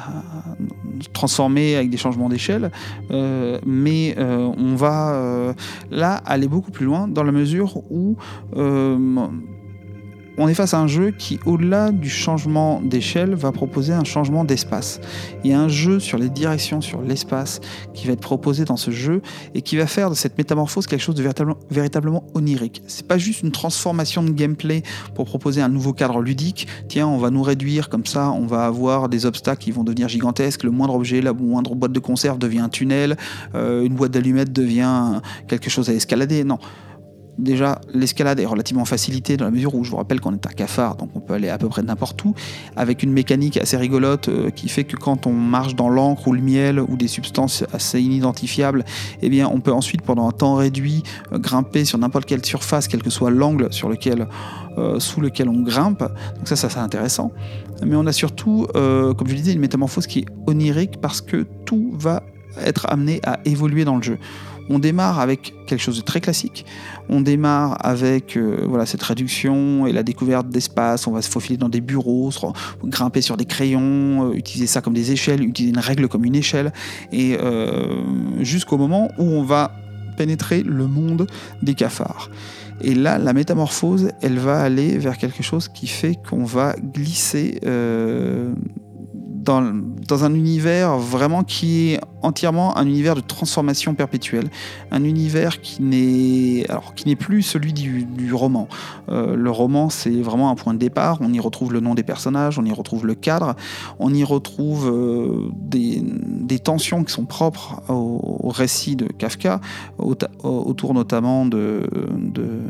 transformer 1.12 1.76
avec 1.76 1.90
des 1.90 1.96
changements 1.96 2.28
d'échelle, 2.28 2.70
euh, 3.10 3.58
mais 3.66 4.14
euh, 4.18 4.50
on 4.56 4.74
va 4.74 5.54
là 5.90 6.22
aller 6.24 6.48
beaucoup 6.48 6.70
plus 6.70 6.86
loin 6.86 7.08
dans 7.08 7.24
la 7.24 7.32
mesure 7.32 7.78
où 7.90 8.16
on 10.38 10.48
est 10.48 10.54
face 10.54 10.74
à 10.74 10.80
un 10.80 10.86
jeu 10.86 11.12
qui, 11.16 11.38
au-delà 11.46 11.92
du 11.92 12.08
changement 12.08 12.80
d'échelle, 12.80 13.34
va 13.34 13.52
proposer 13.52 13.92
un 13.92 14.04
changement 14.04 14.44
d'espace. 14.44 15.00
Il 15.44 15.50
y 15.50 15.54
a 15.54 15.60
un 15.60 15.68
jeu 15.68 16.00
sur 16.00 16.18
les 16.18 16.28
directions, 16.28 16.80
sur 16.80 17.02
l'espace, 17.02 17.60
qui 17.92 18.06
va 18.06 18.14
être 18.14 18.20
proposé 18.20 18.64
dans 18.64 18.76
ce 18.76 18.90
jeu 18.90 19.22
et 19.54 19.62
qui 19.62 19.76
va 19.76 19.86
faire 19.86 20.10
de 20.10 20.14
cette 20.14 20.36
métamorphose 20.36 20.86
quelque 20.86 21.02
chose 21.02 21.14
de 21.14 21.24
véritablement, 21.70 22.24
onirique. 22.34 22.82
C'est 22.86 23.06
pas 23.06 23.18
juste 23.18 23.42
une 23.42 23.52
transformation 23.52 24.22
de 24.22 24.30
gameplay 24.30 24.82
pour 25.14 25.26
proposer 25.26 25.60
un 25.60 25.68
nouveau 25.68 25.92
cadre 25.92 26.20
ludique. 26.20 26.66
Tiens, 26.88 27.06
on 27.06 27.18
va 27.18 27.30
nous 27.30 27.42
réduire 27.42 27.88
comme 27.88 28.06
ça, 28.06 28.30
on 28.30 28.46
va 28.46 28.66
avoir 28.66 29.08
des 29.08 29.26
obstacles 29.26 29.62
qui 29.62 29.70
vont 29.70 29.84
devenir 29.84 30.08
gigantesques. 30.08 30.64
Le 30.64 30.70
moindre 30.70 30.94
objet, 30.94 31.20
la 31.20 31.32
moindre 31.32 31.74
boîte 31.74 31.92
de 31.92 32.00
conserve 32.00 32.38
devient 32.38 32.60
un 32.60 32.68
tunnel, 32.68 33.16
euh, 33.54 33.84
une 33.84 33.94
boîte 33.94 34.12
d'allumettes 34.12 34.52
devient 34.52 35.20
quelque 35.48 35.70
chose 35.70 35.88
à 35.90 35.92
escalader. 35.92 36.44
Non 36.44 36.58
déjà 37.38 37.80
l'escalade 37.92 38.40
est 38.40 38.46
relativement 38.46 38.84
facilitée 38.84 39.36
dans 39.36 39.44
la 39.44 39.50
mesure 39.50 39.74
où 39.74 39.84
je 39.84 39.90
vous 39.90 39.96
rappelle 39.96 40.20
qu'on 40.20 40.32
est 40.32 40.46
un 40.46 40.50
cafard, 40.50 40.96
donc 40.96 41.10
on 41.14 41.20
peut 41.20 41.34
aller 41.34 41.48
à 41.48 41.58
peu 41.58 41.68
près 41.68 41.82
n'importe 41.82 42.24
où, 42.24 42.34
avec 42.76 43.02
une 43.02 43.12
mécanique 43.12 43.56
assez 43.56 43.76
rigolote 43.76 44.28
euh, 44.28 44.50
qui 44.50 44.68
fait 44.68 44.84
que 44.84 44.96
quand 44.96 45.26
on 45.26 45.32
marche 45.32 45.74
dans 45.74 45.88
l'encre 45.88 46.28
ou 46.28 46.32
le 46.32 46.40
miel 46.40 46.80
ou 46.80 46.96
des 46.96 47.08
substances 47.08 47.64
assez 47.72 48.00
inidentifiables, 48.00 48.84
eh 49.22 49.44
on 49.44 49.60
peut 49.60 49.72
ensuite 49.72 50.02
pendant 50.02 50.28
un 50.28 50.32
temps 50.32 50.54
réduit 50.54 51.02
euh, 51.32 51.38
grimper 51.38 51.84
sur 51.84 51.98
n'importe 51.98 52.26
quelle 52.26 52.44
surface, 52.44 52.88
quel 52.88 53.02
que 53.02 53.10
soit 53.10 53.30
l'angle 53.30 53.64
euh, 53.64 55.00
sous 55.00 55.20
lequel 55.20 55.48
on 55.48 55.62
grimpe. 55.62 56.00
Donc 56.00 56.46
ça, 56.48 56.56
ça 56.56 56.70
c'est 56.70 56.78
intéressant. 56.78 57.32
Mais 57.84 57.96
on 57.96 58.06
a 58.06 58.12
surtout, 58.12 58.66
comme 58.72 59.26
je 59.26 59.34
disais, 59.34 59.52
une 59.52 59.60
métamorphose 59.60 60.06
qui 60.06 60.20
est 60.20 60.26
onirique 60.46 61.00
parce 61.00 61.20
que 61.20 61.44
tout 61.64 61.92
va 61.94 62.22
être 62.64 62.86
amené 62.88 63.20
à 63.24 63.40
évoluer 63.44 63.84
dans 63.84 63.96
le 63.96 64.02
jeu. 64.02 64.18
On 64.68 64.78
démarre 64.78 65.20
avec 65.20 65.54
quelque 65.66 65.80
chose 65.80 65.96
de 65.96 66.02
très 66.02 66.20
classique. 66.20 66.64
On 67.08 67.20
démarre 67.20 67.76
avec 67.84 68.36
euh, 68.36 68.64
voilà, 68.66 68.86
cette 68.86 69.02
réduction 69.02 69.86
et 69.86 69.92
la 69.92 70.02
découverte 70.02 70.48
d'espace. 70.48 71.06
On 71.06 71.12
va 71.12 71.22
se 71.22 71.30
faufiler 71.30 71.56
dans 71.56 71.68
des 71.68 71.80
bureaux, 71.80 72.30
grimper 72.84 73.20
sur 73.20 73.36
des 73.36 73.44
crayons, 73.44 74.30
euh, 74.30 74.34
utiliser 74.34 74.66
ça 74.66 74.80
comme 74.80 74.94
des 74.94 75.12
échelles, 75.12 75.42
utiliser 75.42 75.74
une 75.74 75.80
règle 75.80 76.08
comme 76.08 76.24
une 76.24 76.36
échelle. 76.36 76.72
Et 77.12 77.36
euh, 77.40 78.02
jusqu'au 78.40 78.78
moment 78.78 79.10
où 79.18 79.24
on 79.24 79.42
va 79.42 79.72
pénétrer 80.16 80.62
le 80.62 80.86
monde 80.86 81.26
des 81.62 81.74
cafards. 81.74 82.30
Et 82.80 82.94
là, 82.94 83.18
la 83.18 83.32
métamorphose, 83.32 84.10
elle 84.22 84.38
va 84.38 84.60
aller 84.60 84.98
vers 84.98 85.18
quelque 85.18 85.42
chose 85.42 85.68
qui 85.68 85.86
fait 85.86 86.16
qu'on 86.28 86.44
va 86.44 86.74
glisser 86.76 87.60
dans, 89.44 90.24
un 90.24 90.34
univers 90.34 90.96
vraiment 90.96 91.44
qui 91.44 91.92
est 91.92 92.00
entièrement 92.22 92.76
un 92.78 92.86
univers 92.86 93.14
de 93.14 93.20
transformation 93.20 93.94
perpétuelle, 93.94 94.48
un 94.90 95.04
univers 95.04 95.60
qui 95.60 95.82
n'est 95.82 96.64
alors 96.70 96.94
qui 96.94 97.08
n'est 97.08 97.16
plus 97.16 97.42
celui 97.42 97.72
du, 97.72 98.32
roman. 98.32 98.68
Euh, 99.08 99.36
le 99.36 99.50
roman, 99.50 99.90
c'est 99.90 100.20
vraiment 100.22 100.50
un 100.50 100.54
point 100.54 100.74
de 100.74 100.78
départ. 100.78 101.18
On 101.20 101.32
y 101.32 101.40
retrouve 101.40 101.72
le 101.72 101.80
nom 101.80 101.94
des 101.94 102.02
personnages, 102.02 102.58
on 102.58 102.64
y 102.64 102.72
retrouve 102.72 103.06
le 103.06 103.14
cadre, 103.14 103.54
on 103.98 104.12
y 104.14 104.24
retrouve 104.24 104.88
euh, 104.88 105.50
des, 105.52 106.58
tensions 106.58 107.04
qui 107.04 107.12
sont 107.12 107.26
propres 107.26 107.82
au, 107.88 108.48
récit 108.48 108.96
de 108.96 109.06
Kafka, 109.06 109.60
autour 109.98 110.94
notamment 110.94 111.44
de 111.44 111.82
de, 112.34 112.60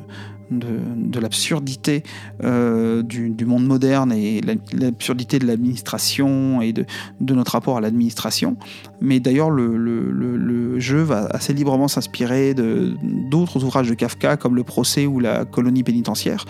l'absurdité 1.20 2.02
euh, 2.42 3.02
du, 3.02 3.44
monde 3.44 3.66
moderne 3.66 4.12
et 4.12 4.40
l'absurdité 4.72 5.38
de 5.38 5.46
l'administration 5.46 6.60
et 6.62 6.72
de, 6.72 6.84
notre 7.20 7.52
rapport 7.52 7.76
à 7.76 7.80
l'administration. 7.80 8.56
Mais 9.00 9.20
d'ailleurs, 9.20 9.50
le, 9.50 10.80
jeu 10.80 11.02
va 11.02 11.26
assez 11.26 11.52
librement 11.52 11.88
s'inspirer 11.88 12.54
d'autres 12.54 13.64
ouvrages 13.64 13.88
de 13.88 13.94
Kafka, 13.94 14.36
comme 14.36 14.56
Le 14.56 14.64
procès 14.64 15.06
ou 15.06 15.20
La 15.20 15.44
colonie 15.44 15.82
pénitentiaire. 15.82 16.44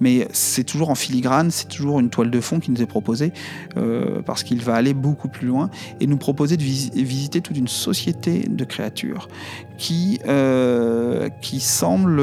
Mais 0.00 0.26
c'est 0.32 0.64
toujours 0.64 0.90
en 0.90 0.94
filigrane, 0.94 1.50
c'est 1.50 1.68
toujours 1.68 2.00
une 2.00 2.10
toile 2.10 2.30
de 2.30 2.40
fond 2.40 2.58
qui 2.58 2.70
nous 2.70 2.82
est 2.82 2.86
proposée, 2.86 3.32
euh, 3.76 4.22
parce 4.22 4.42
qu'il 4.42 4.60
va 4.60 4.74
aller 4.74 4.94
beaucoup 4.94 5.28
plus 5.28 5.46
loin 5.46 5.70
et 6.00 6.06
nous 6.06 6.16
proposer 6.16 6.56
de 6.56 6.62
visiter 6.62 7.40
toute 7.40 7.56
une 7.56 7.68
société 7.68 8.46
de 8.48 8.64
créatures 8.64 9.28
qui, 9.80 10.20
euh, 10.28 11.30
qui 11.40 11.58
semble 11.58 12.20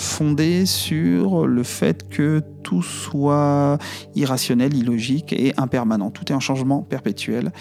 fondée 0.00 0.66
sur 0.66 1.46
le 1.46 1.62
fait 1.62 2.08
que 2.08 2.42
tout 2.64 2.82
soit 2.82 3.78
irrationnel, 4.16 4.76
illogique 4.76 5.32
et 5.32 5.54
impermanent. 5.56 6.10
Tout 6.10 6.32
est 6.32 6.34
en 6.34 6.40
changement 6.40 6.82
perpétuel. 6.82 7.52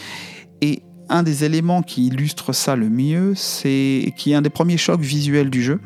Et 0.62 0.82
un 1.08 1.22
des 1.22 1.44
éléments 1.44 1.84
qui 1.84 2.08
illustre 2.08 2.52
ça 2.52 2.76
le 2.76 2.90
mieux, 2.90 3.34
c'est 3.36 4.12
qui 4.18 4.32
est 4.32 4.36
un 4.36 4.42
des 4.42 4.50
premiers 4.50 4.78
chocs 4.78 5.02
visuels 5.02 5.52
du 5.52 5.62
jeu, 5.62 5.80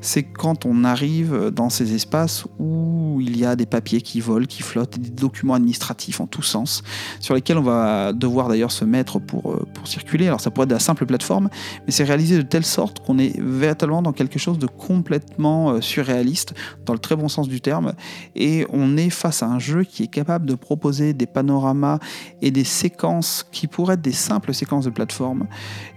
c'est 0.00 0.22
quand 0.22 0.66
on 0.66 0.84
arrive 0.84 1.50
dans 1.52 1.70
ces 1.70 1.94
espaces 1.94 2.46
où 2.58 3.20
il 3.20 3.38
y 3.38 3.44
a 3.44 3.56
des 3.56 3.66
papiers 3.66 4.00
qui 4.00 4.20
volent, 4.20 4.46
qui 4.46 4.62
flottent, 4.62 4.98
des 4.98 5.10
documents 5.10 5.54
administratifs 5.54 6.20
en 6.20 6.26
tous 6.26 6.42
sens, 6.42 6.82
sur 7.20 7.34
lesquels 7.34 7.58
on 7.58 7.62
va 7.62 8.12
devoir 8.12 8.48
d'ailleurs 8.48 8.72
se 8.72 8.84
mettre 8.84 9.18
pour, 9.18 9.52
euh, 9.52 9.66
circuler. 9.84 10.26
Alors 10.26 10.40
ça 10.40 10.50
pourrait 10.50 10.64
être 10.64 10.70
de 10.70 10.74
la 10.74 10.80
simple 10.80 11.06
plateforme, 11.06 11.48
mais 11.86 11.92
c'est 11.92 12.04
réalisé 12.04 12.36
de 12.36 12.42
telle 12.42 12.64
sorte 12.64 13.04
qu'on 13.04 13.18
est 13.18 13.40
véritablement 13.40 14.02
dans 14.02 14.12
quelque 14.12 14.38
chose 14.38 14.58
de 14.58 14.66
complètement 14.66 15.70
euh, 15.70 15.80
surréaliste, 15.80 16.54
dans 16.84 16.92
le 16.92 16.98
très 16.98 17.16
bon 17.16 17.28
sens 17.28 17.48
du 17.48 17.60
terme, 17.60 17.94
et 18.34 18.66
on 18.72 18.96
est 18.96 19.10
face 19.10 19.42
à 19.42 19.46
un 19.46 19.58
jeu 19.58 19.84
qui 19.84 20.02
est 20.02 20.08
capable 20.08 20.46
de 20.46 20.54
proposer 20.54 21.12
des 21.14 21.26
panoramas 21.26 21.98
et 22.42 22.50
des 22.50 22.64
séquences 22.64 23.46
qui 23.52 23.66
pourraient 23.66 23.94
être 23.94 24.02
des 24.02 24.12
simples 24.12 24.54
séquences 24.54 24.84
de 24.84 24.90
plateforme. 24.90 25.46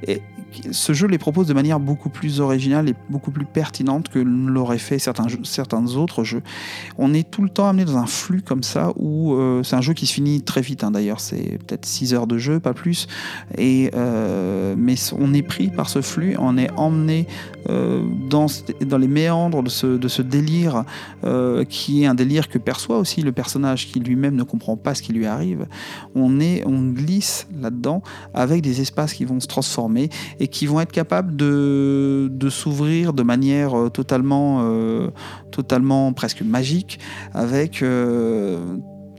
Et 0.08 0.22
ce 0.72 0.94
jeu 0.94 1.08
les 1.08 1.18
propose 1.18 1.48
de 1.48 1.54
manière 1.54 1.80
beaucoup 1.80 2.10
plus 2.10 2.40
originale 2.40 2.90
et 2.90 2.96
beaucoup 3.10 3.32
plus 3.32 3.46
pertinente 3.46 3.89
que 4.10 4.20
l'auraient 4.20 4.78
fait 4.78 5.00
certains, 5.00 5.28
certains 5.44 5.96
autres 5.96 6.24
jeux. 6.24 6.42
On 6.98 7.14
est 7.14 7.30
tout 7.30 7.42
le 7.42 7.50
temps 7.50 7.68
amené 7.68 7.86
dans 7.86 7.98
un 7.98 8.06
flux 8.06 8.42
comme 8.42 8.64
ça 8.64 8.92
où 8.96 9.34
euh, 9.34 9.64
c'est 9.64 9.76
un 9.76 9.82
jeu 9.82 9.94
qui 9.94 10.06
se 10.06 10.14
finit 10.14 10.42
très 10.42 10.62
vite 10.62 10.84
hein, 10.84 10.92
d'ailleurs, 10.92 11.20
c'est 11.20 11.58
peut-être 11.66 11.86
6 11.86 12.14
heures 12.14 12.28
de 12.28 12.38
jeu, 12.38 12.60
pas 12.60 12.74
plus. 12.74 13.08
Et, 13.58 13.92
euh, 13.96 14.76
mais 14.78 14.96
on 15.18 15.34
est 15.34 15.42
pris 15.42 15.70
par 15.70 15.90
ce 15.90 16.02
flux, 16.02 16.36
on 16.38 16.58
est 16.58 16.70
emmené 16.78 17.28
euh, 17.70 18.04
dans, 18.30 18.46
dans 18.86 18.98
les 18.98 19.08
méandres 19.08 19.64
de 19.64 19.70
ce, 19.70 19.88
de 19.88 20.08
ce 20.08 20.22
délire 20.22 20.84
qui 21.70 22.04
est 22.04 22.06
un 22.06 22.16
délire 22.16 22.50
que 22.50 22.58
perçoit 22.58 22.98
aussi 22.98 23.22
le 23.22 23.32
personnage 23.32 23.88
qui 23.88 24.00
lui-même 24.00 24.36
ne 24.36 24.44
comprend 24.44 24.78
pas 24.78 24.96
ce 24.96 25.02
qui 25.02 25.14
lui 25.14 25.26
arrive. 25.26 25.68
On, 26.16 26.40
est, 26.40 26.64
on 26.66 26.92
glisse 26.92 27.48
là-dedans 27.60 28.02
avec 28.34 28.62
des 28.62 28.82
espaces 28.82 29.14
qui 29.14 29.26
vont 29.26 29.40
se 29.40 29.48
transformer 29.48 30.10
et 30.40 30.48
qui 30.48 30.66
vont 30.66 30.80
être 30.80 30.92
capables 30.92 31.36
de, 31.36 32.30
de 32.32 32.50
s'ouvrir 32.50 33.14
de 33.14 33.24
manière 33.24 33.76
euh, 33.86 33.90
totalement, 33.90 34.60
euh, 34.64 35.10
totalement 35.52 36.14
presque 36.14 36.42
magique 36.42 37.00
avec 37.34 37.82
euh, 37.82 38.58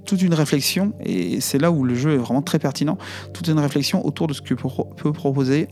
toute 0.07 0.23
une 0.23 0.35
réflexion, 0.35 0.93
et 1.01 1.41
c'est 1.41 1.59
là 1.59 1.71
où 1.71 1.85
le 1.85 1.95
jeu 1.95 2.15
est 2.15 2.19
vraiment 2.19 2.43
très 2.43 2.59
pertinent, 2.59 2.99
toute 3.33 3.49
une 3.49 3.59
réflexion 3.59 4.05
autour 4.07 4.27
de 4.27 4.35
ce 4.35 4.43
que 4.43 4.55
peut 4.55 5.13
proposer 5.13 5.69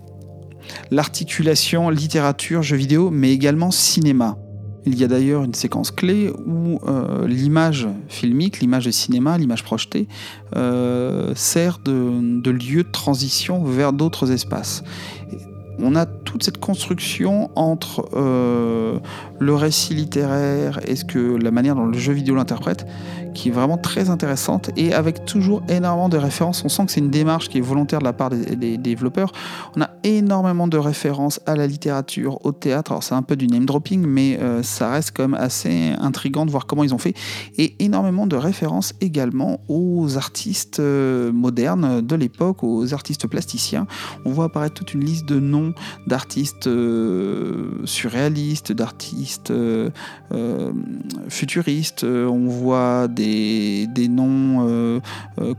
l'articulation 0.91 1.89
littérature, 1.89 2.63
jeux 2.63 2.77
vidéo, 2.77 3.11
mais 3.11 3.33
également 3.33 3.71
cinéma. 3.71 4.37
Il 4.85 4.99
y 4.99 5.05
a 5.05 5.09
d'ailleurs 5.09 5.45
une 5.45 5.55
séquence 5.55 5.91
clé 5.91 6.31
où 6.47 6.79
l'image 7.27 7.89
filmique, 8.09 8.61
l'image 8.61 8.87
de 8.87 8.91
cinéma, 8.91 9.37
l'image 9.37 9.65
projetée, 9.65 10.09
sert 10.55 11.79
de, 11.85 12.41
de, 12.41 12.51
lieu 12.51 12.85
de 12.85 12.91
transition 12.91 13.65
vers 13.65 13.93
d'autres 13.93 14.31
espaces 14.31 14.85
on 15.79 15.95
a 15.95 16.07
toute 16.07 16.43
cette 16.43 16.59
construction 16.59 17.51
entre 17.55 18.09
euh, 18.15 18.99
le 19.39 19.55
récit 19.55 19.95
littéraire 19.95 20.81
et 20.87 20.97
ce 20.97 21.05
que 21.05 21.37
la 21.37 21.51
manière 21.51 21.75
dont 21.75 21.87
le 21.87 21.99
jeu 21.99 22.13
vidéo 22.13 22.35
l'interprète, 22.35 22.87
qui 23.39 23.51
est 23.51 23.53
vraiment 23.53 23.79
très 23.79 24.11
intéressante 24.11 24.71
et 24.77 24.93
avec 24.93 25.25
toujours 25.25 25.63
énormément 25.69 26.09
de 26.09 26.17
références. 26.17 26.65
On 26.65 26.69
sent 26.69 26.87
que 26.87 26.91
c'est 26.91 26.99
une 26.99 27.11
démarche 27.11 27.49
qui 27.49 27.59
est 27.59 27.61
volontaire 27.61 28.01
de 28.01 28.05
la 28.05 28.13
part 28.13 28.31
des, 28.31 28.77
développeurs. 28.77 29.31
On 29.77 29.81
a 29.81 29.91
énormément 30.03 30.67
de 30.67 30.77
références 30.77 31.39
à 31.47 31.55
la 31.55 31.69
littérature, 31.69 32.45
au 32.45 32.51
théâtre. 32.51 32.91
Alors 32.91 33.05
c'est 33.05 33.15
un 33.15 33.23
peu 33.23 33.37
du 33.37 33.47
name 33.47 33.65
dropping, 33.65 34.05
mais 34.05 34.41
euh, 34.41 34.65
ça 34.65 34.91
reste 34.91 35.13
quand 35.15 35.29
même 35.29 35.41
assez 35.41 35.93
intrigant 36.01 36.47
de 36.47 36.51
voir 36.51 36.67
comment 36.67 36.83
ils 36.83 36.95
ont 36.95 36.99
fait. 36.99 37.15
Et 37.57 37.77
énormément 37.79 38.27
de 38.27 38.35
références 38.35 38.93
également 39.01 39.61
aux 39.69 40.17
artistes 40.17 40.81
euh, 40.81 41.31
modernes 41.31 42.01
de 42.01 42.17
l'époque, 42.17 42.65
aux 42.65 42.93
artistes 42.93 43.29
plasticiens. 43.29 43.87
On 44.25 44.33
voit 44.33 44.47
apparaître 44.47 44.75
toute 44.75 44.95
une 44.95 45.05
liste 45.05 45.27
de 45.27 45.39
noms 45.39 45.75
d'artistes 46.09 46.69
surréalistes, 47.85 48.73
d'artistes 48.73 49.53
futuristes. 51.29 52.05
On 52.05 52.49
voit 52.49 53.07
des, 53.07 53.28
des 53.87 54.09
noms 54.09 55.01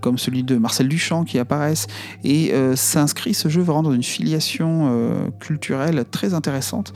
comme 0.02 0.18
celui 0.18 0.44
de 0.44 0.58
Marcel 0.58 0.88
Duchamp 0.88 1.24
qui 1.24 1.40
apparaissent. 1.40 1.88
Et 2.24 2.52
s'inscrit 2.76 3.34
ce 3.34 3.50
jeu 3.50 3.62
vraiment 3.62 3.84
dans 3.84 3.94
une 3.94 4.04
filiation 4.04 5.32
culturelle 5.40 6.06
très 6.10 6.34
intéressante 6.34 6.94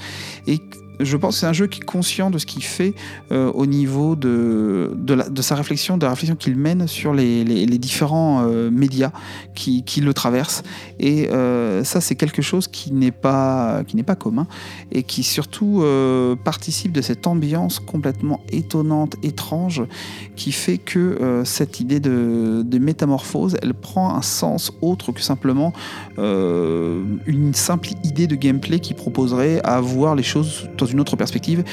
et 0.47 0.59
je 0.99 1.17
pense 1.17 1.35
que 1.35 1.39
c'est 1.41 1.47
un 1.47 1.53
jeu 1.53 1.67
qui 1.67 1.81
est 1.81 1.85
conscient 1.85 2.29
de 2.29 2.37
ce 2.37 2.45
qu'il 2.45 2.63
fait 2.63 2.93
euh, 3.31 3.51
au 3.53 3.65
niveau 3.65 4.15
de, 4.15 4.91
de, 4.95 5.41
sa 5.41 5.55
réflexion, 5.55 5.97
de 5.97 6.03
la 6.03 6.11
réflexion 6.11 6.35
qu'il 6.35 6.55
mène 6.55 6.87
sur 6.87 7.13
les, 7.13 7.43
différents 7.77 8.43
euh, 8.45 8.69
médias 8.69 9.11
qui, 9.55 9.83
le 10.01 10.13
traversent. 10.13 10.63
Et 10.99 11.29
euh, 11.29 11.83
ça, 11.83 12.01
c'est 12.01 12.15
quelque 12.15 12.41
chose 12.41 12.67
qui 12.67 12.91
n'est 12.91 13.11
pas, 13.11 13.83
qui 13.87 14.01
pas 14.03 14.15
commun 14.15 14.47
et 14.91 15.03
qui 15.03 15.23
surtout 15.23 15.83
participe 16.43 16.91
de 16.91 17.01
cette 17.01 17.25
ambiance 17.27 17.79
complètement 17.79 18.41
étonnante, 18.51 19.15
étrange, 19.23 19.83
qui 20.35 20.51
fait 20.51 20.77
que 20.77 21.43
cette 21.45 21.79
idée 21.79 21.99
de, 21.99 22.63
de, 22.65 22.77
métamorphose, 22.79 23.55
elle 23.61 23.73
prend 23.73 24.15
un 24.15 24.21
sens 24.21 24.71
autre 24.81 25.11
que 25.11 25.21
simplement 25.21 25.73
une 26.17 27.53
simple 27.53 27.89
idée 28.03 28.27
de 28.27 28.35
gameplay 28.35 28.79
qui 28.79 28.93
proposerait 28.93 29.61
à 29.63 29.79
voir 29.79 30.15
les 30.15 30.23
choses 30.23 30.67
dans 30.83 30.91
une 30.91 30.99
autre 30.99 31.15
perspective, 31.15 31.63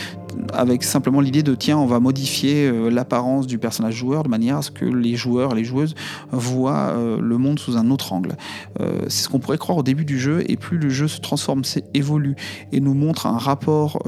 avec 0.52 0.84
simplement 0.84 1.20
l'idée 1.20 1.42
de 1.42 1.54
tiens, 1.54 1.78
on 1.78 1.86
va 1.86 2.00
modifier 2.00 2.66
euh, 2.66 2.90
l'apparence 2.90 3.46
du 3.46 3.58
personnage 3.58 3.94
joueur 3.94 4.22
de 4.22 4.28
manière 4.28 4.58
à 4.58 4.62
ce 4.62 4.70
que 4.70 4.84
les 4.84 5.16
joueurs 5.16 5.52
et 5.52 5.56
les 5.56 5.64
joueuses 5.64 5.94
voient 6.30 6.90
euh, 6.90 7.20
le 7.20 7.38
monde 7.38 7.58
sous 7.58 7.76
un 7.76 7.90
autre 7.90 8.12
angle. 8.12 8.36
Euh, 8.80 9.02
c'est 9.08 9.24
ce 9.24 9.28
qu'on 9.28 9.38
pourrait 9.38 9.58
croire 9.58 9.78
au 9.78 9.82
début 9.82 10.04
du 10.04 10.18
jeu, 10.18 10.42
et 10.48 10.56
plus 10.56 10.78
le 10.78 10.90
jeu 10.90 11.08
se 11.08 11.20
transforme, 11.20 11.62
évolue 11.94 12.36
et 12.72 12.80
nous 12.80 12.94
montre 12.94 13.26
un 13.26 13.38
rapport 13.38 14.02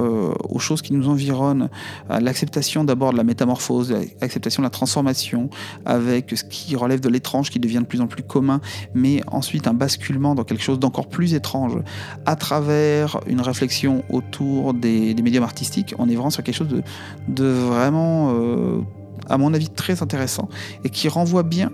aux 0.49 0.59
choses 0.59 0.83
qui 0.83 0.93
nous 0.93 1.09
environnent, 1.09 1.69
à 2.09 2.21
l'acceptation 2.21 2.85
d'abord 2.85 3.13
de 3.13 3.17
la 3.17 3.25
métamorphose, 3.25 3.95
l'acceptation 4.21 4.63
de 4.63 4.67
la 4.67 4.71
transformation, 4.71 5.51
avec 5.85 6.33
ce 6.35 6.45
qui 6.45 6.77
relève 6.77 7.01
de 7.01 7.09
l'étrange 7.09 7.51
qui 7.51 7.61
devient 7.61 7.79
de 7.79 7.85
plus 7.85 8.01
en 8.01 8.07
plus 8.07 8.23
commun, 8.23 8.61
mais 8.95 9.21
ensuite 9.27 9.67
un 9.67 9.75
basculement 9.75 10.35
dans 10.35 10.45
quelque 10.45 10.63
chose 10.63 10.79
d'encore 10.79 11.09
plus 11.09 11.35
étrange, 11.35 11.79
à 12.27 12.37
travers 12.37 13.21
une 13.27 13.41
réflexion 13.41 14.03
autour 14.11 14.75
des 14.75 15.15
médiums 15.23 15.45
artistiques, 15.45 15.95
vraiment 16.15 16.31
sur 16.31 16.43
quelque 16.43 16.55
chose 16.55 16.83
de, 17.29 17.45
vraiment, 17.45 18.33
euh, 18.35 18.81
à 19.29 19.39
mon 19.39 19.55
avis, 19.55 19.69
très 19.69 20.03
intéressant 20.03 20.49
et 20.85 20.89
qui 20.89 21.09
renvoie 21.09 21.43
bien 21.43 21.71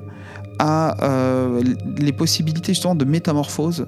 à 0.59 1.05
euh, 1.05 1.63
les 1.99 2.13
possibilités 2.13 2.73
justement 2.75 2.95
de 2.95 3.05
métamorphose 3.05 3.87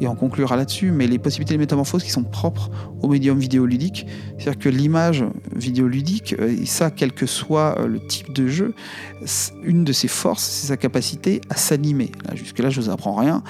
et 0.00 0.08
on 0.08 0.14
conclura 0.14 0.56
là-dessus, 0.56 0.92
mais 0.92 1.06
les 1.06 1.18
possibilités 1.18 1.54
de 1.54 1.58
métamorphose 1.58 2.02
qui 2.02 2.10
sont 2.10 2.24
propres 2.24 2.70
au 3.02 3.08
médium 3.08 3.38
vidéoludique. 3.38 4.06
C'est-à-dire 4.38 4.58
que 4.58 4.70
l'image 4.70 5.24
vidéoludique, 5.60 6.34
euh, 6.38 6.56
et 6.60 6.66
ça, 6.66 6.90
quel 6.90 7.12
que 7.12 7.26
soit 7.26 7.78
euh, 7.78 7.86
le 7.86 8.00
type 8.00 8.32
de 8.32 8.48
jeu, 8.48 8.74
une 9.62 9.84
de 9.84 9.92
ses 9.92 10.08
forces, 10.08 10.42
c'est 10.42 10.66
sa 10.68 10.76
capacité 10.76 11.40
à 11.50 11.56
s'animer. 11.56 12.10
Jusque-là, 12.34 12.70
je 12.70 12.80
ne 12.80 12.86
vous 12.86 12.90
apprends 12.90 13.14
rien. 13.14 13.42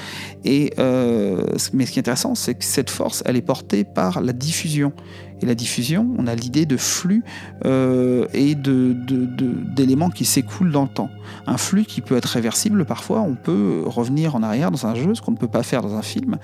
Et, 0.44 0.72
euh, 0.78 1.42
mais 1.72 1.86
ce 1.86 1.92
qui 1.92 1.98
est 1.98 2.02
intéressant, 2.02 2.34
c'est 2.34 2.54
que 2.54 2.64
cette 2.64 2.90
force, 2.90 3.22
elle 3.24 3.36
est 3.36 3.42
portée 3.42 3.84
par 3.84 4.20
la 4.20 4.32
diffusion. 4.32 4.92
Et 5.42 5.46
la 5.46 5.54
diffusion, 5.54 6.06
on 6.18 6.26
a 6.26 6.34
l'idée 6.34 6.66
de 6.66 6.76
flux 6.76 7.24
et 7.64 8.54
d'éléments 8.54 10.08
de, 10.11 10.12
qui 10.12 10.26
s'écoulent 10.26 10.70
dans 10.70 10.82
le 10.82 10.90
temps. 10.90 11.08
Un 11.46 11.56
flux 11.56 11.84
qui 11.84 12.02
peut 12.02 12.14
être 12.16 12.26
réversible 12.26 12.84
parfois, 12.84 13.22
on 13.22 13.36
peut 13.36 13.82
revenir 13.86 14.36
en 14.36 14.42
arrière 14.42 14.70
dans 14.70 14.86
un 14.86 14.94
jeu, 14.94 15.14
ce 15.14 15.22
qu'on 15.22 15.30
ne 15.30 15.38
peut 15.38 15.48
pas 15.48 15.62
faire 15.62 15.80
dans 15.80 15.94
un 15.94 16.02
film. 16.02 16.36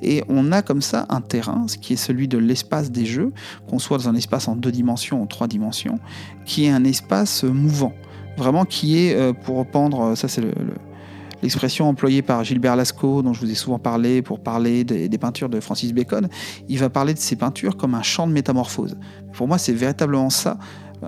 Et 0.00 0.24
on 0.28 0.50
a 0.50 0.62
comme 0.62 0.80
ça 0.80 1.04
un 1.10 1.20
terrain, 1.20 1.66
ce 1.68 1.76
qui 1.76 1.92
est 1.92 1.96
celui 1.96 2.26
de 2.26 2.38
l'espace 2.38 2.90
des 2.90 3.04
jeux, 3.04 3.32
qu'on 3.68 3.78
soit 3.78 3.98
dans 3.98 4.08
un 4.08 4.14
espace 4.14 4.48
en 4.48 4.56
deux 4.56 4.72
dimensions 4.72 5.07
ou 5.16 5.26
trois 5.26 5.48
dimensions, 5.48 5.98
qui 6.44 6.66
est 6.66 6.70
un 6.70 6.84
espace 6.84 7.44
mouvant. 7.44 7.92
Vraiment 8.36 8.64
qui 8.64 8.98
est, 8.98 9.14
euh, 9.14 9.32
pour 9.32 9.58
reprendre, 9.58 10.14
ça 10.16 10.28
c'est 10.28 10.40
le 10.40 10.52
l'expression 11.42 11.88
employée 11.88 12.22
par 12.22 12.42
Gilbert 12.44 12.76
Lascaux, 12.76 13.22
dont 13.22 13.32
je 13.32 13.40
vous 13.40 13.50
ai 13.50 13.54
souvent 13.54 13.78
parlé 13.78 14.22
pour 14.22 14.40
parler 14.40 14.84
des, 14.84 15.08
des, 15.08 15.18
peintures 15.18 15.48
de 15.48 15.60
Francis 15.60 15.92
Bacon, 15.92 16.28
il 16.68 16.78
va 16.78 16.90
parler 16.90 17.14
de 17.14 17.18
ces 17.18 17.36
peintures 17.36 17.76
comme 17.76 17.94
un 17.94 18.02
champ 18.02 18.26
de 18.26 18.32
métamorphose. 18.32 18.96
Pour 19.32 19.46
moi, 19.46 19.58
c'est 19.58 19.72
véritablement 19.72 20.30
ça 20.30 20.58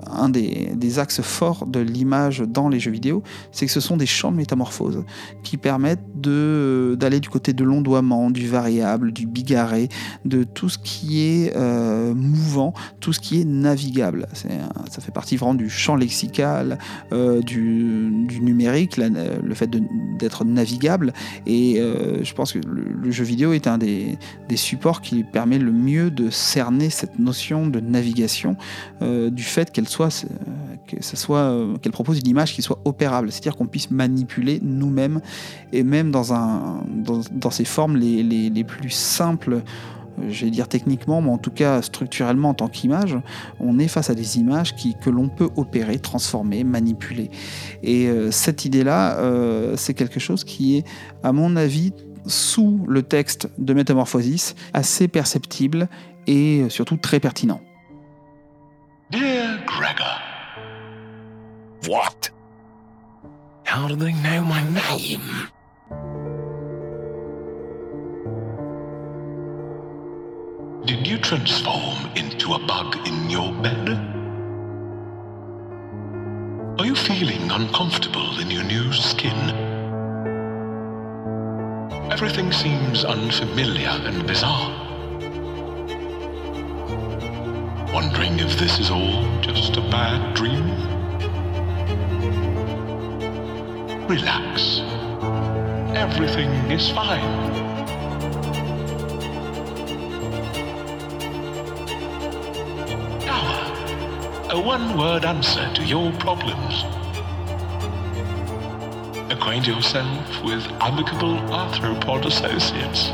un 0.07 0.29
des, 0.29 0.99
axes 0.99 1.21
forts 1.21 1.65
de 1.67 1.79
l'image 1.79 2.39
dans 2.41 2.67
les 2.67 2.79
jeux 2.79 2.91
vidéo, 2.91 3.23
c'est 3.51 3.65
que 3.65 3.71
ce 3.71 3.79
sont 3.79 3.95
des 3.95 4.05
champs 4.05 4.31
de 4.31 4.37
métamorphose 4.37 5.03
qui 5.43 5.57
permettent 5.57 6.03
d'aller 6.15 7.19
du 7.19 7.29
côté 7.29 7.53
de 7.53 7.63
l'ondoiement, 7.63 8.29
du 8.29 8.47
variable, 8.47 9.13
du 9.13 9.25
bigarré, 9.25 9.89
de 10.25 10.43
tout 10.43 10.69
ce 10.69 10.77
qui 10.77 11.21
est 11.21 11.55
euh, 11.55 12.13
mouvant, 12.13 12.73
tout 12.99 13.13
ce 13.13 13.19
qui 13.19 13.39
est 13.41 13.45
navigable. 13.45 14.27
ça 14.33 15.01
fait 15.01 15.11
partie 15.11 15.37
vraiment 15.37 15.53
du 15.53 15.69
champ 15.69 15.95
lexical, 15.95 16.77
euh, 17.13 17.41
du, 17.41 18.11
numérique, 18.41 18.97
le 18.97 19.55
fait 19.55 19.69
d'être 20.17 20.43
navigable. 20.45 21.13
Et 21.45 21.79
euh, 21.79 22.23
je 22.23 22.33
pense 22.33 22.53
que 22.53 22.59
le, 22.59 23.11
jeu 23.11 23.23
vidéo 23.23 23.53
est 23.53 23.67
un 23.67 23.77
des, 23.77 24.17
des, 24.47 24.55
supports 24.55 25.01
qui 25.01 25.23
permet 25.23 25.57
le 25.57 25.71
mieux 25.71 26.11
de 26.11 26.29
cerner 26.29 26.89
cette 26.89 27.19
notion 27.19 27.67
de 27.67 27.79
navigation, 27.79 28.55
du 29.01 29.43
fait 29.43 29.71
qu'elle 29.71 29.80
soit, 29.87 30.25
que 30.87 31.03
ça 31.03 31.15
soit, 31.15 31.39
euh, 31.39 31.77
qu'elle 31.77 31.91
propose 31.91 32.19
une 32.19 32.27
image 32.27 32.53
qui 32.53 32.61
soit 32.61 32.79
opérable, 32.85 33.31
c'est-à-dire 33.31 33.55
qu'on 33.55 33.67
puisse 33.67 33.91
manipuler 33.91 34.59
nous-mêmes 34.61 35.21
et 35.71 35.83
même 35.83 36.11
dans, 36.11 36.23
ces 37.51 37.65
formes 37.65 37.97
les, 37.97 38.63
plus 38.63 38.89
simples 38.89 39.53
euh, 39.53 40.29
je 40.29 40.45
vais 40.45 40.51
dire 40.51 40.67
techniquement, 40.67 41.21
mais 41.21 41.31
en 41.31 41.37
tout 41.37 41.51
cas 41.51 41.81
structurellement 41.81 42.49
en 42.49 42.53
tant 42.53 42.67
qu'image, 42.67 43.17
on 43.59 43.79
est 43.79 43.87
face 43.87 44.09
à 44.09 44.15
des 44.15 44.37
images 44.37 44.75
que 44.75 45.09
l'on 45.09 45.29
peut 45.29 45.49
opérer, 45.55 45.99
transformer, 45.99 46.65
manipuler. 46.65 47.31
Et 47.81 48.07
euh, 48.07 48.29
cette 48.29 48.65
idée-là, 48.65 49.17
c'est 49.77 49.93
quelque 49.93 50.19
chose 50.19 50.43
qui 50.43 50.77
est, 50.77 50.85
à 51.23 51.31
mon 51.31 51.55
avis, 51.55 51.93
sous 52.27 52.81
le 52.87 53.03
texte 53.03 53.49
de 53.57 53.73
Métamorphosis, 53.73 54.53
assez 54.73 55.07
perceptible 55.07 55.87
et 56.27 56.65
surtout 56.69 56.97
très 56.97 57.19
pertinent. 57.19 57.61
Dear 59.11 59.61
Gregor. 59.65 60.21
What? 61.87 62.29
How 63.65 63.89
do 63.89 63.95
they 63.97 64.13
know 64.13 64.41
my 64.41 64.63
name? 64.63 65.49
Did 70.85 71.05
you 71.05 71.17
transform 71.17 72.09
into 72.15 72.53
a 72.53 72.59
bug 72.65 73.05
in 73.05 73.29
your 73.29 73.51
bed? 73.61 73.89
Are 76.79 76.85
you 76.85 76.95
feeling 76.95 77.51
uncomfortable 77.51 78.39
in 78.39 78.49
your 78.49 78.63
new 78.63 78.93
skin? 78.93 79.35
Everything 82.09 82.53
seems 82.53 83.03
unfamiliar 83.03 83.89
and 83.89 84.25
bizarre. 84.25 84.90
Wondering 87.93 88.39
if 88.39 88.57
this 88.57 88.79
is 88.79 88.89
all 88.89 89.25
just 89.41 89.75
a 89.75 89.81
bad 89.81 90.33
dream? 90.33 90.65
Relax. 94.07 94.79
Everything 95.95 96.49
is 96.71 96.89
fine. 96.91 97.19
Tower. 103.19 104.51
A 104.51 104.59
one-word 104.59 105.25
answer 105.25 105.69
to 105.73 105.83
your 105.83 106.13
problems. 106.13 106.85
Acquaint 109.29 109.67
yourself 109.67 110.43
with 110.43 110.65
amicable 110.79 111.35
arthropod 111.49 112.25
associates 112.25 113.11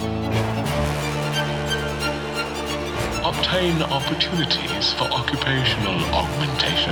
obtain 3.47 3.81
opportunities 3.83 4.91
for 4.93 5.05
occupational 5.05 5.97
augmentation, 6.13 6.91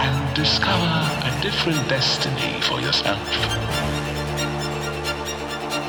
and 0.00 0.34
discover 0.34 0.94
a 1.28 1.42
different 1.42 1.76
destiny 1.90 2.58
for 2.62 2.80
yourself. 2.80 3.28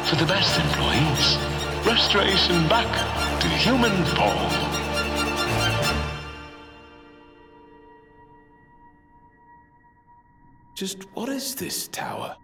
For 0.09 0.17
the 0.17 0.25
best 0.25 0.59
employees, 0.59 1.37
restoration 1.85 2.67
back 2.67 2.91
to 3.39 3.47
human 3.47 4.03
form. 4.17 4.51
Just 10.75 11.03
what 11.13 11.29
is 11.29 11.55
this 11.55 11.87
tower? 11.87 12.35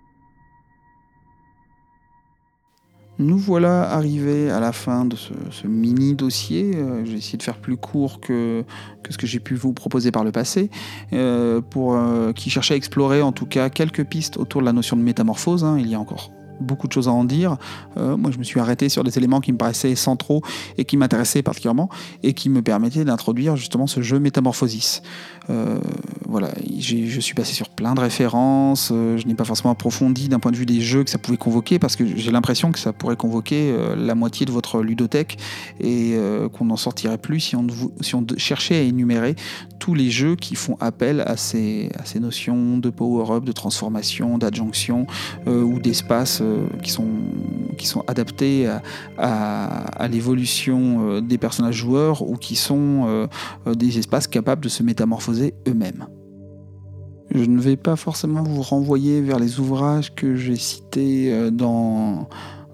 Nous 3.20 3.38
voilà 3.38 3.82
arrivés 3.92 4.50
à 4.50 4.62
la 4.62 4.72
fin 4.72 5.04
de 5.04 5.18
ce, 5.18 5.68
mini 5.68 6.16
dossier. 6.16 6.72
Euh, 6.76 7.04
j'ai 7.04 7.18
essayé 7.18 7.38
de 7.38 7.44
faire 7.44 7.58
plus 7.58 7.76
court 7.76 8.22
que, 8.22 8.64
ce 9.10 9.18
que 9.18 9.28
j'ai 9.28 9.42
pu 9.42 9.56
vous 9.56 9.74
proposer 9.74 10.10
par 10.10 10.24
le 10.24 10.32
passé, 10.32 10.70
euh, 11.12 11.62
euh, 11.76 12.32
qui 12.32 12.50
cherchait 12.50 12.76
à 12.76 12.78
explorer 12.78 13.22
en 13.22 13.34
tout 13.34 13.46
cas 13.46 13.70
quelques 13.70 14.06
pistes 14.06 14.38
autour 14.38 14.62
de 14.62 14.66
la 14.66 14.74
notion 14.74 14.96
de 14.96 15.02
métamorphose. 15.02 15.66
Hein. 15.66 15.78
Il 15.80 15.90
y 15.90 15.96
a 15.96 16.00
encore 16.00 16.32
beaucoup 16.60 16.88
de 16.88 16.94
choses 16.94 17.08
à 17.08 17.12
en 17.12 17.24
dire. 17.24 17.58
Euh, 17.98 18.18
moi, 18.18 18.32
je 18.32 18.38
me 18.38 18.44
suis 18.44 18.60
arrêté 18.60 18.90
sur 18.90 19.04
des 19.04 19.18
éléments 19.18 19.42
qui 19.42 19.52
me 19.52 19.58
paraissaient 19.58 19.96
centraux 19.96 20.42
et 20.78 20.86
qui 20.86 20.98
m'intéressaient 20.98 21.44
particulièrement 21.44 21.90
et 22.24 22.34
qui 22.34 22.50
me 22.50 22.62
permettaient 22.62 23.06
d'introduire 23.06 23.56
justement 23.56 23.88
ce 23.88 24.02
jeu 24.02 24.20
Métamorphosis. 24.20 25.02
Euh, 25.50 25.80
voilà, 26.28 26.50
je 26.78 27.20
suis 27.20 27.34
passé 27.34 27.54
sur 27.54 27.70
plein 27.70 27.96
de 27.96 28.02
références, 28.02 28.90
euh, 28.92 29.18
je 29.18 29.26
n'ai 29.26 29.34
pas 29.34 29.46
forcément 29.46 29.72
approfondi 29.72 30.30
d'un 30.30 30.40
point 30.40 30.52
de 30.52 30.58
vue 30.58 30.68
des 30.68 30.80
jeux 30.80 31.04
que 31.04 31.10
ça 31.10 31.18
pouvait 31.18 31.38
convoquer 31.38 31.80
parce 31.80 31.96
que 31.96 32.06
j'ai 32.06 32.32
l'impression 32.32 32.72
que 32.72 32.78
ça 32.78 32.94
pourrait 32.94 33.16
convoquer 33.16 33.76
la 33.98 34.14
moitié 34.14 34.46
de 34.46 34.52
votre 34.52 34.82
ludothèque 34.82 35.38
et 35.80 36.16
qu'on 36.54 36.66
n'en 36.66 36.76
sortirait 36.76 37.18
plus 37.18 37.40
si 37.40 37.56
on, 37.56 37.66
si 38.02 38.14
on 38.16 38.26
cherchait 38.38 38.76
à 38.76 38.82
énumérer 38.82 39.36
tous 39.80 39.96
les 39.96 40.12
jeux 40.12 40.36
qui 40.36 40.56
font 40.56 40.78
appel 40.80 41.22
à 41.22 41.36
ces, 41.38 41.90
à 41.98 42.06
ces 42.06 42.20
notions 42.20 42.78
de 42.78 42.90
power-up, 42.90 43.44
de 43.44 43.52
transformation, 43.52 44.38
d'adjonction 44.38 45.08
ou 45.48 45.80
d'espace 45.80 46.42
qui, 46.84 46.92
sont, 46.92 47.08
qui 47.78 47.88
sont 47.88 48.04
adaptés 48.08 48.70
à, 49.18 50.08
l'évolution 50.10 51.22
des 51.22 51.38
personnages 51.38 51.76
joueurs 51.76 52.22
ou 52.22 52.36
qui 52.36 52.56
sont 52.56 53.28
des 53.66 53.98
espaces 53.98 54.28
capables 54.28 54.64
de 54.64 54.70
se 54.70 54.84
métamorphoser 54.84 55.54
eux-mêmes. 55.68 56.08
Je 57.32 57.44
ne 57.44 57.60
vais 57.60 57.76
pas 57.76 57.96
forcément 57.96 58.42
vous 58.42 58.62
renvoyer 58.62 59.22
vers 59.22 59.38
les 59.38 59.60
ouvrages 59.60 60.16
que 60.16 60.36
j'ai 60.36 60.56
cités 60.56 61.52
dans 61.52 62.28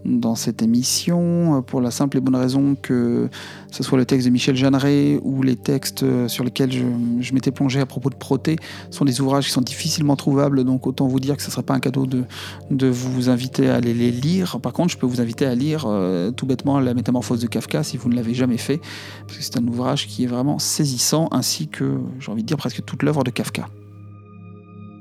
dans 0.06 0.36
cette 0.36 0.62
émission, 0.62 1.58
euh, 1.58 1.62
pour 1.62 1.82
la 1.82 1.92
simple 1.92 2.18
et 2.18 2.22
bonne 2.22 2.36
raison 2.36 2.76
que 2.76 3.30
ce 3.72 3.84
soit 3.84 3.98
le 3.98 4.06
texte 4.06 4.28
de 4.28 4.32
Michel 4.32 4.56
Jeanneret 4.56 5.20
ou 5.24 5.42
les 5.42 5.56
textes 5.56 6.04
euh, 6.04 6.28
sur 6.28 6.44
lesquels 6.44 6.72
je, 6.72 7.34
m'étais 7.34 7.52
plongé 7.52 7.80
à 7.80 7.86
propos 7.86 8.10
de 8.10 8.16
Proté 8.16 8.56
sont 8.92 9.04
des 9.04 9.20
ouvrages 9.20 9.46
qui 9.46 9.52
sont 9.52 9.62
difficilement 9.62 10.16
trouvables, 10.16 10.64
donc 10.64 10.88
autant 10.88 11.08
vous 11.08 11.20
dire 11.20 11.36
que 11.36 11.42
ce 11.42 11.48
ne 11.48 11.52
serait 11.52 11.64
pas 11.64 11.74
un 11.74 11.80
cadeau 11.80 12.06
de, 12.06 12.24
de 12.72 12.88
vous 12.88 13.30
inviter 13.30 13.70
à 13.70 13.76
aller 13.76 13.94
les 13.94 14.12
lire. 14.12 14.60
Par 14.62 14.74
contre, 14.74 14.94
je 14.94 14.98
peux 14.98 15.08
vous 15.08 15.22
inviter 15.22 15.46
à 15.46 15.56
lire 15.56 15.86
euh, 15.88 16.32
tout 16.32 16.46
bêtement 16.46 16.80
La 16.80 16.94
Métamorphose 16.94 17.42
de 17.42 17.48
Kafka 17.48 17.84
si 17.84 17.98
vous 17.98 18.10
ne 18.10 18.16
l'avez 18.16 18.34
jamais 18.34 18.58
fait, 18.58 18.80
parce 19.26 19.38
que 19.38 19.44
c'est 19.44 19.58
un 19.58 19.68
ouvrage 19.68 20.08
qui 20.08 20.24
est 20.24 20.28
vraiment 20.28 20.60
saisissant, 20.60 21.28
ainsi 21.32 21.68
que, 21.68 21.98
j'ai 22.20 22.32
envie 22.32 22.44
de 22.44 22.48
dire, 22.48 22.58
presque 22.58 22.84
toute 22.86 23.04
l'œuvre 23.04 23.24
de 23.24 23.32
Kafka. 23.32 23.68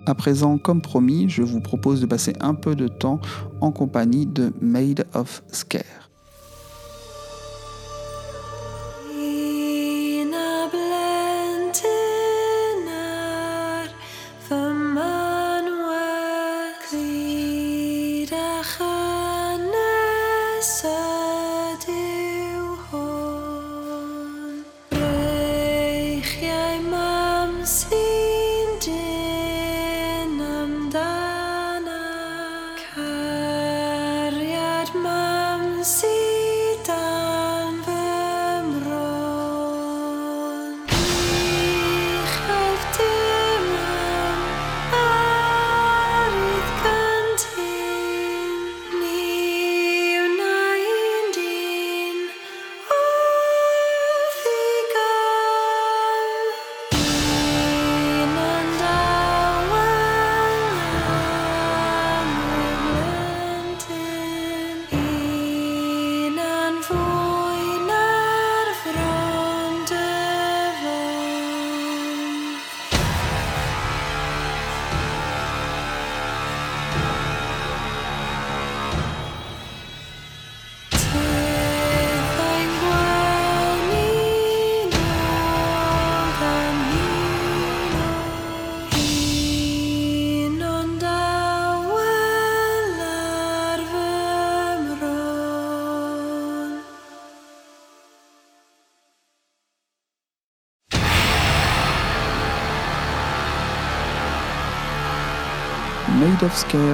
À 0.07 0.14
présent, 0.14 0.59
comme 0.59 0.82
promis, 0.82 1.30
je 1.30 1.42
vous 1.42 1.61
propose 1.61 2.02
de 2.02 2.07
passer 2.07 2.34
un 2.40 2.55
peu 2.55 2.76
de 2.76 2.88
temps 2.88 3.20
en 3.62 3.72
compagnie 3.72 4.26
de 4.26 4.52
Made 4.61 5.07
of 5.14 5.42
Scare. 5.50 6.03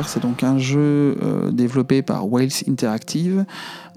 C'est 0.07 0.21
donc 0.21 0.43
un 0.43 0.59
jeu 0.59 1.17
euh, 1.23 1.51
développé 1.51 2.03
par 2.03 2.31
Wales 2.31 2.51
Interactive, 2.69 3.45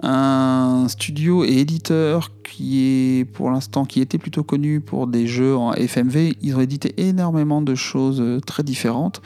un 0.01 0.85
studio 0.87 1.43
et 1.43 1.57
éditeur 1.57 2.31
qui 2.55 3.19
est 3.19 3.25
pour 3.25 3.49
l'instant 3.49 3.83
qui 3.83 3.99
était 3.99 4.19
plutôt 4.19 4.43
connu 4.43 4.79
pour 4.79 5.07
des 5.07 5.25
jeux 5.25 5.57
en 5.57 5.73
FMV. 5.73 6.35
Ils 6.41 6.55
ont 6.55 6.61
édité 6.61 6.93
énormément 6.97 7.63
de 7.63 7.73
choses 7.73 8.21
euh, 8.21 8.39
très 8.39 8.61
différentes, 8.61 9.21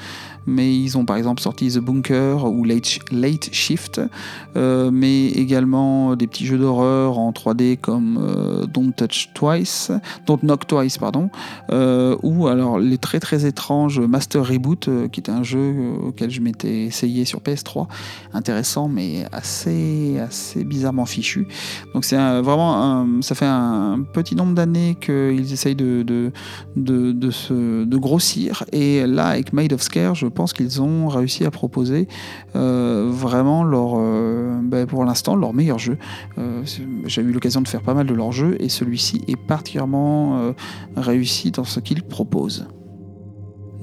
mais 0.45 0.73
ils 0.73 0.97
ont 0.97 1.03
par 1.03 1.17
exemple 1.17 1.41
sorti 1.41 1.69
The 1.69 1.80
Bunker 1.80 2.45
ou 2.45 2.63
Late, 2.63 3.49
Shift, 3.51 3.99
euh, 4.55 4.91
mais 4.91 5.28
également 5.28 6.15
des 6.15 6.25
petits 6.25 6.45
jeux 6.45 6.57
d'horreur 6.57 7.19
en 7.19 7.32
3D 7.32 7.78
comme 7.78 8.17
euh, 8.17 8.65
Don't 8.65 8.93
Touch 8.93 9.30
Twice, 9.34 9.91
Don't 10.25 10.39
Knock 10.43 10.65
Twice, 10.65 10.97
pardon, 10.97 11.30
ou 12.23 12.47
alors 12.47 12.80
les 12.80 12.97
très 12.97 13.19
très 13.19 13.45
étranges 13.45 13.99
Master 13.99 14.47
Reboot, 14.47 14.89
qui 15.11 15.19
était 15.19 15.32
un 15.32 15.43
jeu 15.43 15.75
auquel 16.01 16.32
je 16.32 16.39
m'étais 16.39 16.86
essayé 16.86 17.25
sur 17.25 17.39
PS3, 17.41 17.88
intéressant 18.34 18.88
mais 18.88 19.25
assez 19.34 20.17
assez 20.19 20.63
bizarrement 20.63 21.05
fichu. 21.05 21.47
Donc 21.93 22.05
c'est 22.05 22.15
vraiment 22.41 22.78
un 22.82 23.16
ça 23.22 23.36
fait 23.36 23.45
un 23.45 24.03
petit 24.13 24.36
nombre 24.36 24.53
d'années 24.53 24.97
qu'ils 24.99 25.53
essayent 25.53 25.76
de, 25.76 26.03
de, 26.03 26.32
de, 26.76 27.32
se, 27.32 27.84
de, 27.84 27.97
grossir. 27.97 28.63
Et 28.72 29.05
là, 29.05 29.28
avec 29.28 29.53
Made 29.53 29.74
of 29.74 29.82
Scare, 29.82 30.15
je 30.15 30.28
pense 30.28 30.53
qu'ils 30.53 30.82
ont 30.82 31.07
réussi 31.07 31.45
à 31.45 31.51
proposer 31.51 32.07
euh, 32.55 33.07
vraiment 33.09 33.63
leur, 33.63 33.93
euh, 33.97 34.59
ben, 34.61 34.86
pour 34.86 35.03
l'instant 35.05 35.36
leur 35.36 35.53
meilleur 35.53 35.80
jeu. 35.80 35.97
Euh, 36.38 36.63
j'ai 37.05 37.22
eu 37.22 37.32
l'occasion 37.32 37.61
de 37.61 37.68
faire 37.68 37.82
pas 37.82 37.93
mal 37.93 38.07
de 38.07 38.13
leurs 38.13 38.32
jeux 38.32 38.55
et 38.59 38.70
celui-ci 38.70 39.22
est 39.28 39.36
particulièrement 39.36 40.53
réussi 40.95 41.51
dans 41.51 41.63
ce 41.63 41.80
qu'ils 41.80 42.03
proposent. 42.03 42.68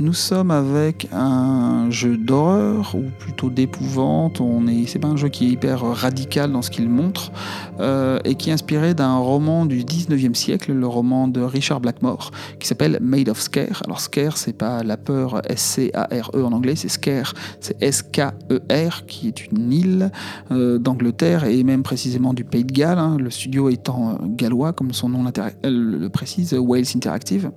Nous 0.01 0.12
sommes 0.12 0.51
avec 0.51 1.07
un 1.12 1.88
jeu 1.88 2.16
d'horreur 2.16 2.97
ou 2.97 3.05
plutôt 3.20 3.49
d'épouvante. 3.49 4.40
On 4.40 4.66
est, 4.66 4.86
c'est 4.88 4.99
pas 4.99 5.07
un 5.07 5.16
jeu 5.16 5.28
qui 5.28 5.47
est 5.47 5.51
hyper 5.51 5.82
radical 5.82 6.51
dans 6.51 6.62
ce 6.62 6.70
qu'il 6.70 6.88
montre 6.88 7.30
euh, 7.78 8.18
et 8.24 8.34
qui 8.34 8.51
est 8.51 8.53
inspiré 8.53 8.95
d'un 8.95 9.16
roman 9.18 9.66
du 9.66 9.84
19e 9.84 10.34
siècle, 10.34 10.72
le 10.72 10.86
roman 10.88 11.28
de 11.28 11.40
Richard 11.40 11.80
Blackmore, 11.80 12.32
qui 12.59 12.66
s'appelle 12.66 12.99
Made 13.01 13.28
of 13.28 13.40
Scare. 13.40 13.82
Alors 13.84 14.01
Scare, 14.01 14.36
c'est 14.36 14.53
pas 14.53 14.82
la 14.82 14.97
peur 14.97 15.40
S-C-A-R-E 15.49 16.42
en 16.42 16.53
anglais, 16.53 16.74
c'est 16.74 16.88
Scare, 16.88 17.32
c'est 17.61 17.80
S-K-E-R, 17.80 19.07
qui 19.07 19.28
est 19.28 19.47
une 19.47 19.72
île 19.72 20.11
euh, 20.51 20.78
d'Angleterre 20.78 21.45
et 21.45 21.62
même 21.62 21.84
précisément 21.84 22.34
du 22.34 22.42
Pays 22.42 22.64
de 22.64 22.72
Galles. 22.72 22.99
Hein. 22.99 23.16
le 23.20 23.30
studio 23.30 23.68
étant 23.68 24.11
euh, 24.11 24.14
gallois, 24.26 24.72
comme 24.72 24.92
son 24.92 25.09
nom 25.09 25.24
le 25.62 26.09
précise, 26.09 26.53
Wales 26.53 26.84
Interactive. 26.97 27.53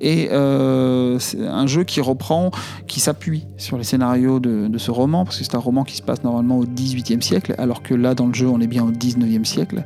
Et 0.00 0.30
euh, 0.30 1.18
c'est 1.18 1.46
un 1.46 1.66
jeu 1.66 1.84
qui 1.84 2.00
reprend, 2.00 2.50
qui 2.86 3.00
s'appuie 3.00 3.46
sur 3.58 3.76
les 3.76 3.84
scénarios 3.84 4.40
de, 4.40 4.78
ce 4.78 4.90
roman, 4.90 5.24
parce 5.24 5.38
que 5.38 5.44
c'est 5.44 5.54
un 5.54 5.60
roman 5.60 5.84
qui 5.84 5.96
se 5.96 6.02
passe 6.02 6.24
normalement 6.24 6.58
au 6.58 6.64
XVIIIe 6.64 7.22
siècle, 7.22 7.54
alors 7.58 7.82
que 7.82 7.94
là, 7.94 8.14
dans 8.14 8.26
le 8.26 8.34
jeu, 8.34 8.48
on 8.48 8.60
est 8.60 8.66
bien 8.66 8.84
au 8.84 8.90
XIXe 8.90 9.46
siècle, 9.46 9.84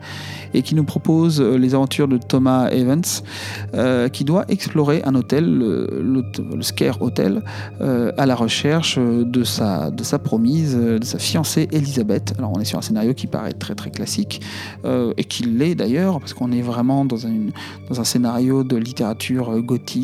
et 0.52 0.62
qui 0.62 0.74
nous 0.74 0.84
propose 0.84 1.40
euh, 1.40 1.56
les 1.56 1.74
aventures 1.74 2.06
de 2.06 2.16
Thomas 2.16 2.68
Evans, 2.70 3.02
euh, 3.74 4.08
qui 4.08 4.24
doit 4.24 4.44
explorer 4.48 5.02
un 5.04 5.14
hôtel, 5.14 5.44
le, 5.44 6.24
Scare 6.60 7.02
Hotel, 7.02 7.42
à 7.80 8.26
la 8.26 8.34
recherche 8.34 8.98
de 8.98 9.44
sa, 9.44 9.90
promise, 10.22 10.76
de 10.76 11.04
sa 11.04 11.18
fiancée 11.18 11.68
Elisabeth. 11.72 12.34
Alors, 12.38 12.52
on 12.54 12.60
est 12.60 12.64
sur 12.64 12.78
un 12.78 12.82
scénario 12.82 13.12
qui 13.14 13.26
paraît 13.26 13.52
très 13.52 13.74
très 13.74 13.90
classique, 13.90 14.40
et 14.84 15.24
qui 15.24 15.44
l'est 15.44 15.74
d'ailleurs, 15.74 16.20
parce 16.20 16.32
qu'on 16.32 16.52
est 16.52 16.62
vraiment 16.62 17.04
dans, 17.04 17.18
dans 17.88 18.00
un 18.00 18.04
scénario 18.04 18.64
de 18.64 18.76
littérature 18.76 19.60
gothique 19.60 20.03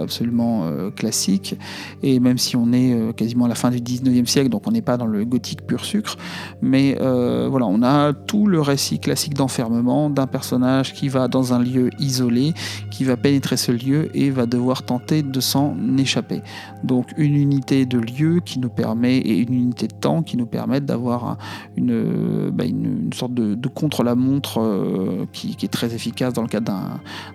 absolument 0.00 0.70
classique 0.94 1.08
classique. 1.08 1.56
Et 2.02 2.20
même 2.20 2.36
si 2.36 2.54
on 2.54 2.72
est 2.72 2.92
euh, 2.92 3.12
quasiment 3.12 3.46
à 3.46 3.48
la 3.48 3.54
fin 3.54 3.70
du 3.70 3.78
19e 3.78 4.26
siècle, 4.26 4.50
donc 4.50 4.66
on 4.66 4.72
n'est 4.72 4.82
pas 4.82 4.96
dans 4.98 5.06
le 5.06 5.24
gothique 5.24 5.66
pur 5.66 5.84
sucre, 5.84 6.16
mais 6.60 6.98
euh, 7.00 7.48
voilà, 7.50 7.66
on 7.66 7.82
a 7.82 8.12
tout 8.12 8.46
le 8.46 8.60
récit 8.60 8.98
classique 8.98 9.34
d'enfermement 9.34 10.10
d'un 10.10 10.26
personnage 10.26 10.92
qui 10.92 11.08
va 11.08 11.28
dans 11.28 11.54
un 11.54 11.60
lieu 11.60 11.88
isolé, 11.98 12.52
qui 12.90 13.04
va 13.04 13.16
pénétrer 13.16 13.56
ce 13.56 13.72
lieu 13.72 14.10
et 14.14 14.30
va 14.30 14.44
devoir 14.44 14.82
tenter 14.82 15.22
de 15.22 15.40
s'en 15.40 15.76
échapper. 15.96 16.42
Donc 16.84 17.06
une 17.16 17.36
unité 17.36 17.86
de 17.86 17.98
lieu 17.98 18.40
qui 18.44 18.58
nous 18.58 18.68
permet, 18.68 19.16
et 19.18 19.38
une 19.38 19.54
unité 19.54 19.88
de 19.88 19.94
temps 19.94 20.22
qui 20.22 20.36
nous 20.36 20.46
permettent 20.46 20.86
d'avoir 20.86 21.38
une, 21.76 22.50
bah, 22.50 22.64
une, 22.64 23.10
sorte 23.14 23.32
de, 23.34 23.68
contre-la-montre 23.68 24.60
euh, 24.60 25.26
qui, 25.32 25.56
est 25.62 25.72
très 25.72 25.94
efficace 25.94 26.34
dans 26.34 26.42
le 26.42 26.48
cadre 26.48 26.72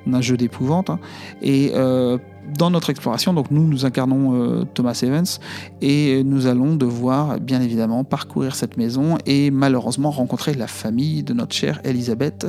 d'un 0.05 0.21
jeu 0.21 0.37
d'épouvante. 0.37 0.89
Hein. 0.89 0.99
Et 1.41 1.71
euh, 1.73 2.02
dans 2.57 2.69
notre 2.69 2.89
exploration, 2.89 3.33
donc 3.33 3.51
nous, 3.51 3.65
nous 3.67 3.85
incarnons 3.85 4.33
euh, 4.35 4.65
Thomas 4.73 4.99
Evans 5.03 5.25
et 5.81 6.23
nous 6.23 6.47
allons 6.47 6.75
devoir, 6.75 7.39
bien 7.39 7.61
évidemment, 7.61 8.03
parcourir 8.03 8.55
cette 8.55 8.77
maison 8.77 9.17
et 9.25 9.49
malheureusement 9.49 10.11
rencontrer 10.11 10.53
la 10.53 10.67
famille 10.67 11.23
de 11.23 11.33
notre 11.33 11.55
chère 11.55 11.79
Elisabeth. 11.83 12.47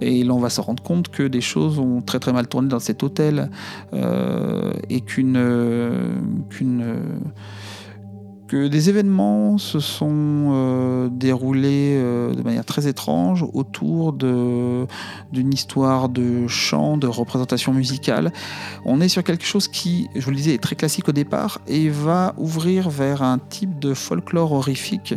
Et 0.00 0.24
là, 0.24 0.34
on 0.34 0.38
va 0.38 0.50
se 0.50 0.60
rendre 0.60 0.82
compte 0.82 1.08
que 1.08 1.22
des 1.22 1.40
choses 1.40 1.78
ont 1.78 2.02
très 2.02 2.18
très 2.18 2.32
mal 2.32 2.48
tourné 2.48 2.68
dans 2.68 2.78
cet 2.78 3.02
hôtel 3.02 3.50
euh, 3.94 4.72
et 4.88 5.00
qu'une 5.00 5.40
qu'une 6.50 6.84
que 8.50 8.66
des 8.66 8.88
événements 8.88 9.58
se 9.58 9.78
sont 9.78 10.10
euh, 10.10 11.08
déroulés 11.08 11.94
euh, 11.94 12.34
de 12.34 12.42
manière 12.42 12.64
très 12.64 12.88
étrange 12.88 13.46
autour 13.52 14.12
d'une 14.12 14.88
histoire 15.52 16.08
de 16.08 16.48
chant, 16.48 16.96
de 16.96 17.06
représentation 17.06 17.72
musicale. 17.72 18.32
On 18.84 19.00
est 19.00 19.08
sur 19.08 19.22
quelque 19.22 19.44
chose 19.44 19.68
qui, 19.68 20.08
je 20.16 20.24
vous 20.24 20.32
le 20.32 20.36
disais, 20.36 20.54
est 20.54 20.62
très 20.62 20.74
classique 20.74 21.08
au 21.08 21.12
départ 21.12 21.60
et 21.68 21.88
va 21.90 22.34
ouvrir 22.38 22.90
vers 22.90 23.22
un 23.22 23.38
type 23.38 23.78
de 23.78 23.94
folklore 23.94 24.50
horrifique 24.50 25.14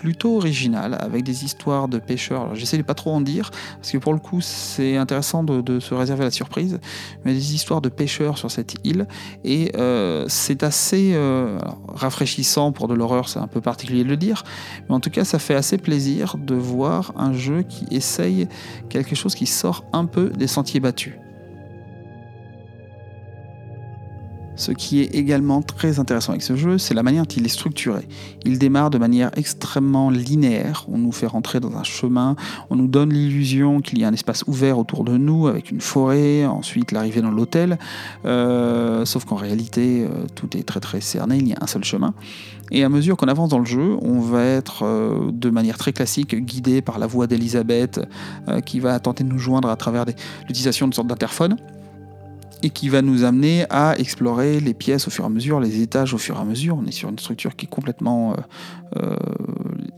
plutôt 0.00 0.36
original, 0.36 0.96
avec 1.00 1.24
des 1.24 1.44
histoires 1.44 1.88
de 1.88 1.98
pêcheurs. 1.98 2.54
J'essaie 2.54 2.76
de 2.76 2.82
pas 2.82 2.94
trop 2.94 3.12
en 3.12 3.20
dire, 3.20 3.50
parce 3.76 3.90
que 3.90 3.98
pour 3.98 4.12
le 4.12 4.18
coup, 4.18 4.40
c'est 4.40 4.96
intéressant 4.96 5.42
de, 5.42 5.80
se 5.80 5.94
réserver 5.94 6.24
la 6.24 6.30
surprise, 6.30 6.78
mais 7.24 7.32
des 7.32 7.54
histoires 7.54 7.80
de 7.80 7.88
pêcheurs 7.88 8.38
sur 8.38 8.50
cette 8.50 8.76
île, 8.84 9.06
et 9.44 9.72
euh, 9.76 10.26
c'est 10.28 10.62
assez 10.62 11.12
euh, 11.14 11.58
rafraîchissant 11.88 12.72
pour 12.72 12.88
de 12.88 12.94
l'horreur, 12.94 13.28
c'est 13.28 13.38
un 13.38 13.46
peu 13.46 13.60
particulier 13.60 14.04
de 14.04 14.08
le 14.08 14.16
dire, 14.16 14.42
mais 14.88 14.94
en 14.94 15.00
tout 15.00 15.10
cas, 15.10 15.24
ça 15.24 15.38
fait 15.38 15.54
assez 15.54 15.78
plaisir 15.78 16.36
de 16.38 16.54
voir 16.54 17.12
un 17.16 17.32
jeu 17.32 17.62
qui 17.62 17.86
essaye 17.90 18.48
quelque 18.88 19.14
chose 19.14 19.34
qui 19.34 19.46
sort 19.46 19.84
un 19.92 20.06
peu 20.06 20.30
des 20.30 20.46
sentiers 20.46 20.80
battus. 20.80 21.14
Ce 24.56 24.72
qui 24.72 25.00
est 25.00 25.14
également 25.14 25.60
très 25.60 25.98
intéressant 25.98 26.32
avec 26.32 26.42
ce 26.42 26.56
jeu, 26.56 26.78
c'est 26.78 26.94
la 26.94 27.02
manière 27.02 27.24
dont 27.24 27.34
il 27.36 27.44
est 27.44 27.50
structuré. 27.50 28.08
Il 28.44 28.58
démarre 28.58 28.90
de 28.90 28.98
manière 28.98 29.30
extrêmement 29.36 30.10
linéaire. 30.10 30.86
On 30.88 30.96
nous 30.98 31.12
fait 31.12 31.26
rentrer 31.26 31.60
dans 31.60 31.76
un 31.76 31.82
chemin, 31.82 32.36
on 32.70 32.76
nous 32.76 32.88
donne 32.88 33.12
l'illusion 33.12 33.80
qu'il 33.80 33.98
y 33.98 34.04
a 34.04 34.08
un 34.08 34.12
espace 34.12 34.44
ouvert 34.46 34.78
autour 34.78 35.04
de 35.04 35.16
nous 35.16 35.46
avec 35.46 35.70
une 35.70 35.80
forêt, 35.80 36.46
ensuite 36.46 36.92
l'arrivée 36.92 37.20
dans 37.20 37.30
l'hôtel. 37.30 37.78
Euh, 38.24 39.04
sauf 39.04 39.26
qu'en 39.26 39.36
réalité, 39.36 40.04
euh, 40.04 40.26
tout 40.34 40.56
est 40.56 40.62
très 40.62 40.80
très 40.80 41.00
cerné, 41.00 41.36
il 41.36 41.48
y 41.48 41.52
a 41.52 41.58
un 41.60 41.66
seul 41.66 41.84
chemin. 41.84 42.14
Et 42.72 42.82
à 42.82 42.88
mesure 42.88 43.16
qu'on 43.16 43.28
avance 43.28 43.50
dans 43.50 43.60
le 43.60 43.66
jeu, 43.66 43.96
on 44.00 44.20
va 44.20 44.42
être 44.42 44.84
euh, 44.84 45.30
de 45.32 45.50
manière 45.50 45.78
très 45.78 45.92
classique 45.92 46.34
guidé 46.34 46.80
par 46.80 46.98
la 46.98 47.06
voix 47.06 47.26
d'Elisabeth 47.26 48.00
qui 48.64 48.80
va 48.80 48.98
tenter 49.00 49.22
de 49.22 49.28
nous 49.28 49.38
joindre 49.38 49.68
à 49.68 49.76
travers 49.76 50.04
l'utilisation 50.48 50.88
de 50.88 50.94
sorte 50.94 51.08
d'interphone 51.08 51.56
et 52.62 52.70
qui 52.70 52.88
va 52.88 53.02
nous 53.02 53.24
amener 53.24 53.66
à 53.70 53.98
explorer 53.98 54.60
les 54.60 54.74
pièces 54.74 55.06
au 55.06 55.10
fur 55.10 55.24
et 55.24 55.26
à 55.26 55.30
mesure, 55.30 55.60
les 55.60 55.82
étages 55.82 56.14
au 56.14 56.18
fur 56.18 56.36
et 56.36 56.40
à 56.40 56.44
mesure. 56.44 56.76
On 56.80 56.86
est 56.86 56.92
sur 56.92 57.08
une 57.08 57.18
structure 57.18 57.56
qui 57.56 57.66
est 57.66 57.68
complètement 57.68 58.32
euh, 58.32 58.36
euh, 58.96 59.16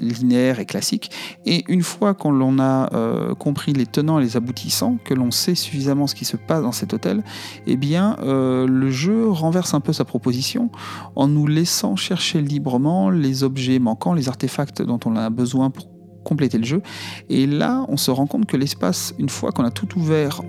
linéaire 0.01 0.61
et 0.61 0.67
classique. 0.67 1.11
Et 1.47 1.65
une 1.69 1.83
fois 1.83 2.15
qu'on 2.15 2.59
a 2.59 2.93
euh, 2.95 3.35
compris 3.35 3.73
les 3.73 3.87
tenants 3.87 4.19
et 4.19 4.23
les 4.23 4.37
aboutissants, 4.37 4.99
que 5.05 5.15
l'on 5.15 5.31
sait 5.31 5.55
suffisamment 5.55 6.07
ce 6.07 6.15
qui 6.15 6.25
se 6.25 6.37
passe 6.37 6.63
dans 6.63 6.73
cet 6.73 6.95
hôtel, 6.95 7.23
eh 7.67 7.77
bien, 7.77 8.17
le 8.23 8.91
jeu 8.91 9.29
renverse 9.29 9.75
un 9.75 9.81
peu 9.81 9.93
sa 9.93 10.05
proposition 10.05 10.71
en 11.17 11.29
nous 11.29 11.47
laissant 11.47 11.97
chercher 11.97 12.41
librement 12.41 13.11
les 13.11 13.45
objets 13.45 13.79
manquants, 13.79 14.15
les 14.15 14.29
artefacts 14.29 14.83
dont 14.83 15.01
on 15.05 15.17
a 15.17 15.31
besoin 15.31 15.71
pour 15.71 15.98
compléter 16.29 16.59
le 16.59 16.65
jeu. 16.65 16.83
Et 17.31 17.47
là, 17.47 17.85
on 17.89 17.97
se 17.97 18.11
rend 18.11 18.27
compte 18.27 18.47
que 18.47 18.57
l'espace, 18.57 19.15
une 19.19 19.31
fois 19.31 19.51
qu'on 19.51 19.65
a 19.65 19.71
tout 19.71 19.89
ouvert 19.99 20.43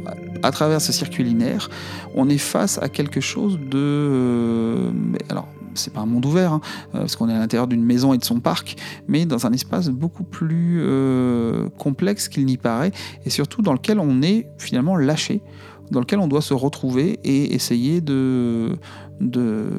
à 0.43 0.51
travers 0.51 0.81
ce 0.81 0.91
circuit 0.91 1.23
linéaire, 1.23 1.69
on 2.15 2.29
est 2.29 2.37
face 2.37 2.77
à 2.81 2.89
quelque 2.89 3.21
chose 3.21 3.57
de... 3.59 3.77
Euh, 3.77 4.91
alors, 5.29 5.47
c'est 5.75 5.93
pas 5.93 6.01
un 6.01 6.05
monde 6.05 6.25
ouvert, 6.25 6.53
hein, 6.53 6.61
euh, 6.93 6.99
parce 6.99 7.15
qu'on 7.15 7.29
est 7.29 7.33
à 7.33 7.39
l'intérieur 7.39 7.67
d'une 7.67 7.83
maison 7.83 8.13
et 8.13 8.17
de 8.17 8.25
son 8.25 8.39
parc, 8.39 8.75
mais 9.07 9.25
dans 9.25 9.45
un 9.45 9.53
espace 9.53 9.89
beaucoup 9.89 10.23
plus 10.23 10.79
euh, 10.81 11.69
complexe 11.77 12.27
qu'il 12.27 12.45
n'y 12.45 12.57
paraît, 12.57 12.91
et 13.25 13.29
surtout 13.29 13.61
dans 13.61 13.73
lequel 13.73 13.99
on 13.99 14.21
est 14.21 14.47
finalement 14.57 14.97
lâché, 14.97 15.41
dans 15.91 15.99
lequel 16.01 16.19
on 16.19 16.27
doit 16.27 16.41
se 16.41 16.53
retrouver 16.53 17.19
et 17.23 17.53
essayer 17.55 18.01
de, 18.01 18.75
de, 19.19 19.69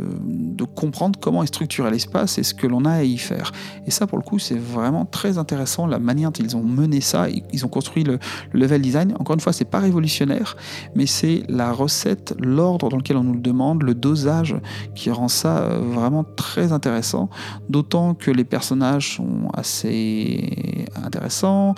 comprendre 0.74 1.18
comment 1.18 1.42
est 1.42 1.48
structuré 1.48 1.90
l'espace 1.90 2.38
et 2.38 2.42
ce 2.42 2.54
que 2.54 2.66
l'on 2.66 2.84
a 2.84 2.92
à 2.92 3.02
y 3.02 3.18
faire. 3.18 3.52
Et 3.86 3.90
ça, 3.90 4.06
pour 4.06 4.18
le 4.18 4.22
coup, 4.22 4.38
c'est 4.38 4.58
vraiment 4.58 5.04
très 5.04 5.36
intéressant 5.36 5.86
la 5.86 5.98
manière 5.98 6.30
dont 6.30 6.42
ils 6.42 6.56
ont 6.56 6.62
mené 6.62 7.00
ça. 7.00 7.26
Ils 7.52 7.66
ont 7.66 7.68
construit 7.68 8.04
le, 8.04 8.18
level 8.52 8.80
design. 8.80 9.14
Encore 9.18 9.34
une 9.34 9.40
fois, 9.40 9.52
c'est 9.52 9.64
pas 9.64 9.80
révolutionnaire, 9.80 10.56
mais 10.94 11.06
c'est 11.06 11.42
la 11.48 11.72
recette, 11.72 12.34
l'ordre 12.38 12.88
dans 12.88 12.96
lequel 12.96 13.16
on 13.16 13.24
nous 13.24 13.34
le 13.34 13.40
demande, 13.40 13.82
le 13.82 13.94
dosage 13.94 14.56
qui 14.94 15.10
rend 15.10 15.28
ça 15.28 15.58
euh, 15.58 15.80
vraiment 15.80 16.24
très 16.24 16.72
intéressant. 16.72 17.30
D'autant 17.68 18.14
que 18.14 18.30
les 18.30 18.44
personnages 18.44 19.16
sont 19.16 19.48
assez 19.54 20.86
intéressants, 21.02 21.74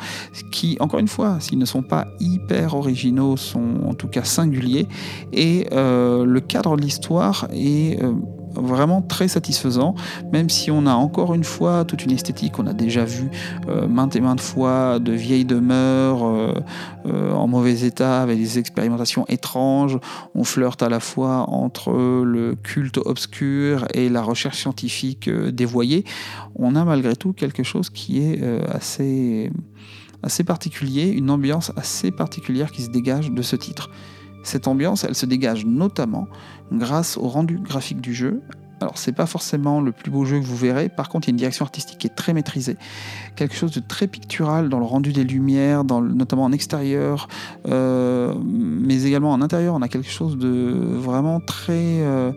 qui, 0.50 0.76
encore 0.80 1.00
une 1.00 1.08
fois, 1.08 1.38
s'ils 1.40 1.58
ne 1.58 1.64
sont 1.64 1.82
pas 1.82 2.08
hyper 2.20 2.74
originaux, 2.74 3.36
sont 3.36 3.80
en 3.86 3.94
tout 3.94 4.08
cas 4.08 4.24
singuliers. 4.24 4.86
Et 5.32 5.66
euh, 5.72 6.24
le 6.24 6.40
cadre 6.40 6.76
de 6.76 6.82
l'histoire 6.82 7.46
est 7.54 8.02
euh, 8.02 8.12
vraiment 8.54 9.00
très 9.02 9.28
satisfaisant, 9.28 9.94
même 10.32 10.50
si 10.50 10.70
on 10.70 10.86
a 10.86 10.92
encore 10.92 11.34
une 11.34 11.44
fois 11.44 11.84
toute 11.84 12.04
une 12.04 12.10
esthétique 12.10 12.52
qu'on 12.52 12.66
a 12.66 12.74
déjà 12.74 13.04
vu 13.04 13.30
euh, 13.68 13.88
maintes 13.88 14.14
et 14.14 14.20
maintes 14.20 14.40
fois 14.40 14.98
de 14.98 15.12
vieilles 15.12 15.44
demeures 15.44 16.24
euh, 16.24 17.32
en 17.32 17.46
mauvais 17.48 17.80
état 17.80 18.20
avec 18.20 18.38
des 18.38 18.58
expérimentations 18.58 19.24
étranges. 19.28 19.98
On 20.34 20.44
flirte 20.44 20.82
à 20.82 20.88
la 20.88 21.00
fois 21.00 21.48
entre 21.48 21.92
le 22.24 22.54
culte 22.54 22.98
obscur 22.98 23.86
et 23.94 24.08
la 24.08 24.22
recherche 24.22 24.58
scientifique 24.58 25.30
dévoyée. 25.30 26.04
On 26.54 26.76
a 26.76 26.84
malgré 26.84 27.16
tout 27.16 27.32
quelque 27.32 27.62
chose 27.62 27.88
qui 27.88 28.18
est 28.18 28.42
assez, 28.68 29.50
assez 30.22 30.44
particulier, 30.44 31.08
une 31.08 31.30
ambiance 31.30 31.72
assez 31.76 32.10
particulière 32.10 32.70
qui 32.70 32.82
se 32.82 32.90
dégage 32.90 33.30
de 33.30 33.42
ce 33.42 33.56
titre. 33.56 33.88
Cette 34.42 34.68
ambiance, 34.68 35.04
elle 35.04 35.14
se 35.14 35.26
dégage 35.26 35.64
notamment 35.64 36.28
grâce 36.72 37.16
au 37.16 37.28
rendu 37.28 37.58
graphique 37.58 38.00
du 38.00 38.14
jeu. 38.14 38.42
Alors, 38.80 38.98
c'est 38.98 39.12
pas 39.12 39.26
forcément 39.26 39.80
le 39.80 39.92
plus 39.92 40.10
beau 40.10 40.24
jeu 40.24 40.40
que 40.40 40.44
vous 40.44 40.56
verrez, 40.56 40.88
par 40.88 41.08
contre, 41.08 41.28
il 41.28 41.30
y 41.30 41.32
a 41.32 41.34
une 41.34 41.38
direction 41.38 41.64
artistique 41.64 41.98
qui 41.98 42.08
est 42.08 42.16
très 42.16 42.32
maîtrisée. 42.32 42.76
Quelque 43.36 43.54
chose 43.54 43.70
de 43.70 43.78
très 43.78 44.08
pictural 44.08 44.68
dans 44.68 44.80
le 44.80 44.84
rendu 44.84 45.12
des 45.12 45.22
lumières, 45.22 45.84
notamment 45.84 46.42
en 46.42 46.52
extérieur, 46.52 47.28
euh, 47.68 48.34
mais 48.44 49.04
également 49.04 49.30
en 49.30 49.40
intérieur. 49.40 49.76
On 49.76 49.82
a 49.82 49.88
quelque 49.88 50.10
chose 50.10 50.36
de 50.36 50.74
vraiment 50.96 51.38
très. 51.38 52.00
Euh, 52.02 52.32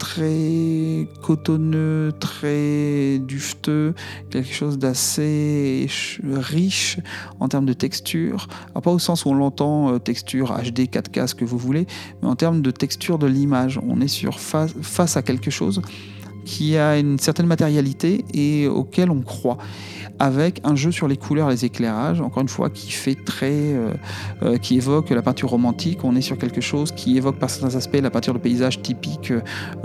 très 0.00 1.06
cotonneux, 1.22 2.12
très 2.18 3.18
dufteux, 3.18 3.94
quelque 4.30 4.52
chose 4.52 4.78
d'assez 4.78 5.86
riche 6.24 6.98
en 7.38 7.48
termes 7.48 7.66
de 7.66 7.74
texture. 7.74 8.48
pas 8.82 8.90
au 8.90 8.98
sens 8.98 9.26
où 9.26 9.28
on 9.28 9.34
l'entend, 9.34 9.92
euh, 9.92 9.98
texture 9.98 10.52
HD, 10.52 10.88
4K, 10.88 11.28
ce 11.28 11.34
que 11.34 11.44
vous 11.44 11.58
voulez, 11.58 11.86
mais 12.22 12.28
en 12.28 12.34
termes 12.34 12.62
de 12.62 12.70
texture 12.70 13.18
de 13.18 13.26
l'image. 13.26 13.78
On 13.86 14.00
est 14.00 14.08
sur 14.08 14.40
face, 14.40 14.72
face 14.80 15.18
à 15.18 15.22
quelque 15.22 15.50
chose 15.50 15.82
qui 16.44 16.76
a 16.76 16.98
une 16.98 17.18
certaine 17.18 17.46
matérialité 17.46 18.24
et 18.34 18.68
auquel 18.68 19.10
on 19.10 19.22
croit 19.22 19.58
avec 20.20 20.60
un 20.64 20.76
jeu 20.76 20.92
sur 20.92 21.08
les 21.08 21.16
couleurs, 21.16 21.48
les 21.48 21.64
éclairages, 21.64 22.20
encore 22.20 22.42
une 22.42 22.48
fois, 22.48 22.68
qui 22.68 22.92
fait 22.92 23.14
très, 23.14 23.50
euh, 23.50 23.94
euh, 24.42 24.58
qui 24.58 24.76
évoque 24.76 25.08
la 25.10 25.22
peinture 25.22 25.48
romantique. 25.48 26.04
On 26.04 26.14
est 26.14 26.20
sur 26.20 26.36
quelque 26.36 26.60
chose 26.60 26.92
qui 26.92 27.16
évoque 27.16 27.38
par 27.38 27.48
certains 27.48 27.74
aspects 27.74 27.98
la 28.00 28.10
peinture 28.10 28.34
de 28.34 28.38
paysage 28.38 28.82
typique 28.82 29.32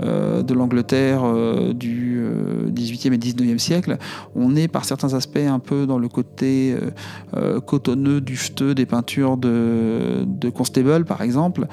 euh, 0.02 0.42
de 0.42 0.54
l'Angleterre 0.54 1.22
du 1.74 2.22
18e 2.70 3.14
et 3.14 3.18
19e 3.18 3.58
siècle. 3.58 3.96
On 4.34 4.54
est 4.56 4.68
par 4.68 4.84
certains 4.84 5.14
aspects 5.14 5.38
un 5.38 5.58
peu 5.58 5.86
dans 5.86 5.98
le 5.98 6.08
côté 6.08 6.76
cotonneux, 7.64 8.20
dufteux 8.20 8.74
des 8.74 8.84
peintures 8.84 9.38
de, 9.38 10.24
de 10.26 10.50
Constable, 10.50 11.06
par 11.06 11.22
exemple. 11.22 11.66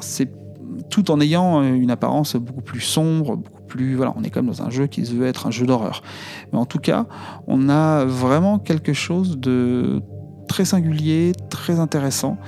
c'est 0.00 0.43
tout 0.90 1.10
en 1.10 1.20
ayant 1.20 1.62
une 1.62 1.90
apparence 1.90 2.36
beaucoup 2.36 2.62
plus 2.62 2.80
sombre, 2.80 3.36
beaucoup 3.36 3.62
plus. 3.62 3.94
Voilà, 3.96 4.14
on 4.16 4.22
est 4.22 4.30
comme 4.30 4.46
dans 4.46 4.62
un 4.62 4.70
jeu 4.70 4.86
qui 4.86 5.02
veut 5.02 5.26
être 5.26 5.46
un 5.46 5.50
jeu 5.50 5.66
d'horreur. 5.66 6.02
Mais 6.52 6.58
en 6.58 6.66
tout 6.66 6.78
cas, 6.78 7.06
on 7.46 7.68
a 7.68 8.04
vraiment 8.04 8.58
quelque 8.58 8.92
chose 8.92 9.38
de 9.38 10.02
très 10.46 10.64
singulier, 10.64 11.32
très 11.50 11.78
intéressant. 11.80 12.38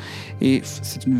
Et 0.40 0.61
c'est 0.64 1.07
une 1.07 1.18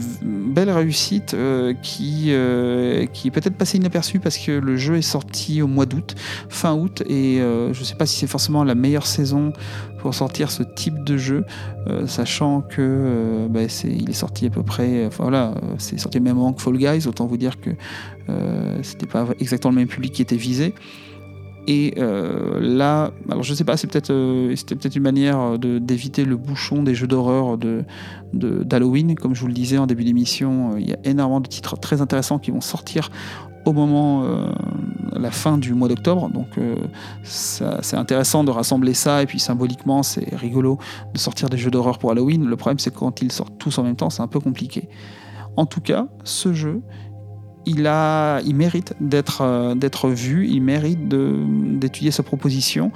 belle 0.53 0.71
réussite 0.71 1.35
euh, 1.35 1.75
qui, 1.83 2.27
euh, 2.29 3.07
qui 3.07 3.29
est 3.29 3.31
peut-être 3.31 3.57
passée 3.57 3.79
inaperçue 3.79 4.21
parce 4.21 4.37
que 4.37 4.53
le 4.53 4.77
jeu 4.77 4.97
est 4.97 5.03
sorti 5.03 5.63
au 5.63 5.67
mois 5.67 5.87
d'août, 5.87 6.15
fin 6.49 6.75
août, 6.75 7.03
et 7.07 7.41
euh, 7.41 7.73
je 7.73 7.81
ne 7.81 7.85
sais 7.85 7.95
pas 7.95 8.07
si 8.07 8.19
c'est 8.19 8.27
forcément 8.27 8.63
la 8.65 8.75
meilleure 8.75 9.07
saison 9.07 9.53
pour 9.99 10.15
sortir 10.15 10.51
ce 10.51 10.63
type 10.63 11.03
de 11.03 11.17
jeu, 11.17 11.45
sachant 12.07 12.61
que 12.61 13.49
bah, 13.51 13.69
c'est, 13.69 13.89
il 13.89 14.09
est 14.09 14.13
sorti 14.13 14.47
à 14.47 14.51
peu 14.51 14.63
près, 14.63 15.09
voilà, 15.09 15.55
c'est 15.79 15.99
sorti 15.99 16.19
au 16.19 16.21
même 16.21 16.37
moment 16.37 16.53
que 16.53 16.63
Fall 16.63 16.77
Guys, 16.77 17.09
autant 17.09 17.27
vous 17.27 17.39
dire 17.39 17.61
que 17.61 17.71
c'était 18.83 19.07
pas 19.07 19.27
exactement 19.41 19.73
le 19.73 19.79
même 19.79 19.89
public 19.89 20.13
qui 20.13 20.23
était 20.23 20.37
visé. 20.37 20.75
Et 21.67 21.95
euh, 21.99 22.61
là, 22.61 23.11
alors 23.29 23.43
je 23.43 23.53
sais 23.53 23.65
pas, 23.65 23.77
c'est 23.77 23.89
peut-être 23.89 24.11
euh, 24.11 24.55
c'était 24.55 24.77
peut-être 24.77 24.95
une 24.95 25.03
manière 25.03 25.59
de, 25.59 25.79
d'éviter 25.79 26.25
le 26.25 26.37
bouchon 26.37 26.83
des 26.85 26.95
jeux 26.95 27.09
d'horreur 27.09 27.59
de, 27.59 27.85
d'Halloween. 28.33 29.17
Comme 29.17 29.35
je 29.35 29.41
vous 29.41 29.49
le 29.49 29.53
disais 29.53 29.79
en 29.79 29.87
début 29.87 30.05
d'émission, 30.05 30.75
euh, 30.75 30.81
il 30.81 30.89
y 30.89 30.93
a 30.93 30.99
énormément 31.05 31.41
de 31.41 31.49
titres 31.49 31.77
très 31.77 32.01
intéressants 32.01 32.39
qui 32.39 32.53
vont 32.53 32.61
sortir 32.61 33.11
au 33.65 33.73
moment, 33.73 34.23
la 35.13 35.33
fin 35.33 35.59
du 35.59 35.75
mois 35.75 35.89
d'octobre. 35.89 36.29
Donc 36.29 36.47
c'est 37.25 37.97
intéressant 37.97 38.45
de 38.45 38.53
rassembler 38.53 38.95
ça 38.95 39.25
et 39.25 39.27
puis 39.27 39.41
symboliquement 39.41 40.05
c'est 40.05 40.37
rigolo 40.37 40.79
de 41.13 41.19
sortir 41.19 41.49
des 41.49 41.59
jeux 41.59 41.73
d'horreur 41.73 41.99
pour 41.99 42.13
Halloween. 42.13 42.47
Le 42.47 42.55
problème 42.55 42.79
c'est 42.79 42.93
que 42.93 42.99
quand 43.01 43.23
ils 43.23 43.33
sortent 43.33 43.59
tous 43.59 43.77
en 43.79 43.83
même 43.83 43.97
temps, 43.97 44.09
c'est 44.09 44.23
un 44.23 44.29
peu 44.29 44.39
compliqué. 44.39 44.89
En 45.57 45.67
tout 45.67 45.81
cas, 45.81 46.07
ce 46.23 46.53
jeu, 46.53 46.81
il, 47.67 47.87
a, 47.87 48.41
il 48.43 48.55
mérite 48.55 48.95
d'être 49.01 49.43
euh, 49.43 49.75
d'être 49.75 50.09
vu, 50.09 50.47
il 50.49 50.63
mérite 50.63 51.09
d'étudier 51.09 52.11
sa 52.13 52.23
proposition. 52.23 52.93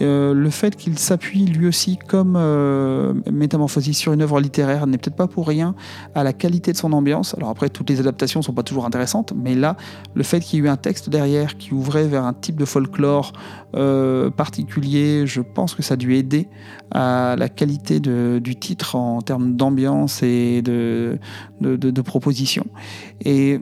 Euh, 0.00 0.32
le 0.32 0.50
fait 0.50 0.76
qu'il 0.76 0.98
s'appuie 0.98 1.44
lui 1.44 1.66
aussi 1.66 1.98
comme 1.98 2.34
euh, 2.36 3.12
Métamorphosis 3.30 3.96
sur 3.96 4.12
une 4.12 4.22
œuvre 4.22 4.40
littéraire 4.40 4.86
n'est 4.86 4.98
peut-être 4.98 5.16
pas 5.16 5.28
pour 5.28 5.46
rien 5.46 5.74
à 6.14 6.24
la 6.24 6.32
qualité 6.32 6.72
de 6.72 6.76
son 6.76 6.92
ambiance. 6.92 7.34
Alors 7.36 7.50
après, 7.50 7.68
toutes 7.68 7.90
les 7.90 8.00
adaptations 8.00 8.40
sont 8.42 8.54
pas 8.54 8.62
toujours 8.62 8.86
intéressantes, 8.86 9.32
mais 9.36 9.54
là, 9.54 9.76
le 10.14 10.22
fait 10.22 10.40
qu'il 10.40 10.58
y 10.58 10.62
ait 10.62 10.66
eu 10.66 10.68
un 10.68 10.76
texte 10.76 11.10
derrière 11.10 11.56
qui 11.58 11.74
ouvrait 11.74 12.06
vers 12.06 12.24
un 12.24 12.32
type 12.32 12.56
de 12.56 12.64
folklore 12.64 13.32
particulier, 14.36 15.26
je 15.26 15.40
pense 15.40 15.74
que 15.74 15.82
ça 15.82 15.94
a 15.94 15.96
dû 15.96 16.14
aider 16.14 16.48
à 16.92 17.34
la 17.36 17.48
qualité 17.48 17.98
du 17.98 18.56
titre 18.56 18.94
en 18.94 19.20
termes 19.20 19.56
d'ambiance 19.56 20.22
et 20.22 20.62
de, 20.62 21.18
de, 21.60 21.74
de, 21.74 21.90
de 21.90 22.02
proposition. 22.02 22.64
Et 23.24 23.60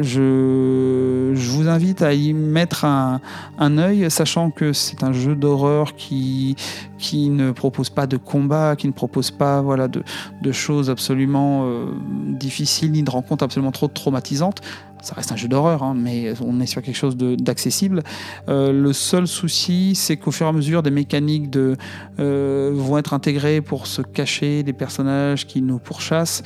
je, 0.00 1.32
vous 1.34 1.68
invite 1.68 2.02
à 2.02 2.12
y 2.12 2.32
mettre 2.32 2.84
un, 2.84 3.20
un 3.58 3.78
œil, 3.78 4.10
sachant 4.10 4.50
que 4.50 4.72
c'est 4.72 5.02
un 5.02 5.12
jeu 5.12 5.34
d'horreur 5.34 5.94
qui, 5.94 6.56
qui 6.98 7.28
ne 7.28 7.50
propose 7.52 7.90
pas 7.90 8.06
de 8.06 8.16
combat, 8.16 8.76
qui 8.76 8.86
ne 8.86 8.92
propose 8.92 9.30
pas 9.30 9.60
voilà, 9.62 9.88
de, 9.88 10.02
de 10.42 10.52
choses 10.52 10.90
absolument 10.90 11.64
euh, 11.64 11.86
difficiles, 12.28 12.92
ni 12.92 13.02
de 13.02 13.10
rencontres 13.10 13.44
absolument 13.44 13.72
trop 13.72 13.88
traumatisantes. 13.88 14.60
Ça 15.02 15.14
reste 15.14 15.32
un 15.32 15.36
jeu 15.36 15.48
d'horreur, 15.48 15.82
hein, 15.82 15.94
mais 15.96 16.34
on 16.42 16.60
est 16.60 16.66
sur 16.66 16.82
quelque 16.82 16.96
chose 16.96 17.16
d'accessible. 17.16 18.02
Euh, 18.48 18.70
le 18.70 18.92
seul 18.92 19.26
souci, 19.26 19.94
c'est 19.94 20.18
qu'au 20.18 20.30
fur 20.30 20.46
et 20.46 20.50
à 20.50 20.52
mesure, 20.52 20.82
des 20.82 20.90
mécaniques 20.90 21.48
de, 21.48 21.76
euh, 22.18 22.70
vont 22.74 22.98
être 22.98 23.14
intégrées 23.14 23.62
pour 23.62 23.86
se 23.86 24.02
cacher 24.02 24.62
des 24.62 24.74
personnages 24.74 25.46
qui 25.46 25.62
nous 25.62 25.78
pourchassent 25.78 26.42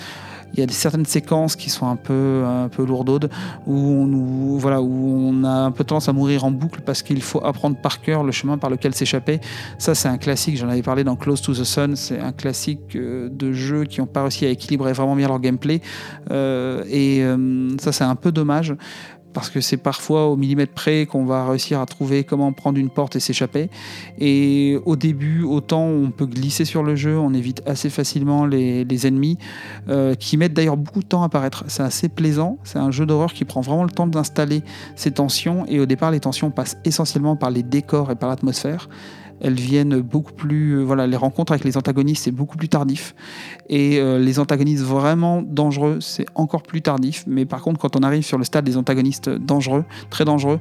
il 0.54 0.60
y 0.60 0.62
a 0.62 0.72
certaines 0.72 1.04
séquences 1.04 1.56
qui 1.56 1.68
sont 1.68 1.86
un 1.86 1.96
peu, 1.96 2.44
un 2.46 2.68
peu 2.68 2.84
lourdaudes, 2.84 3.28
où 3.66 3.76
on, 3.76 4.56
voilà, 4.56 4.80
où 4.80 5.28
on 5.30 5.44
a 5.44 5.48
un 5.48 5.70
peu 5.72 5.84
tendance 5.84 6.08
à 6.08 6.12
mourir 6.12 6.44
en 6.44 6.50
boucle 6.50 6.80
parce 6.84 7.02
qu'il 7.02 7.22
faut 7.22 7.44
apprendre 7.44 7.76
par 7.76 8.00
cœur 8.00 8.22
le 8.22 8.32
chemin 8.32 8.56
par 8.56 8.70
lequel 8.70 8.94
s'échapper. 8.94 9.40
Ça, 9.78 9.94
c'est 9.94 10.08
un 10.08 10.18
classique, 10.18 10.56
j'en 10.56 10.68
avais 10.68 10.82
parlé 10.82 11.04
dans 11.04 11.16
Close 11.16 11.42
to 11.42 11.52
the 11.54 11.64
Sun, 11.64 11.96
c'est 11.96 12.20
un 12.20 12.32
classique 12.32 12.94
euh, 12.94 13.28
de 13.28 13.52
jeux 13.52 13.84
qui 13.84 14.00
n'ont 14.00 14.06
pas 14.06 14.22
réussi 14.22 14.46
à 14.46 14.50
équilibrer 14.50 14.92
vraiment 14.92 15.16
bien 15.16 15.28
leur 15.28 15.40
gameplay. 15.40 15.80
Euh, 16.30 16.84
et 16.88 17.22
euh, 17.22 17.76
ça, 17.78 17.92
c'est 17.92 18.04
un 18.04 18.16
peu 18.16 18.32
dommage 18.32 18.74
parce 19.34 19.50
que 19.50 19.60
c'est 19.60 19.76
parfois 19.76 20.28
au 20.28 20.36
millimètre 20.36 20.72
près 20.72 21.06
qu'on 21.06 21.26
va 21.26 21.46
réussir 21.46 21.80
à 21.80 21.86
trouver 21.86 22.24
comment 22.24 22.52
prendre 22.52 22.78
une 22.78 22.88
porte 22.88 23.16
et 23.16 23.20
s'échapper. 23.20 23.68
Et 24.18 24.78
au 24.86 24.96
début, 24.96 25.42
autant 25.42 25.84
on 25.84 26.10
peut 26.10 26.26
glisser 26.26 26.64
sur 26.64 26.82
le 26.82 26.96
jeu, 26.96 27.18
on 27.18 27.34
évite 27.34 27.62
assez 27.66 27.90
facilement 27.90 28.46
les, 28.46 29.06
ennemis, 29.06 29.36
euh, 29.88 30.14
qui 30.14 30.36
mettent 30.36 30.54
d'ailleurs 30.54 30.76
beaucoup 30.76 31.00
de 31.00 31.06
temps 31.06 31.22
à 31.22 31.26
apparaître. 31.26 31.64
C'est 31.66 31.82
assez 31.82 32.08
plaisant, 32.08 32.58
c'est 32.62 32.78
un 32.78 32.92
jeu 32.92 33.04
d'horreur 33.04 33.32
qui 33.32 33.44
prend 33.44 33.60
vraiment 33.60 33.84
le 33.84 33.90
temps 33.90 34.06
d'installer 34.06 34.62
ses 34.96 35.10
tensions, 35.10 35.66
et 35.66 35.80
au 35.80 35.86
départ 35.86 36.12
les 36.12 36.20
tensions 36.20 36.50
passent 36.50 36.78
essentiellement 36.84 37.36
par 37.36 37.50
les 37.50 37.62
décors 37.62 38.10
et 38.10 38.14
par 38.14 38.28
l'atmosphère 38.28 38.88
elles 39.40 39.54
viennent 39.54 40.00
beaucoup 40.00 40.32
plus. 40.32 40.78
Euh, 40.78 40.82
voilà, 40.82 41.06
les 41.06 41.16
rencontres 41.16 41.52
avec 41.52 41.64
les 41.64 41.76
antagonistes, 41.76 42.24
c'est 42.24 42.30
beaucoup 42.30 42.56
plus 42.56 42.68
tardif. 42.68 43.14
Et 43.68 43.98
euh, 43.98 44.18
les 44.18 44.38
antagonistes 44.38 44.82
vraiment 44.82 45.42
dangereux, 45.42 45.98
c'est 46.00 46.26
encore 46.34 46.62
plus 46.62 46.82
tardif. 46.82 47.24
Mais 47.26 47.44
par 47.44 47.62
contre, 47.62 47.80
quand 47.80 47.96
on 47.96 48.02
arrive 48.02 48.22
sur 48.22 48.38
le 48.38 48.44
stade 48.44 48.64
des 48.64 48.76
antagonistes 48.76 49.28
dangereux, 49.28 49.84
très 50.10 50.24
dangereux, 50.24 50.60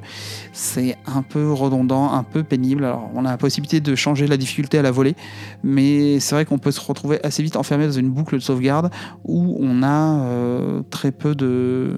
c'est 0.52 0.96
un 1.06 1.22
peu 1.22 1.52
redondant, 1.52 2.12
un 2.12 2.22
peu 2.22 2.42
pénible. 2.42 2.84
Alors, 2.84 3.10
on 3.14 3.24
a 3.24 3.30
la 3.30 3.38
possibilité 3.38 3.80
de 3.80 3.94
changer 3.94 4.26
la 4.26 4.36
difficulté 4.36 4.78
à 4.78 4.82
la 4.82 4.90
volée, 4.90 5.14
mais 5.62 6.20
c'est 6.20 6.34
vrai 6.34 6.44
qu'on 6.44 6.58
peut 6.58 6.72
se 6.72 6.80
retrouver 6.80 7.24
assez 7.24 7.42
vite 7.42 7.56
enfermé 7.56 7.86
dans 7.86 7.92
une 7.92 8.10
boucle 8.10 8.36
de 8.36 8.40
sauvegarde 8.40 8.90
où 9.24 9.56
on 9.60 9.82
a 9.82 10.18
euh, 10.20 10.82
très 10.90 11.12
peu 11.12 11.34
de, 11.34 11.96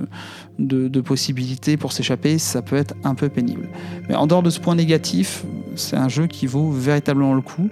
de, 0.59 1.00
possibilités 1.00 1.76
pour 1.76 1.92
s'échapper. 1.92 2.38
Ça 2.38 2.62
peut 2.62 2.76
être 2.76 2.94
un 3.04 3.14
peu 3.14 3.28
pénible. 3.28 3.68
Mais 4.09 4.14
en 4.14 4.26
dehors 4.26 4.42
de 4.42 4.50
ce 4.50 4.61
point 4.61 4.74
négatif, 4.74 5.44
c'est 5.74 5.96
un 5.96 6.09
jeu 6.09 6.26
qui 6.26 6.46
vaut 6.46 6.70
véritablement 6.70 7.34
le 7.34 7.42
coup. 7.42 7.68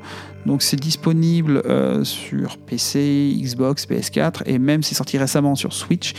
Donc 0.46 0.62
c'est 0.62 0.76
disponible 0.76 1.62
euh, 1.64 2.04
sur 2.04 2.58
PC, 2.58 3.34
Xbox, 3.40 3.86
PS4 3.86 4.42
et 4.44 4.58
même 4.58 4.82
c'est 4.82 4.94
sorti 4.94 5.16
récemment 5.16 5.54
sur 5.54 5.72
Switch. 5.72 6.12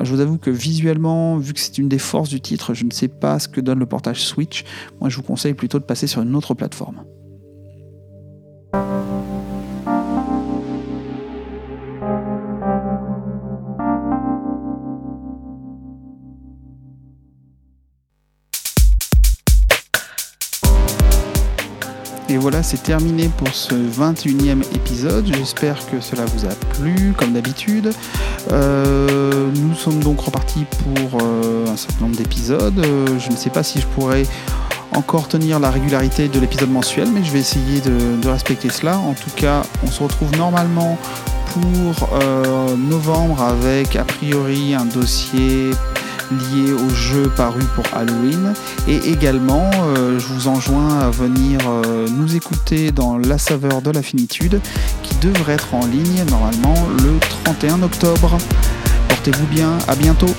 je 0.00 0.10
vous 0.12 0.20
avoue 0.20 0.38
que 0.38 0.50
visuellement, 0.50 1.36
vu 1.38 1.52
que 1.54 1.60
c'est 1.60 1.78
une 1.78 1.88
des 1.88 1.98
forces 1.98 2.28
du 2.28 2.40
titre, 2.40 2.72
je 2.72 2.84
ne 2.84 2.92
sais 2.92 3.08
pas 3.08 3.40
ce 3.40 3.48
que 3.48 3.60
donne 3.60 3.80
le 3.80 3.86
portage 3.86 4.24
Switch. 4.24 4.64
Moi 5.00 5.10
je 5.10 5.16
vous 5.16 5.24
conseille 5.24 5.54
plutôt 5.54 5.80
de 5.80 5.84
passer 5.84 6.06
sur 6.06 6.22
une 6.22 6.36
autre 6.36 6.54
plateforme. 6.54 7.02
C'est 22.64 22.82
terminé 22.82 23.28
pour 23.28 23.54
ce 23.54 23.74
21e 23.74 24.62
épisode. 24.74 25.30
J'espère 25.36 25.84
que 25.86 26.00
cela 26.00 26.24
vous 26.24 26.46
a 26.46 26.54
plu, 26.72 27.12
comme 27.14 27.34
d'habitude. 27.34 27.90
Euh, 28.52 29.50
nous 29.54 29.74
sommes 29.74 30.02
donc 30.02 30.20
repartis 30.20 30.64
pour 30.82 31.20
euh, 31.20 31.66
un 31.66 31.76
certain 31.76 32.06
nombre 32.06 32.16
d'épisodes. 32.16 32.78
Euh, 32.78 33.06
je 33.18 33.30
ne 33.30 33.36
sais 33.36 33.50
pas 33.50 33.62
si 33.62 33.82
je 33.82 33.86
pourrais 33.86 34.22
encore 34.92 35.28
tenir 35.28 35.60
la 35.60 35.70
régularité 35.70 36.28
de 36.28 36.40
l'épisode 36.40 36.70
mensuel, 36.70 37.08
mais 37.12 37.22
je 37.22 37.32
vais 37.32 37.40
essayer 37.40 37.82
de, 37.82 38.16
de, 38.16 38.28
respecter 38.28 38.70
cela. 38.70 38.98
En 38.98 39.12
tout 39.12 39.30
cas, 39.36 39.62
on 39.82 39.88
se 39.88 40.02
retrouve 40.02 40.34
normalement 40.38 40.96
pour 41.52 42.08
novembre 42.78 43.42
avec 43.42 43.94
a 43.94 44.04
priori 44.04 44.74
un 44.74 44.86
dossier 44.86 45.70
lié 46.30 46.72
au 46.72 46.88
jeu 46.90 47.30
paru 47.36 47.60
pour 47.74 47.84
Halloween. 47.94 48.54
Et 48.88 48.96
également, 49.10 49.70
euh, 49.74 50.18
je 50.18 50.26
vous 50.26 50.48
enjoins 50.48 50.98
à 50.98 51.10
venir 51.10 51.60
euh, 51.66 52.06
nous 52.08 52.36
écouter 52.36 52.92
dans 52.92 53.18
La 53.18 53.38
saveur 53.38 53.82
de 53.82 53.90
la 53.90 54.02
finitude, 54.02 54.60
qui 55.02 55.14
devrait 55.16 55.54
être 55.54 55.74
en 55.74 55.86
ligne 55.86 56.24
normalement 56.30 56.74
le 57.02 57.18
31 57.44 57.82
octobre. 57.82 58.38
Portez-vous 59.08 59.46
bien, 59.46 59.78
à 59.88 59.94
bientôt 59.94 60.34